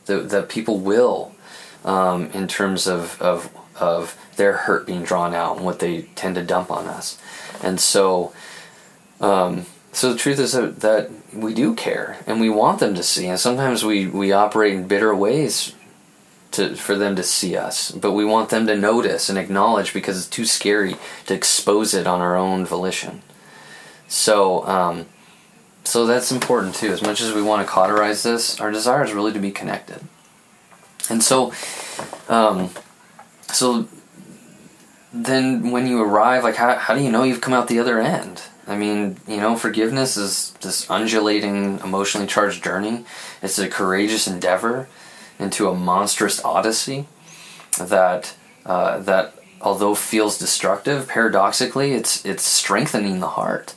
That 0.06 0.30
that 0.30 0.48
people 0.48 0.78
will, 0.78 1.34
um, 1.84 2.30
in 2.30 2.48
terms 2.48 2.86
of 2.86 3.20
of 3.20 3.50
of 3.78 4.16
their 4.36 4.52
hurt 4.54 4.86
being 4.86 5.02
drawn 5.02 5.34
out 5.34 5.56
and 5.56 5.66
what 5.66 5.78
they 5.78 6.02
tend 6.14 6.36
to 6.36 6.42
dump 6.42 6.70
on 6.70 6.86
us, 6.86 7.20
and 7.62 7.80
so. 7.80 8.32
Um, 9.20 9.66
so 9.92 10.12
the 10.12 10.18
truth 10.18 10.38
is 10.38 10.52
that, 10.52 10.80
that 10.80 11.10
we 11.34 11.52
do 11.52 11.74
care 11.74 12.16
and 12.26 12.40
we 12.40 12.48
want 12.48 12.78
them 12.78 12.94
to 12.94 13.02
see, 13.02 13.26
and 13.26 13.38
sometimes 13.38 13.84
we, 13.84 14.06
we 14.06 14.30
operate 14.30 14.72
in 14.72 14.86
bitter 14.86 15.12
ways 15.14 15.74
to 16.52 16.74
for 16.74 16.96
them 16.96 17.16
to 17.16 17.22
see 17.22 17.56
us, 17.56 17.90
but 17.90 18.12
we 18.12 18.24
want 18.24 18.50
them 18.50 18.66
to 18.66 18.76
notice 18.76 19.28
and 19.28 19.38
acknowledge 19.38 19.94
because 19.94 20.18
it's 20.18 20.26
too 20.26 20.44
scary 20.44 20.96
to 21.26 21.34
expose 21.34 21.94
it 21.94 22.06
on 22.06 22.20
our 22.20 22.36
own 22.36 22.66
volition. 22.66 23.22
So, 24.08 24.66
um, 24.66 25.06
so 25.84 26.06
that's 26.06 26.32
important 26.32 26.74
too. 26.74 26.92
As 26.92 27.02
much 27.02 27.20
as 27.20 27.32
we 27.32 27.42
want 27.42 27.66
to 27.66 27.72
cauterize 27.72 28.22
this, 28.22 28.60
our 28.60 28.70
desire 28.70 29.04
is 29.04 29.12
really 29.12 29.32
to 29.32 29.38
be 29.38 29.52
connected. 29.52 30.00
And 31.08 31.22
so, 31.22 31.52
um, 32.28 32.70
so 33.48 33.88
then 35.12 35.70
when 35.70 35.86
you 35.86 36.02
arrive, 36.02 36.44
like 36.44 36.56
how 36.56 36.76
how 36.76 36.94
do 36.94 37.02
you 37.02 37.10
know 37.10 37.22
you've 37.22 37.40
come 37.40 37.54
out 37.54 37.68
the 37.68 37.78
other 37.78 38.00
end? 38.00 38.42
I 38.66 38.76
mean, 38.76 39.16
you 39.26 39.38
know, 39.38 39.56
forgiveness 39.56 40.16
is 40.16 40.52
this 40.60 40.88
undulating, 40.88 41.80
emotionally 41.80 42.28
charged 42.28 42.62
journey. 42.62 43.04
It's 43.42 43.58
a 43.58 43.68
courageous 43.68 44.28
endeavor 44.28 44.88
into 45.40 45.68
a 45.68 45.74
monstrous 45.74 46.44
odyssey 46.44 47.06
that 47.78 48.34
uh, 48.66 49.00
that 49.00 49.34
although 49.60 49.94
feels 49.94 50.38
destructive, 50.38 51.08
paradoxically, 51.08 51.92
it's 51.92 52.24
it's 52.24 52.44
strengthening 52.44 53.20
the 53.20 53.28
heart. 53.28 53.74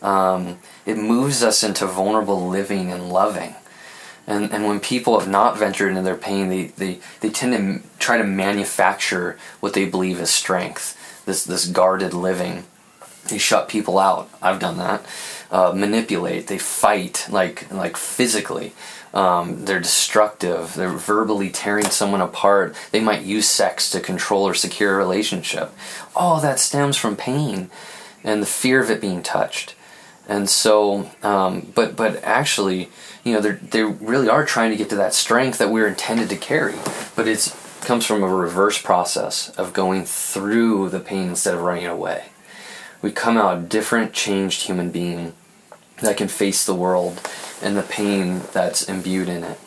Um, 0.00 0.58
it 0.84 0.96
moves 0.96 1.42
us 1.42 1.62
into 1.62 1.86
vulnerable 1.86 2.48
living 2.48 2.90
and 2.90 3.08
loving. 3.08 3.54
And, 4.26 4.52
and 4.52 4.66
when 4.66 4.80
people 4.80 5.18
have 5.18 5.28
not 5.28 5.58
ventured 5.58 5.90
into 5.90 6.02
their 6.02 6.16
pain, 6.16 6.48
they, 6.48 6.66
they, 6.66 7.00
they 7.20 7.30
tend 7.30 7.82
to 7.82 7.88
try 7.98 8.18
to 8.18 8.24
manufacture 8.24 9.38
what 9.60 9.74
they 9.74 9.84
believe 9.84 10.20
is 10.20 10.30
strength, 10.30 11.22
this, 11.26 11.44
this 11.44 11.66
guarded 11.66 12.14
living. 12.14 12.64
They 13.28 13.38
shut 13.38 13.68
people 13.68 13.98
out. 13.98 14.30
I've 14.40 14.60
done 14.60 14.78
that. 14.78 15.04
Uh, 15.50 15.72
manipulate. 15.74 16.46
They 16.46 16.58
fight 16.58 17.26
like 17.30 17.70
like 17.70 17.96
physically. 17.96 18.72
Um, 19.14 19.64
they're 19.66 19.80
destructive. 19.80 20.74
They're 20.74 20.88
verbally 20.90 21.50
tearing 21.50 21.86
someone 21.86 22.20
apart. 22.20 22.74
They 22.92 23.00
might 23.00 23.22
use 23.22 23.46
sex 23.46 23.90
to 23.90 24.00
control 24.00 24.46
or 24.46 24.54
secure 24.54 24.94
a 24.94 24.98
relationship. 24.98 25.72
All 26.16 26.40
that 26.40 26.58
stems 26.58 26.96
from 26.96 27.16
pain 27.16 27.70
and 28.24 28.40
the 28.42 28.46
fear 28.46 28.80
of 28.80 28.90
it 28.90 29.00
being 29.00 29.22
touched. 29.22 29.74
And 30.28 30.48
so, 30.48 31.10
um, 31.22 31.72
but 31.74 31.96
but 31.96 32.22
actually, 32.22 32.88
you 33.24 33.34
know, 33.34 33.40
they 33.40 33.52
they 33.52 33.82
really 33.82 34.28
are 34.28 34.46
trying 34.46 34.70
to 34.70 34.76
get 34.76 34.88
to 34.90 34.96
that 34.96 35.14
strength 35.14 35.58
that 35.58 35.70
we're 35.70 35.88
intended 35.88 36.30
to 36.30 36.36
carry. 36.36 36.74
But 37.16 37.28
it 37.28 37.54
comes 37.82 38.06
from 38.06 38.22
a 38.22 38.28
reverse 38.28 38.80
process 38.80 39.50
of 39.50 39.72
going 39.72 40.04
through 40.04 40.90
the 40.90 41.00
pain 41.00 41.28
instead 41.30 41.54
of 41.54 41.62
running 41.62 41.86
away. 41.86 42.26
We 43.02 43.10
come 43.10 43.36
out 43.36 43.58
a 43.58 43.60
different, 43.60 44.12
changed 44.12 44.62
human 44.62 44.90
being 44.90 45.34
that 46.02 46.16
can 46.16 46.28
face 46.28 46.64
the 46.64 46.74
world 46.74 47.20
and 47.62 47.76
the 47.76 47.82
pain 47.82 48.42
that's 48.52 48.88
imbued 48.88 49.28
in 49.28 49.44
it. 49.44 49.58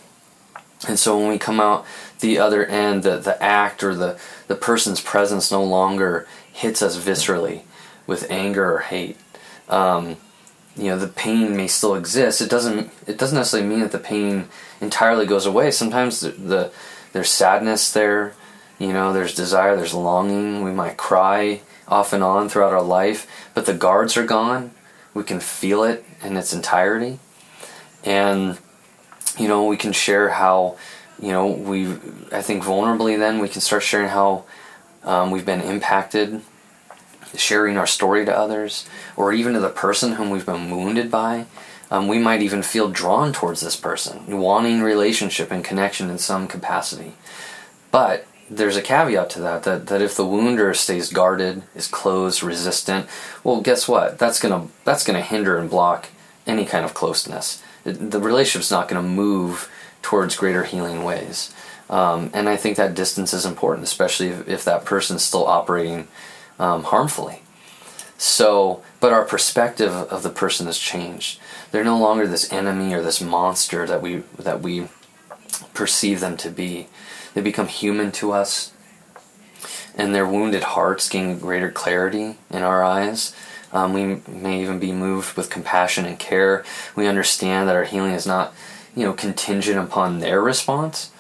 And 0.88 0.99
so 0.99 1.17
when 1.17 1.29
we 1.29 1.39
come 1.39 1.59
out 1.59 1.86
the 2.19 2.38
other 2.38 2.65
end, 2.65 3.03
the, 3.03 3.17
the 3.17 3.41
act 3.41 3.83
or 3.83 3.95
the, 3.95 4.19
the 4.47 4.55
person's 4.55 5.01
presence 5.01 5.51
no 5.51 5.63
longer 5.63 6.27
hits 6.51 6.81
us 6.81 6.97
viscerally 6.97 7.63
with 8.07 8.29
anger 8.29 8.75
or 8.75 8.79
hate. 8.79 9.17
Um, 9.67 10.17
you 10.77 10.86
know, 10.86 10.97
the 10.97 11.07
pain 11.07 11.55
may 11.55 11.67
still 11.67 11.95
exist. 11.95 12.41
It 12.41 12.49
doesn't 12.49 12.91
it 13.07 13.17
doesn't 13.17 13.38
necessarily 13.38 13.67
mean 13.67 13.79
that 13.79 13.91
the 13.93 13.97
pain 13.97 14.49
entirely 14.81 15.25
goes 15.25 15.45
away. 15.45 15.71
Sometimes 15.71 16.19
the, 16.19 16.31
the 16.31 16.71
there's 17.13 17.31
sadness 17.31 17.93
there, 17.93 18.33
you 18.77 18.91
know, 18.91 19.13
there's 19.13 19.33
desire, 19.33 19.77
there's 19.77 19.93
longing. 19.93 20.63
We 20.63 20.71
might 20.71 20.97
cry 20.97 21.61
off 21.88 22.11
and 22.11 22.23
on 22.23 22.49
throughout 22.49 22.73
our 22.73 22.81
life, 22.81 23.25
but 23.53 23.65
the 23.65 23.73
guards 23.73 24.17
are 24.17 24.25
gone. 24.25 24.71
We 25.16 25.24
can 25.24 25.39
feel 25.39 25.84
it 25.84 26.05
in 26.24 26.38
its 26.38 26.53
entirety 26.53 27.18
and 28.03 28.59
you 29.39 29.47
know 29.47 29.66
we 29.66 29.78
can 29.78 29.91
share 29.91 30.30
how 30.30 30.78
you 31.20 31.30
know 31.30 31.47
we 31.47 31.88
I 32.32 32.41
think 32.41 32.63
vulnerably 32.63 33.18
then 33.18 33.39
we 33.39 33.49
can 33.49 33.61
start 33.61 33.82
sharing 33.82 34.09
how 34.09 34.45
um, 35.05 35.30
we've 35.30 35.45
been 35.45 35.61
impacted, 35.61 36.41
sharing 37.36 37.78
our 37.78 37.86
story 37.86 38.26
to 38.26 38.36
others, 38.36 38.88
or 39.16 39.32
even 39.32 39.53
to 39.53 39.59
the 39.59 39.70
person 39.70 40.13
whom 40.13 40.32
we've 40.32 40.45
been 40.45 40.72
wounded 40.72 41.11
by. 41.11 41.45
Um, 41.91 42.07
we 42.07 42.18
might 42.18 42.41
even 42.41 42.63
feel 42.63 42.89
drawn 42.89 43.32
towards 43.32 43.61
this 43.61 43.76
person, 43.76 44.39
wanting 44.39 44.82
relationship 44.82 45.51
and 45.51 45.63
connection 45.63 46.09
in 46.09 46.18
some 46.18 46.47
capacity. 46.47 47.13
But 47.91 48.26
there's 48.49 48.77
a 48.77 48.81
caveat 48.81 49.29
to 49.31 49.39
that, 49.41 49.63
that 49.63 49.87
that 49.87 50.01
if 50.01 50.15
the 50.15 50.25
wounder 50.25 50.73
stays 50.73 51.11
guarded, 51.11 51.63
is 51.75 51.87
closed, 51.87 52.43
resistant, 52.43 53.07
well, 53.43 53.61
guess 53.61 53.87
what? 53.87 54.19
That's 54.19 54.39
gonna 54.39 54.67
that's 54.83 55.03
gonna 55.03 55.21
hinder 55.21 55.57
and 55.57 55.69
block 55.69 56.09
any 56.45 56.65
kind 56.65 56.85
of 56.85 56.93
closeness 56.93 57.63
the 57.85 58.19
relationship's 58.19 58.71
not 58.71 58.89
to 58.89 59.01
move 59.01 59.71
towards 60.01 60.35
greater 60.35 60.63
healing 60.63 61.03
ways. 61.03 61.53
Um, 61.89 62.31
and 62.33 62.49
I 62.49 62.57
think 62.57 62.77
that 62.77 62.95
distance 62.95 63.31
is 63.31 63.45
important, 63.45 63.85
especially 63.85 64.29
if, 64.29 64.47
if 64.47 64.65
that 64.65 64.85
person's 64.85 65.23
still 65.23 65.45
operating 65.45 66.07
um, 66.57 66.83
harmfully. 66.83 67.43
So, 68.17 68.83
but 68.99 69.13
our 69.13 69.23
perspective 69.23 69.91
of 69.91 70.23
the 70.23 70.29
person 70.29 70.65
has 70.65 70.79
changed. 70.79 71.39
They're 71.71 71.83
no 71.83 71.99
longer 71.99 72.27
this 72.27 72.51
enemy 72.51 72.93
or 72.93 73.03
this 73.03 73.21
monster 73.21 73.85
that 73.85 74.01
we 74.01 74.23
that 74.39 74.61
we 74.61 74.87
perceive 75.73 76.21
them 76.21 76.37
to 76.37 76.49
be. 76.49 76.87
They 77.36 77.41
become 77.41 77.67
human 77.67 78.11
to 78.13 78.31
us, 78.31 78.71
and 79.93 80.15
their 80.15 80.25
wounded 80.25 80.63
hearts 80.63 81.07
gain 81.07 81.38
greater 81.38 81.69
clarity 81.69 82.38
in 82.49 82.63
our 82.63 82.83
eyes. 82.83 83.36
Um, 83.71 83.91
we 83.93 84.21
may 84.27 84.61
even 84.61 84.79
be 84.79 84.93
moved 84.93 85.36
with 85.36 85.49
compassion 85.49 86.05
and 86.05 86.17
care. 86.17 86.63
We 86.95 87.07
understand 87.07 87.67
that 87.67 87.75
our 87.75 87.83
healing 87.83 88.13
is 88.13 88.25
not, 88.25 88.53
you 88.95 89.03
know, 89.03 89.11
contingent 89.11 89.77
upon 89.77 90.19
their 90.19 90.41
response. 90.41 91.11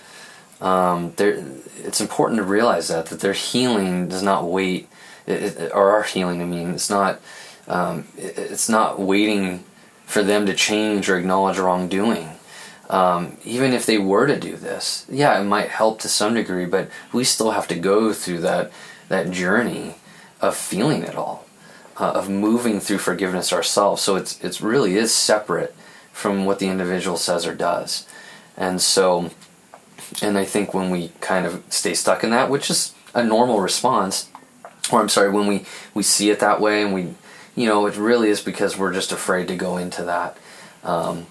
Um, 0.61 1.13
it's 1.17 1.99
important 1.99 2.37
to 2.37 2.43
realize 2.43 2.87
that 2.87 3.07
that 3.07 3.19
their 3.19 3.33
healing 3.33 4.07
does 4.07 4.23
not 4.23 4.49
wait, 4.49 4.87
it, 5.27 5.43
it, 5.43 5.71
or 5.73 5.91
our 5.91 6.03
healing. 6.03 6.41
I 6.41 6.45
mean, 6.45 6.71
it's 6.71 6.89
not. 6.89 7.19
Um, 7.67 8.07
it, 8.17 8.37
it's 8.37 8.69
not 8.69 9.01
waiting 9.01 9.65
for 10.05 10.23
them 10.23 10.45
to 10.45 10.53
change 10.53 11.09
or 11.09 11.17
acknowledge 11.17 11.57
wrongdoing. 11.57 12.29
Um, 12.89 13.37
even 13.43 13.73
if 13.73 13.85
they 13.85 13.97
were 13.97 14.27
to 14.27 14.39
do 14.39 14.55
this, 14.55 15.05
yeah, 15.09 15.39
it 15.39 15.45
might 15.45 15.69
help 15.69 15.99
to 16.01 16.07
some 16.07 16.35
degree, 16.35 16.65
but 16.65 16.89
we 17.11 17.23
still 17.23 17.51
have 17.51 17.67
to 17.69 17.75
go 17.75 18.13
through 18.13 18.39
that 18.39 18.71
that 19.09 19.31
journey 19.31 19.95
of 20.41 20.55
feeling 20.55 21.03
it 21.03 21.15
all 21.15 21.45
uh, 21.97 22.11
of 22.11 22.29
moving 22.29 22.79
through 22.79 22.99
forgiveness 22.99 23.51
ourselves. 23.51 24.01
So 24.01 24.15
it's 24.15 24.39
it's 24.43 24.61
really 24.61 24.97
is 24.97 25.13
separate 25.13 25.75
from 26.11 26.45
what 26.45 26.59
the 26.59 26.67
individual 26.67 27.17
says 27.17 27.45
or 27.47 27.55
does, 27.55 28.07
and 28.55 28.79
so, 28.81 29.31
and 30.21 30.37
I 30.37 30.45
think 30.45 30.73
when 30.73 30.89
we 30.89 31.11
kind 31.21 31.45
of 31.45 31.63
stay 31.69 31.93
stuck 31.93 32.23
in 32.23 32.29
that, 32.29 32.49
which 32.49 32.69
is 32.69 32.93
a 33.13 33.23
normal 33.23 33.61
response, 33.61 34.29
or 34.91 35.01
I'm 35.01 35.09
sorry, 35.09 35.31
when 35.31 35.47
we 35.47 35.65
we 35.93 36.03
see 36.03 36.29
it 36.29 36.39
that 36.39 36.61
way 36.61 36.83
and 36.83 36.93
we, 36.93 37.15
you 37.55 37.67
know, 37.67 37.87
it 37.87 37.97
really 37.97 38.29
is 38.29 38.41
because 38.41 38.77
we're 38.77 38.93
just 38.93 39.11
afraid 39.11 39.47
to 39.47 39.55
go 39.55 39.77
into 39.77 40.03
that. 40.03 40.37
Um, 40.83 41.25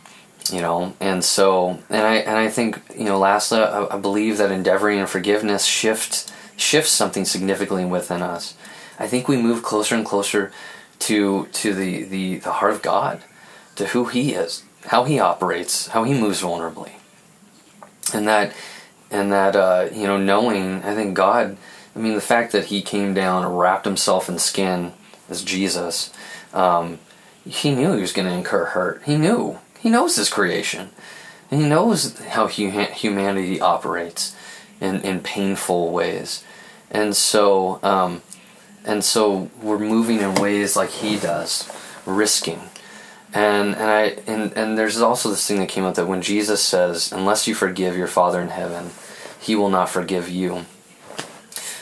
you 0.53 0.61
know 0.61 0.95
and 1.01 1.25
so 1.25 1.79
and 1.89 2.07
i 2.07 2.17
and 2.17 2.39
i 2.39 2.49
think 2.49 2.81
you 2.97 3.05
know 3.05 3.19
lastly 3.19 3.59
I, 3.59 3.97
believe 3.97 4.39
that 4.39 4.51
endeavoring 4.51 4.99
and 4.99 5.09
forgiveness 5.09 5.65
shifts 5.65 6.31
shifts 6.57 6.93
something 6.93 7.25
significantly 7.25 7.85
within 7.85 8.21
us 8.21 8.55
I 8.99 9.09
think 9.09 9.29
we 9.29 9.37
move 9.37 9.63
closer 9.63 9.95
and 9.95 10.05
closer 10.05 10.53
to 11.01 11.47
to 11.47 11.75
the, 11.75 12.05
the, 12.05 12.37
the 12.39 12.53
heart 12.53 12.73
of 12.73 12.83
God, 12.83 13.23
to 13.77 13.87
who 13.87 14.07
He 14.07 14.33
is, 14.33 14.65
how 14.87 15.05
He 15.05 15.19
operates, 15.19 15.89
how 15.89 16.05
He 16.05 16.15
moves 16.15 16.43
vulnerably, 16.43 16.93
and 18.13 18.27
that 18.29 18.53
and 19.11 19.33
that 19.33 19.57
uh, 19.57 19.89
you 19.93 20.07
know 20.07 20.19
knowing 20.19 20.83
I 20.83 20.95
think 20.95 21.15
God, 21.15 21.57
I 21.95 21.99
mean 21.99 22.15
the 22.15 22.21
fact 22.21 22.53
that 22.53 22.67
He 22.67 22.83
came 22.83 23.15
down 23.15 23.45
and 23.45 23.59
wrapped 23.59 23.85
Himself 23.85 24.29
in 24.29 24.39
skin 24.39 24.93
as 25.29 25.43
Jesus, 25.43 26.13
um, 26.53 26.99
He 27.45 27.75
knew 27.75 27.95
He 27.95 28.01
was 28.01 28.13
going 28.13 28.29
to 28.29 28.35
incur 28.35 28.67
hurt. 28.67 29.03
He 29.05 29.17
knew 29.17 29.59
He 29.85 29.91
knows 29.91 30.17
His 30.17 30.31
creation, 30.31 30.91
and 31.51 31.61
He 31.61 31.69
knows 31.69 32.19
how 32.19 32.49
humanity 32.49 33.61
operates 33.61 34.35
in 34.81 35.01
in 35.03 35.21
painful 35.21 35.93
ways, 35.93 36.43
and 36.91 37.15
so. 37.15 37.79
Um, 37.83 38.23
and 38.85 39.03
so 39.03 39.51
we're 39.63 39.79
moving 39.79 40.21
in 40.21 40.35
ways 40.35 40.77
like 40.77 40.91
he 40.91 41.19
does, 41.19 41.71
risking. 42.05 42.61
And 43.33 43.75
and 43.75 43.91
I 43.91 44.03
and, 44.27 44.53
and 44.53 44.79
there's 44.79 45.01
also 45.01 45.31
this 45.31 45.47
thing 45.47 45.59
that 45.59 45.69
came 45.69 45.85
up 45.85 45.95
that 45.95 46.07
when 46.07 46.23
Jesus 46.23 46.63
says, 46.63 47.11
Unless 47.11 47.49
you 47.49 47.55
forgive 47.55 47.97
your 47.97 48.07
Father 48.07 48.41
in 48.41 48.49
heaven, 48.49 48.91
he 49.41 49.57
will 49.57 49.71
not 49.71 49.89
forgive 49.89 50.29
you. 50.29 50.67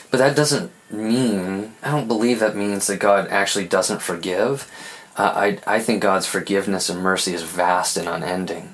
But 0.09 0.17
that 0.19 0.35
doesn't 0.35 0.71
mean 0.89 1.73
I 1.83 1.91
don't 1.91 2.07
believe 2.07 2.39
that 2.39 2.55
means 2.55 2.87
that 2.87 2.99
God 2.99 3.27
actually 3.27 3.67
doesn't 3.67 4.01
forgive. 4.01 4.71
I, 5.15 5.59
I 5.67 5.79
think 5.79 6.01
God's 6.01 6.25
forgiveness 6.25 6.89
and 6.89 7.01
mercy 7.01 7.33
is 7.33 7.43
vast 7.43 7.97
and 7.97 8.07
unending. 8.07 8.73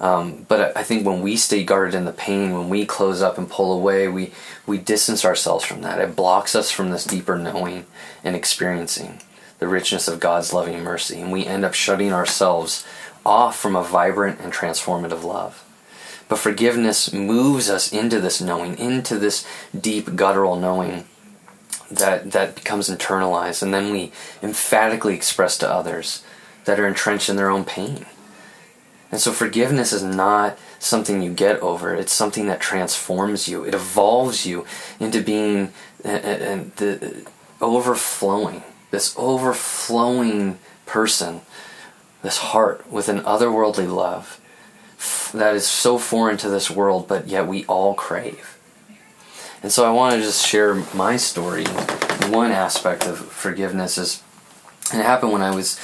Um, 0.00 0.44
but 0.48 0.76
I 0.76 0.82
think 0.82 1.06
when 1.06 1.22
we 1.22 1.36
stay 1.36 1.62
guarded 1.62 1.94
in 1.94 2.04
the 2.04 2.12
pain, 2.12 2.52
when 2.52 2.68
we 2.68 2.84
close 2.84 3.22
up 3.22 3.38
and 3.38 3.48
pull 3.48 3.72
away, 3.72 4.08
we, 4.08 4.32
we 4.66 4.78
distance 4.78 5.24
ourselves 5.24 5.64
from 5.64 5.82
that. 5.82 6.00
It 6.00 6.16
blocks 6.16 6.54
us 6.54 6.70
from 6.70 6.90
this 6.90 7.04
deeper 7.04 7.38
knowing 7.38 7.86
and 8.22 8.34
experiencing 8.34 9.20
the 9.58 9.68
richness 9.68 10.08
of 10.08 10.20
God's 10.20 10.52
loving 10.52 10.82
mercy. 10.82 11.20
And 11.20 11.30
we 11.30 11.46
end 11.46 11.64
up 11.64 11.74
shutting 11.74 12.12
ourselves 12.12 12.84
off 13.24 13.58
from 13.58 13.76
a 13.76 13.84
vibrant 13.84 14.40
and 14.40 14.52
transformative 14.52 15.22
love. 15.22 15.64
But 16.28 16.38
forgiveness 16.38 17.12
moves 17.12 17.70
us 17.70 17.92
into 17.92 18.20
this 18.20 18.40
knowing, 18.40 18.78
into 18.78 19.18
this 19.18 19.46
deep 19.78 20.16
guttural 20.16 20.56
knowing 20.56 21.04
that 21.96 22.32
that 22.32 22.54
becomes 22.54 22.88
internalized 22.88 23.62
and 23.62 23.72
then 23.72 23.90
we 23.92 24.12
emphatically 24.42 25.14
express 25.14 25.58
to 25.58 25.70
others 25.70 26.24
that 26.64 26.80
are 26.80 26.86
entrenched 26.86 27.28
in 27.28 27.36
their 27.36 27.50
own 27.50 27.64
pain. 27.64 28.06
And 29.10 29.20
so 29.20 29.32
forgiveness 29.32 29.92
is 29.92 30.02
not 30.02 30.58
something 30.78 31.22
you 31.22 31.32
get 31.32 31.60
over. 31.60 31.94
It's 31.94 32.12
something 32.12 32.46
that 32.46 32.60
transforms 32.60 33.48
you. 33.48 33.64
It 33.64 33.74
evolves 33.74 34.44
you 34.44 34.66
into 34.98 35.22
being 35.22 35.72
and 36.02 36.72
the 36.76 37.24
overflowing, 37.60 38.62
this 38.90 39.14
overflowing 39.16 40.58
person, 40.84 41.42
this 42.22 42.38
heart 42.38 42.90
with 42.90 43.08
an 43.08 43.20
otherworldly 43.20 43.88
love 43.88 44.40
that 45.32 45.54
is 45.54 45.66
so 45.66 45.98
foreign 45.98 46.36
to 46.38 46.48
this 46.48 46.70
world, 46.70 47.08
but 47.08 47.26
yet 47.26 47.46
we 47.46 47.64
all 47.66 47.94
crave. 47.94 48.53
And 49.64 49.72
so 49.72 49.86
I 49.86 49.90
want 49.92 50.14
to 50.14 50.20
just 50.20 50.46
share 50.46 50.74
my 50.92 51.16
story. 51.16 51.64
One 52.28 52.52
aspect 52.52 53.06
of 53.06 53.18
forgiveness 53.18 53.96
is, 53.96 54.22
it 54.92 55.02
happened 55.02 55.32
when 55.32 55.40
I 55.40 55.54
was 55.54 55.80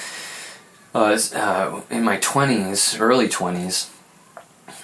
uh, 0.95 1.19
uh, 1.35 1.81
in 1.89 2.05
my 2.05 2.19
20s, 2.19 3.01
early 3.01 3.27
20s. 3.27 3.89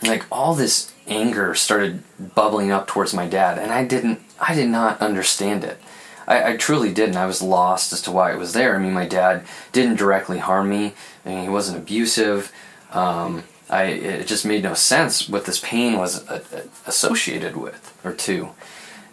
Like 0.02 0.24
all 0.32 0.54
this 0.54 0.94
anger 1.06 1.54
started 1.54 2.04
bubbling 2.34 2.70
up 2.70 2.86
towards 2.86 3.12
my 3.12 3.26
dad, 3.26 3.58
and 3.58 3.70
I 3.70 3.84
didn't, 3.84 4.20
I 4.40 4.54
did 4.54 4.70
not 4.70 4.98
understand 5.02 5.62
it. 5.62 5.78
I, 6.26 6.52
I, 6.52 6.56
truly 6.56 6.90
didn't. 6.90 7.18
I 7.18 7.26
was 7.26 7.42
lost 7.42 7.92
as 7.92 8.00
to 8.02 8.10
why 8.10 8.32
it 8.32 8.38
was 8.38 8.54
there. 8.54 8.76
I 8.76 8.78
mean, 8.78 8.94
my 8.94 9.06
dad 9.06 9.44
didn't 9.72 9.96
directly 9.96 10.38
harm 10.38 10.70
me. 10.70 10.94
I 11.22 11.28
mean, 11.28 11.42
he 11.42 11.50
wasn't 11.50 11.76
abusive. 11.76 12.50
Um, 12.92 13.44
I 13.68 13.84
it 13.84 14.26
just 14.26 14.46
made 14.46 14.62
no 14.62 14.72
sense 14.72 15.28
what 15.28 15.44
this 15.44 15.60
pain 15.60 15.98
was 15.98 16.26
uh, 16.28 16.42
uh, 16.50 16.60
associated 16.86 17.58
with 17.58 17.94
or 18.02 18.14
to. 18.14 18.54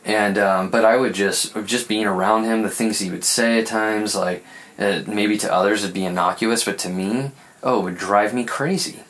And 0.06 0.38
um, 0.38 0.70
but 0.70 0.84
I 0.84 0.98
would 0.98 1.14
just 1.14 1.56
just 1.66 1.88
being 1.88 2.06
around 2.06 2.44
him, 2.44 2.62
the 2.62 2.70
things 2.70 3.00
he 3.00 3.10
would 3.10 3.24
say 3.24 3.60
at 3.60 3.68
times, 3.68 4.16
like 4.16 4.44
uh, 4.78 5.02
maybe 5.08 5.38
to 5.38 5.54
others 5.54 5.84
it'd 5.84 5.94
be 5.94 6.06
innocuous, 6.06 6.66
but 6.66 6.78
to 6.80 6.90
me, 6.90 7.32
oh, 7.62 7.80
it 7.80 7.84
would 7.84 7.98
drive 7.98 8.34
me 8.34 8.44
crazy. 8.44 9.04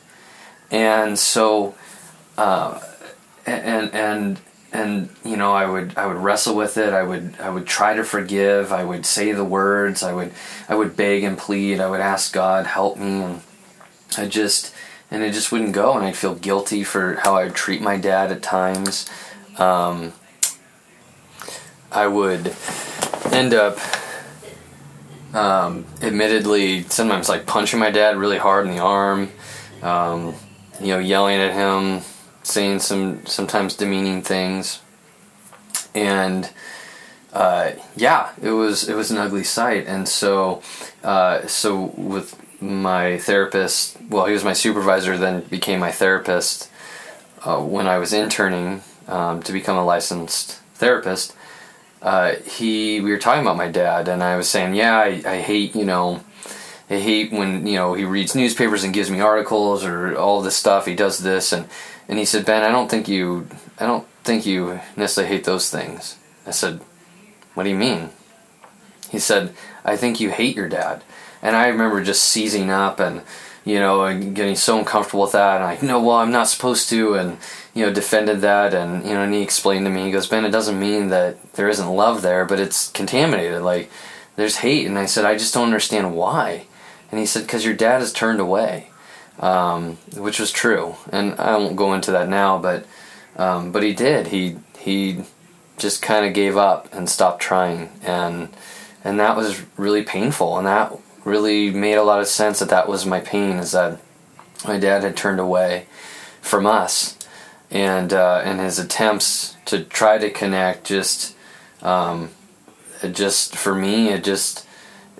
And 0.70 1.18
so, 1.18 1.74
uh, 2.38 2.80
and 3.46 3.92
and 3.92 4.40
and 4.72 5.08
you 5.24 5.36
know, 5.36 5.52
I 5.52 5.66
would 5.66 5.96
I 5.96 6.06
would 6.06 6.16
wrestle 6.16 6.54
with 6.54 6.76
it. 6.76 6.92
I 6.92 7.02
would 7.02 7.36
I 7.40 7.50
would 7.50 7.66
try 7.66 7.94
to 7.94 8.04
forgive. 8.04 8.72
I 8.72 8.84
would 8.84 9.04
say 9.04 9.32
the 9.32 9.44
words. 9.44 10.02
I 10.02 10.12
would 10.12 10.32
I 10.68 10.74
would 10.74 10.96
beg 10.96 11.24
and 11.24 11.36
plead. 11.36 11.80
I 11.80 11.90
would 11.90 12.00
ask 12.00 12.32
God 12.32 12.66
help 12.66 12.98
me, 12.98 13.20
and 13.20 13.40
I 14.16 14.26
just 14.26 14.74
and 15.10 15.22
it 15.22 15.32
just 15.32 15.52
wouldn't 15.52 15.72
go, 15.72 15.94
and 15.94 16.04
I'd 16.04 16.16
feel 16.16 16.34
guilty 16.34 16.84
for 16.84 17.14
how 17.16 17.36
I 17.36 17.44
would 17.44 17.54
treat 17.54 17.82
my 17.82 17.96
dad 17.96 18.32
at 18.32 18.42
times. 18.42 19.08
Um, 19.58 20.12
I 21.94 22.08
would 22.08 22.54
end 23.32 23.54
up, 23.54 23.78
um, 25.32 25.86
admittedly, 26.02 26.82
sometimes 26.82 27.28
like 27.28 27.46
punching 27.46 27.78
my 27.78 27.90
dad 27.90 28.16
really 28.16 28.38
hard 28.38 28.66
in 28.66 28.72
the 28.72 28.82
arm, 28.82 29.30
um, 29.82 30.34
you 30.80 30.88
know, 30.88 30.98
yelling 30.98 31.38
at 31.38 31.52
him, 31.52 32.02
saying 32.42 32.80
some 32.80 33.24
sometimes 33.26 33.76
demeaning 33.76 34.22
things, 34.22 34.80
and 35.94 36.50
uh, 37.32 37.72
yeah, 37.96 38.30
it 38.42 38.50
was 38.50 38.88
it 38.88 38.96
was 38.96 39.10
an 39.10 39.18
ugly 39.18 39.44
sight, 39.44 39.86
and 39.86 40.08
so 40.08 40.62
uh, 41.04 41.46
so 41.46 41.92
with 41.96 42.40
my 42.60 43.18
therapist, 43.18 43.96
well, 44.08 44.26
he 44.26 44.32
was 44.32 44.44
my 44.44 44.52
supervisor, 44.52 45.16
then 45.16 45.42
became 45.42 45.78
my 45.80 45.92
therapist 45.92 46.70
uh, 47.44 47.60
when 47.60 47.86
I 47.86 47.98
was 47.98 48.12
interning 48.12 48.82
um, 49.06 49.42
to 49.42 49.52
become 49.52 49.76
a 49.76 49.84
licensed 49.84 50.60
therapist. 50.74 51.34
Uh, 52.04 52.34
he, 52.44 53.00
we 53.00 53.10
were 53.10 53.18
talking 53.18 53.40
about 53.40 53.56
my 53.56 53.68
dad, 53.68 54.08
and 54.08 54.22
I 54.22 54.36
was 54.36 54.46
saying, 54.46 54.74
yeah, 54.74 54.98
I, 54.98 55.22
I 55.26 55.40
hate, 55.40 55.74
you 55.74 55.86
know, 55.86 56.22
I 56.90 56.98
hate 56.98 57.32
when 57.32 57.66
you 57.66 57.76
know 57.76 57.94
he 57.94 58.04
reads 58.04 58.34
newspapers 58.34 58.84
and 58.84 58.92
gives 58.92 59.10
me 59.10 59.20
articles 59.20 59.84
or 59.86 60.14
all 60.14 60.42
this 60.42 60.54
stuff. 60.54 60.84
He 60.84 60.94
does 60.94 61.18
this, 61.18 61.50
and 61.50 61.66
and 62.08 62.18
he 62.18 62.26
said, 62.26 62.44
Ben, 62.44 62.62
I 62.62 62.70
don't 62.70 62.90
think 62.90 63.08
you, 63.08 63.48
I 63.80 63.86
don't 63.86 64.06
think 64.22 64.44
you 64.44 64.80
necessarily 64.94 65.34
hate 65.34 65.44
those 65.44 65.70
things. 65.70 66.18
I 66.46 66.50
said, 66.50 66.80
What 67.54 67.64
do 67.64 67.70
you 67.70 67.76
mean? 67.76 68.10
He 69.10 69.18
said, 69.18 69.54
I 69.82 69.96
think 69.96 70.20
you 70.20 70.30
hate 70.30 70.56
your 70.56 70.68
dad. 70.68 71.02
And 71.40 71.56
I 71.56 71.68
remember 71.68 72.02
just 72.02 72.22
seizing 72.22 72.70
up 72.70 73.00
and, 73.00 73.22
you 73.64 73.78
know, 73.78 74.04
and 74.04 74.34
getting 74.34 74.56
so 74.56 74.78
uncomfortable 74.78 75.22
with 75.22 75.32
that. 75.32 75.60
And 75.60 75.64
I, 75.64 75.78
no, 75.86 76.02
well, 76.02 76.16
I'm 76.16 76.32
not 76.32 76.48
supposed 76.48 76.88
to. 76.90 77.14
And, 77.14 77.38
you 77.74 77.84
know, 77.84 77.92
defended 77.92 78.40
that. 78.40 78.72
And, 78.72 79.04
you 79.04 79.14
know, 79.14 79.22
and 79.22 79.34
he 79.34 79.42
explained 79.42 79.84
to 79.86 79.90
me, 79.90 80.04
he 80.04 80.12
goes, 80.12 80.28
Ben, 80.28 80.44
it 80.44 80.50
doesn't 80.50 80.78
mean 80.78 81.08
that 81.08 81.54
there 81.54 81.68
isn't 81.68 81.88
love 81.88 82.22
there, 82.22 82.44
but 82.44 82.60
it's 82.60 82.90
contaminated. 82.90 83.62
Like, 83.62 83.90
there's 84.36 84.56
hate. 84.56 84.86
And 84.86 84.98
I 84.98 85.06
said, 85.06 85.24
I 85.24 85.36
just 85.36 85.52
don't 85.52 85.66
understand 85.66 86.14
why. 86.14 86.66
And 87.10 87.18
he 87.18 87.26
said, 87.26 87.42
because 87.42 87.64
your 87.64 87.74
dad 87.74 88.00
has 88.00 88.12
turned 88.12 88.40
away, 88.40 88.90
um, 89.40 89.96
which 90.16 90.38
was 90.38 90.52
true. 90.52 90.94
And 91.12 91.34
I 91.34 91.56
won't 91.56 91.76
go 91.76 91.92
into 91.94 92.12
that 92.12 92.28
now, 92.28 92.58
but, 92.58 92.86
um, 93.36 93.72
but 93.72 93.82
he 93.82 93.92
did. 93.92 94.28
He, 94.28 94.56
he 94.78 95.24
just 95.76 96.00
kind 96.00 96.24
of 96.24 96.32
gave 96.32 96.56
up 96.56 96.92
and 96.92 97.08
stopped 97.10 97.42
trying. 97.42 97.90
And, 98.02 98.48
and 99.02 99.18
that 99.18 99.36
was 99.36 99.62
really 99.76 100.02
painful. 100.02 100.56
And 100.58 100.66
that 100.66 100.92
really 101.24 101.70
made 101.70 101.94
a 101.94 102.04
lot 102.04 102.20
of 102.20 102.28
sense 102.28 102.60
that 102.60 102.68
that 102.68 102.88
was 102.88 103.04
my 103.04 103.20
pain 103.20 103.56
is 103.56 103.72
that 103.72 104.00
my 104.64 104.78
dad 104.78 105.02
had 105.02 105.16
turned 105.16 105.40
away 105.40 105.86
from 106.40 106.66
us 106.66 107.18
and 107.70 108.12
uh, 108.12 108.42
and 108.44 108.60
his 108.60 108.78
attempts 108.78 109.56
to 109.66 109.84
try 109.84 110.18
to 110.18 110.30
connect 110.30 110.86
just 110.86 111.34
um, 111.82 112.30
just 113.12 113.56
for 113.56 113.74
me 113.74 114.08
it 114.08 114.24
just 114.24 114.66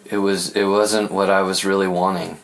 it 0.05 0.19
was 0.19 0.55
it 0.57 0.65
wasn't 0.65 1.11
what 1.11 1.31
I 1.31 1.43
was 1.43 1.65
really 1.65 1.89
wanting. 1.89 2.39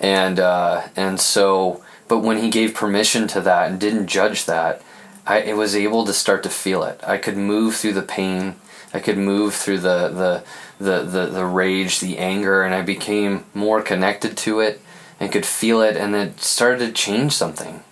And 0.00 0.38
uh, 0.38 0.88
and 0.96 1.20
so 1.20 1.82
but 2.08 2.20
when 2.20 2.38
he 2.38 2.50
gave 2.50 2.74
permission 2.74 3.26
to 3.28 3.40
that 3.40 3.70
and 3.70 3.80
didn't 3.80 4.06
judge 4.06 4.44
that 4.46 4.82
I 5.26 5.40
it 5.40 5.56
was 5.56 5.74
able 5.74 6.04
to 6.04 6.12
start 6.12 6.42
to 6.44 6.48
feel 6.50 6.82
it. 6.84 7.00
I 7.06 7.18
could 7.18 7.36
move 7.36 7.76
through 7.76 7.94
the 7.94 8.02
pain. 8.02 8.56
I 8.94 9.00
could 9.00 9.18
move 9.18 9.54
through 9.54 9.78
the 9.78 10.08
the 10.08 10.44
the, 10.78 11.04
the, 11.04 11.26
the 11.26 11.46
rage, 11.46 12.00
the 12.00 12.18
anger, 12.18 12.62
and 12.62 12.74
I 12.74 12.82
became 12.82 13.46
more 13.54 13.80
connected 13.80 14.36
to 14.38 14.60
it 14.60 14.80
and 15.18 15.32
could 15.32 15.46
feel 15.46 15.80
it, 15.80 15.96
and 15.96 16.14
it 16.14 16.40
started 16.40 16.80
to 16.80 16.92
change 16.92 17.32
something. 17.32 17.82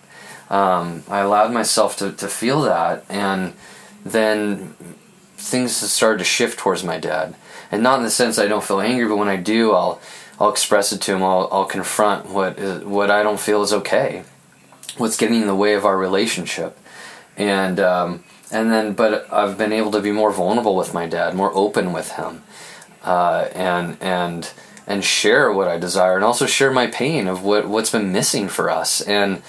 Um, 0.51 1.03
I 1.09 1.21
allowed 1.21 1.53
myself 1.53 1.97
to, 1.99 2.13
to 2.13 2.29
feel 2.29 2.63
that, 2.63 3.05
and 3.09 3.55
then 4.05 4.75
things 5.37 5.75
started 5.75 6.19
to 6.19 6.25
shift 6.25 6.59
towards 6.59 6.85
my 6.85 6.99
dad. 6.99 7.35
And 7.71 7.83
not 7.83 7.99
in 7.99 8.05
the 8.05 8.11
sense 8.11 8.39
I 8.39 8.47
don't 8.47 8.65
feel 8.65 8.81
angry, 8.81 9.09
but 9.09 9.17
when 9.17 9.29
I 9.29 9.37
do, 9.37 9.73
I'll 9.73 10.01
I'll 10.39 10.51
express 10.51 10.93
it 10.93 11.01
to 11.03 11.15
him. 11.15 11.23
I'll 11.23 11.49
I'll 11.51 11.65
confront 11.65 12.27
what 12.31 12.59
is, 12.59 12.85
what 12.85 13.11
I 13.11 13.23
don't 13.23 13.41
feel 13.41 13.63
is 13.63 13.73
okay, 13.73 14.25
what's 14.97 15.17
getting 15.17 15.41
in 15.41 15.47
the 15.47 15.55
way 15.55 15.75
of 15.75 15.85
our 15.85 15.97
relationship, 15.97 16.79
and 17.37 17.81
um, 17.81 18.25
and 18.53 18.71
then 18.71 18.93
but 18.93 19.33
I've 19.33 19.59
been 19.59 19.73
able 19.73 19.91
to 19.93 20.01
be 20.01 20.13
more 20.13 20.31
vulnerable 20.31 20.77
with 20.77 20.95
my 20.95 21.07
dad, 21.07 21.35
more 21.35 21.53
open 21.55 21.93
with 21.93 22.13
him, 22.13 22.43
uh, 23.03 23.49
and 23.55 23.97
and 24.01 24.53
and 24.87 25.03
share 25.03 25.53
what 25.53 25.67
I 25.69 25.79
desire, 25.79 26.15
and 26.17 26.25
also 26.25 26.47
share 26.47 26.71
my 26.71 26.87
pain 26.87 27.27
of 27.27 27.43
what 27.43 27.67
what's 27.67 27.91
been 27.91 28.13
missing 28.13 28.49
for 28.49 28.71
us, 28.71 29.01
and 29.01 29.43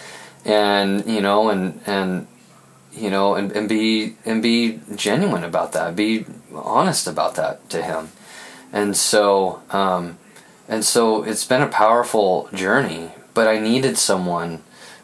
and 0.46 1.06
you 1.06 1.22
know, 1.22 1.50
and 1.50 1.82
and 1.86 2.28
you 2.93 3.10
know, 3.10 3.36
and, 3.36 3.52
and 3.52 3.68
be 3.68 4.16
and 4.26 4.41
be 4.41 4.80
genuine 4.96 5.43
about 5.43 5.74
that, 5.74 5.96
be 5.96 6.26
honest 6.54 7.08
about 7.08 7.36
that 7.36 7.70
to 7.72 7.82
him, 7.82 8.10
and 8.72 8.96
so 8.96 9.62
um, 9.72 10.18
and 10.68 10.86
so 10.86 11.24
it's 11.24 11.46
been 11.46 11.62
a 11.62 11.68
powerful 11.68 12.50
journey, 12.54 13.12
but 13.34 13.48
I 13.48 13.60
needed 13.60 13.98
someone 13.98 14.64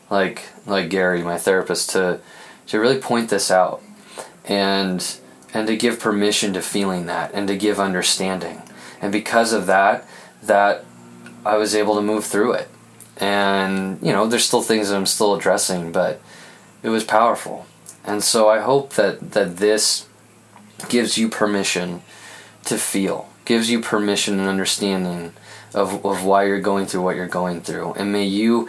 like 0.10 0.44
like 0.66 0.89
Gary, 0.89 1.24
my 1.24 1.38
therapist, 1.38 1.89
to 1.92 2.20
to 2.68 2.80
really 2.80 3.00
point 3.00 3.30
this 3.30 3.52
out 3.52 3.82
and 4.46 5.18
and 5.54 5.68
to 5.68 5.76
give 5.76 6.00
permission 6.00 6.54
to 6.54 6.62
feeling 6.62 7.08
that 7.08 7.34
and 7.34 7.48
to 7.48 7.58
give 7.58 7.80
understanding. 7.80 8.62
And 9.02 9.12
because 9.12 9.52
of 9.52 9.66
that, 9.66 10.06
that 10.44 10.86
I 11.46 11.58
was 11.58 11.76
able 11.76 11.96
to 11.96 12.02
move 12.02 12.26
through 12.26 12.54
it. 12.54 12.70
And, 13.22 13.99
you 14.01 14.11
know, 14.11 14.28
there's 14.28 14.45
still 14.45 14.63
things 14.63 14.89
that 14.89 14.95
I'm 14.97 15.05
still 15.05 15.36
addressing, 15.36 15.91
but 15.91 16.19
it 16.82 16.89
was 16.89 17.03
powerful. 17.03 17.67
And 18.03 18.24
so 18.24 18.49
I 18.49 18.59
hope 18.59 18.93
that, 18.93 19.32
that 19.32 19.57
this 19.57 20.07
gives 20.89 21.17
you 21.17 21.30
permission 21.30 22.01
to 22.65 22.78
feel, 22.78 23.30
gives 23.45 23.69
you 23.69 23.80
permission 23.80 24.39
and 24.39 24.49
understanding 24.49 25.34
of, 25.74 26.03
of 26.03 26.26
why 26.26 26.45
you're 26.45 26.59
going 26.59 26.88
through 26.88 27.03
what 27.03 27.15
you're 27.15 27.28
going 27.28 27.61
through. 27.61 27.93
And 27.93 28.11
may 28.11 28.26
you 28.26 28.67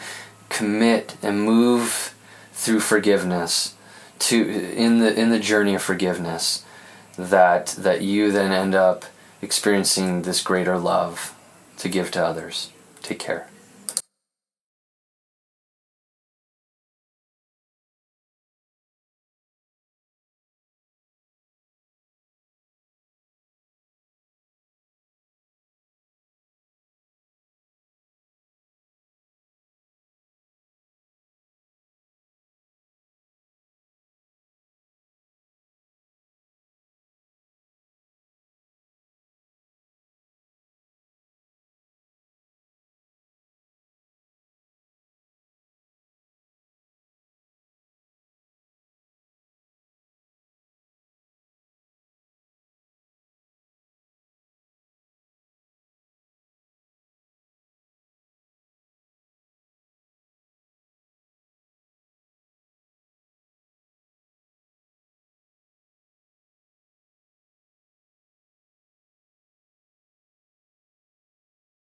commit 0.50 1.16
and 1.22 1.42
move 1.42 2.14
through 2.53 2.80
forgiveness 2.80 3.74
to 4.18 4.46
in 4.46 5.00
the 5.00 5.18
in 5.18 5.30
the 5.30 5.40
journey 5.40 5.74
of 5.74 5.82
forgiveness 5.82 6.64
that 7.16 7.68
that 7.78 8.03
you 8.03 8.30
then 8.30 8.53
end 8.53 8.74
up 8.74 9.05
experiencing 9.40 10.22
this 10.22 10.42
greater 10.42 10.78
love 10.78 11.34
to 11.78 11.88
give 11.88 12.11
to 12.12 12.24
others. 12.24 12.70
Take 13.03 13.18
care. 13.18 13.48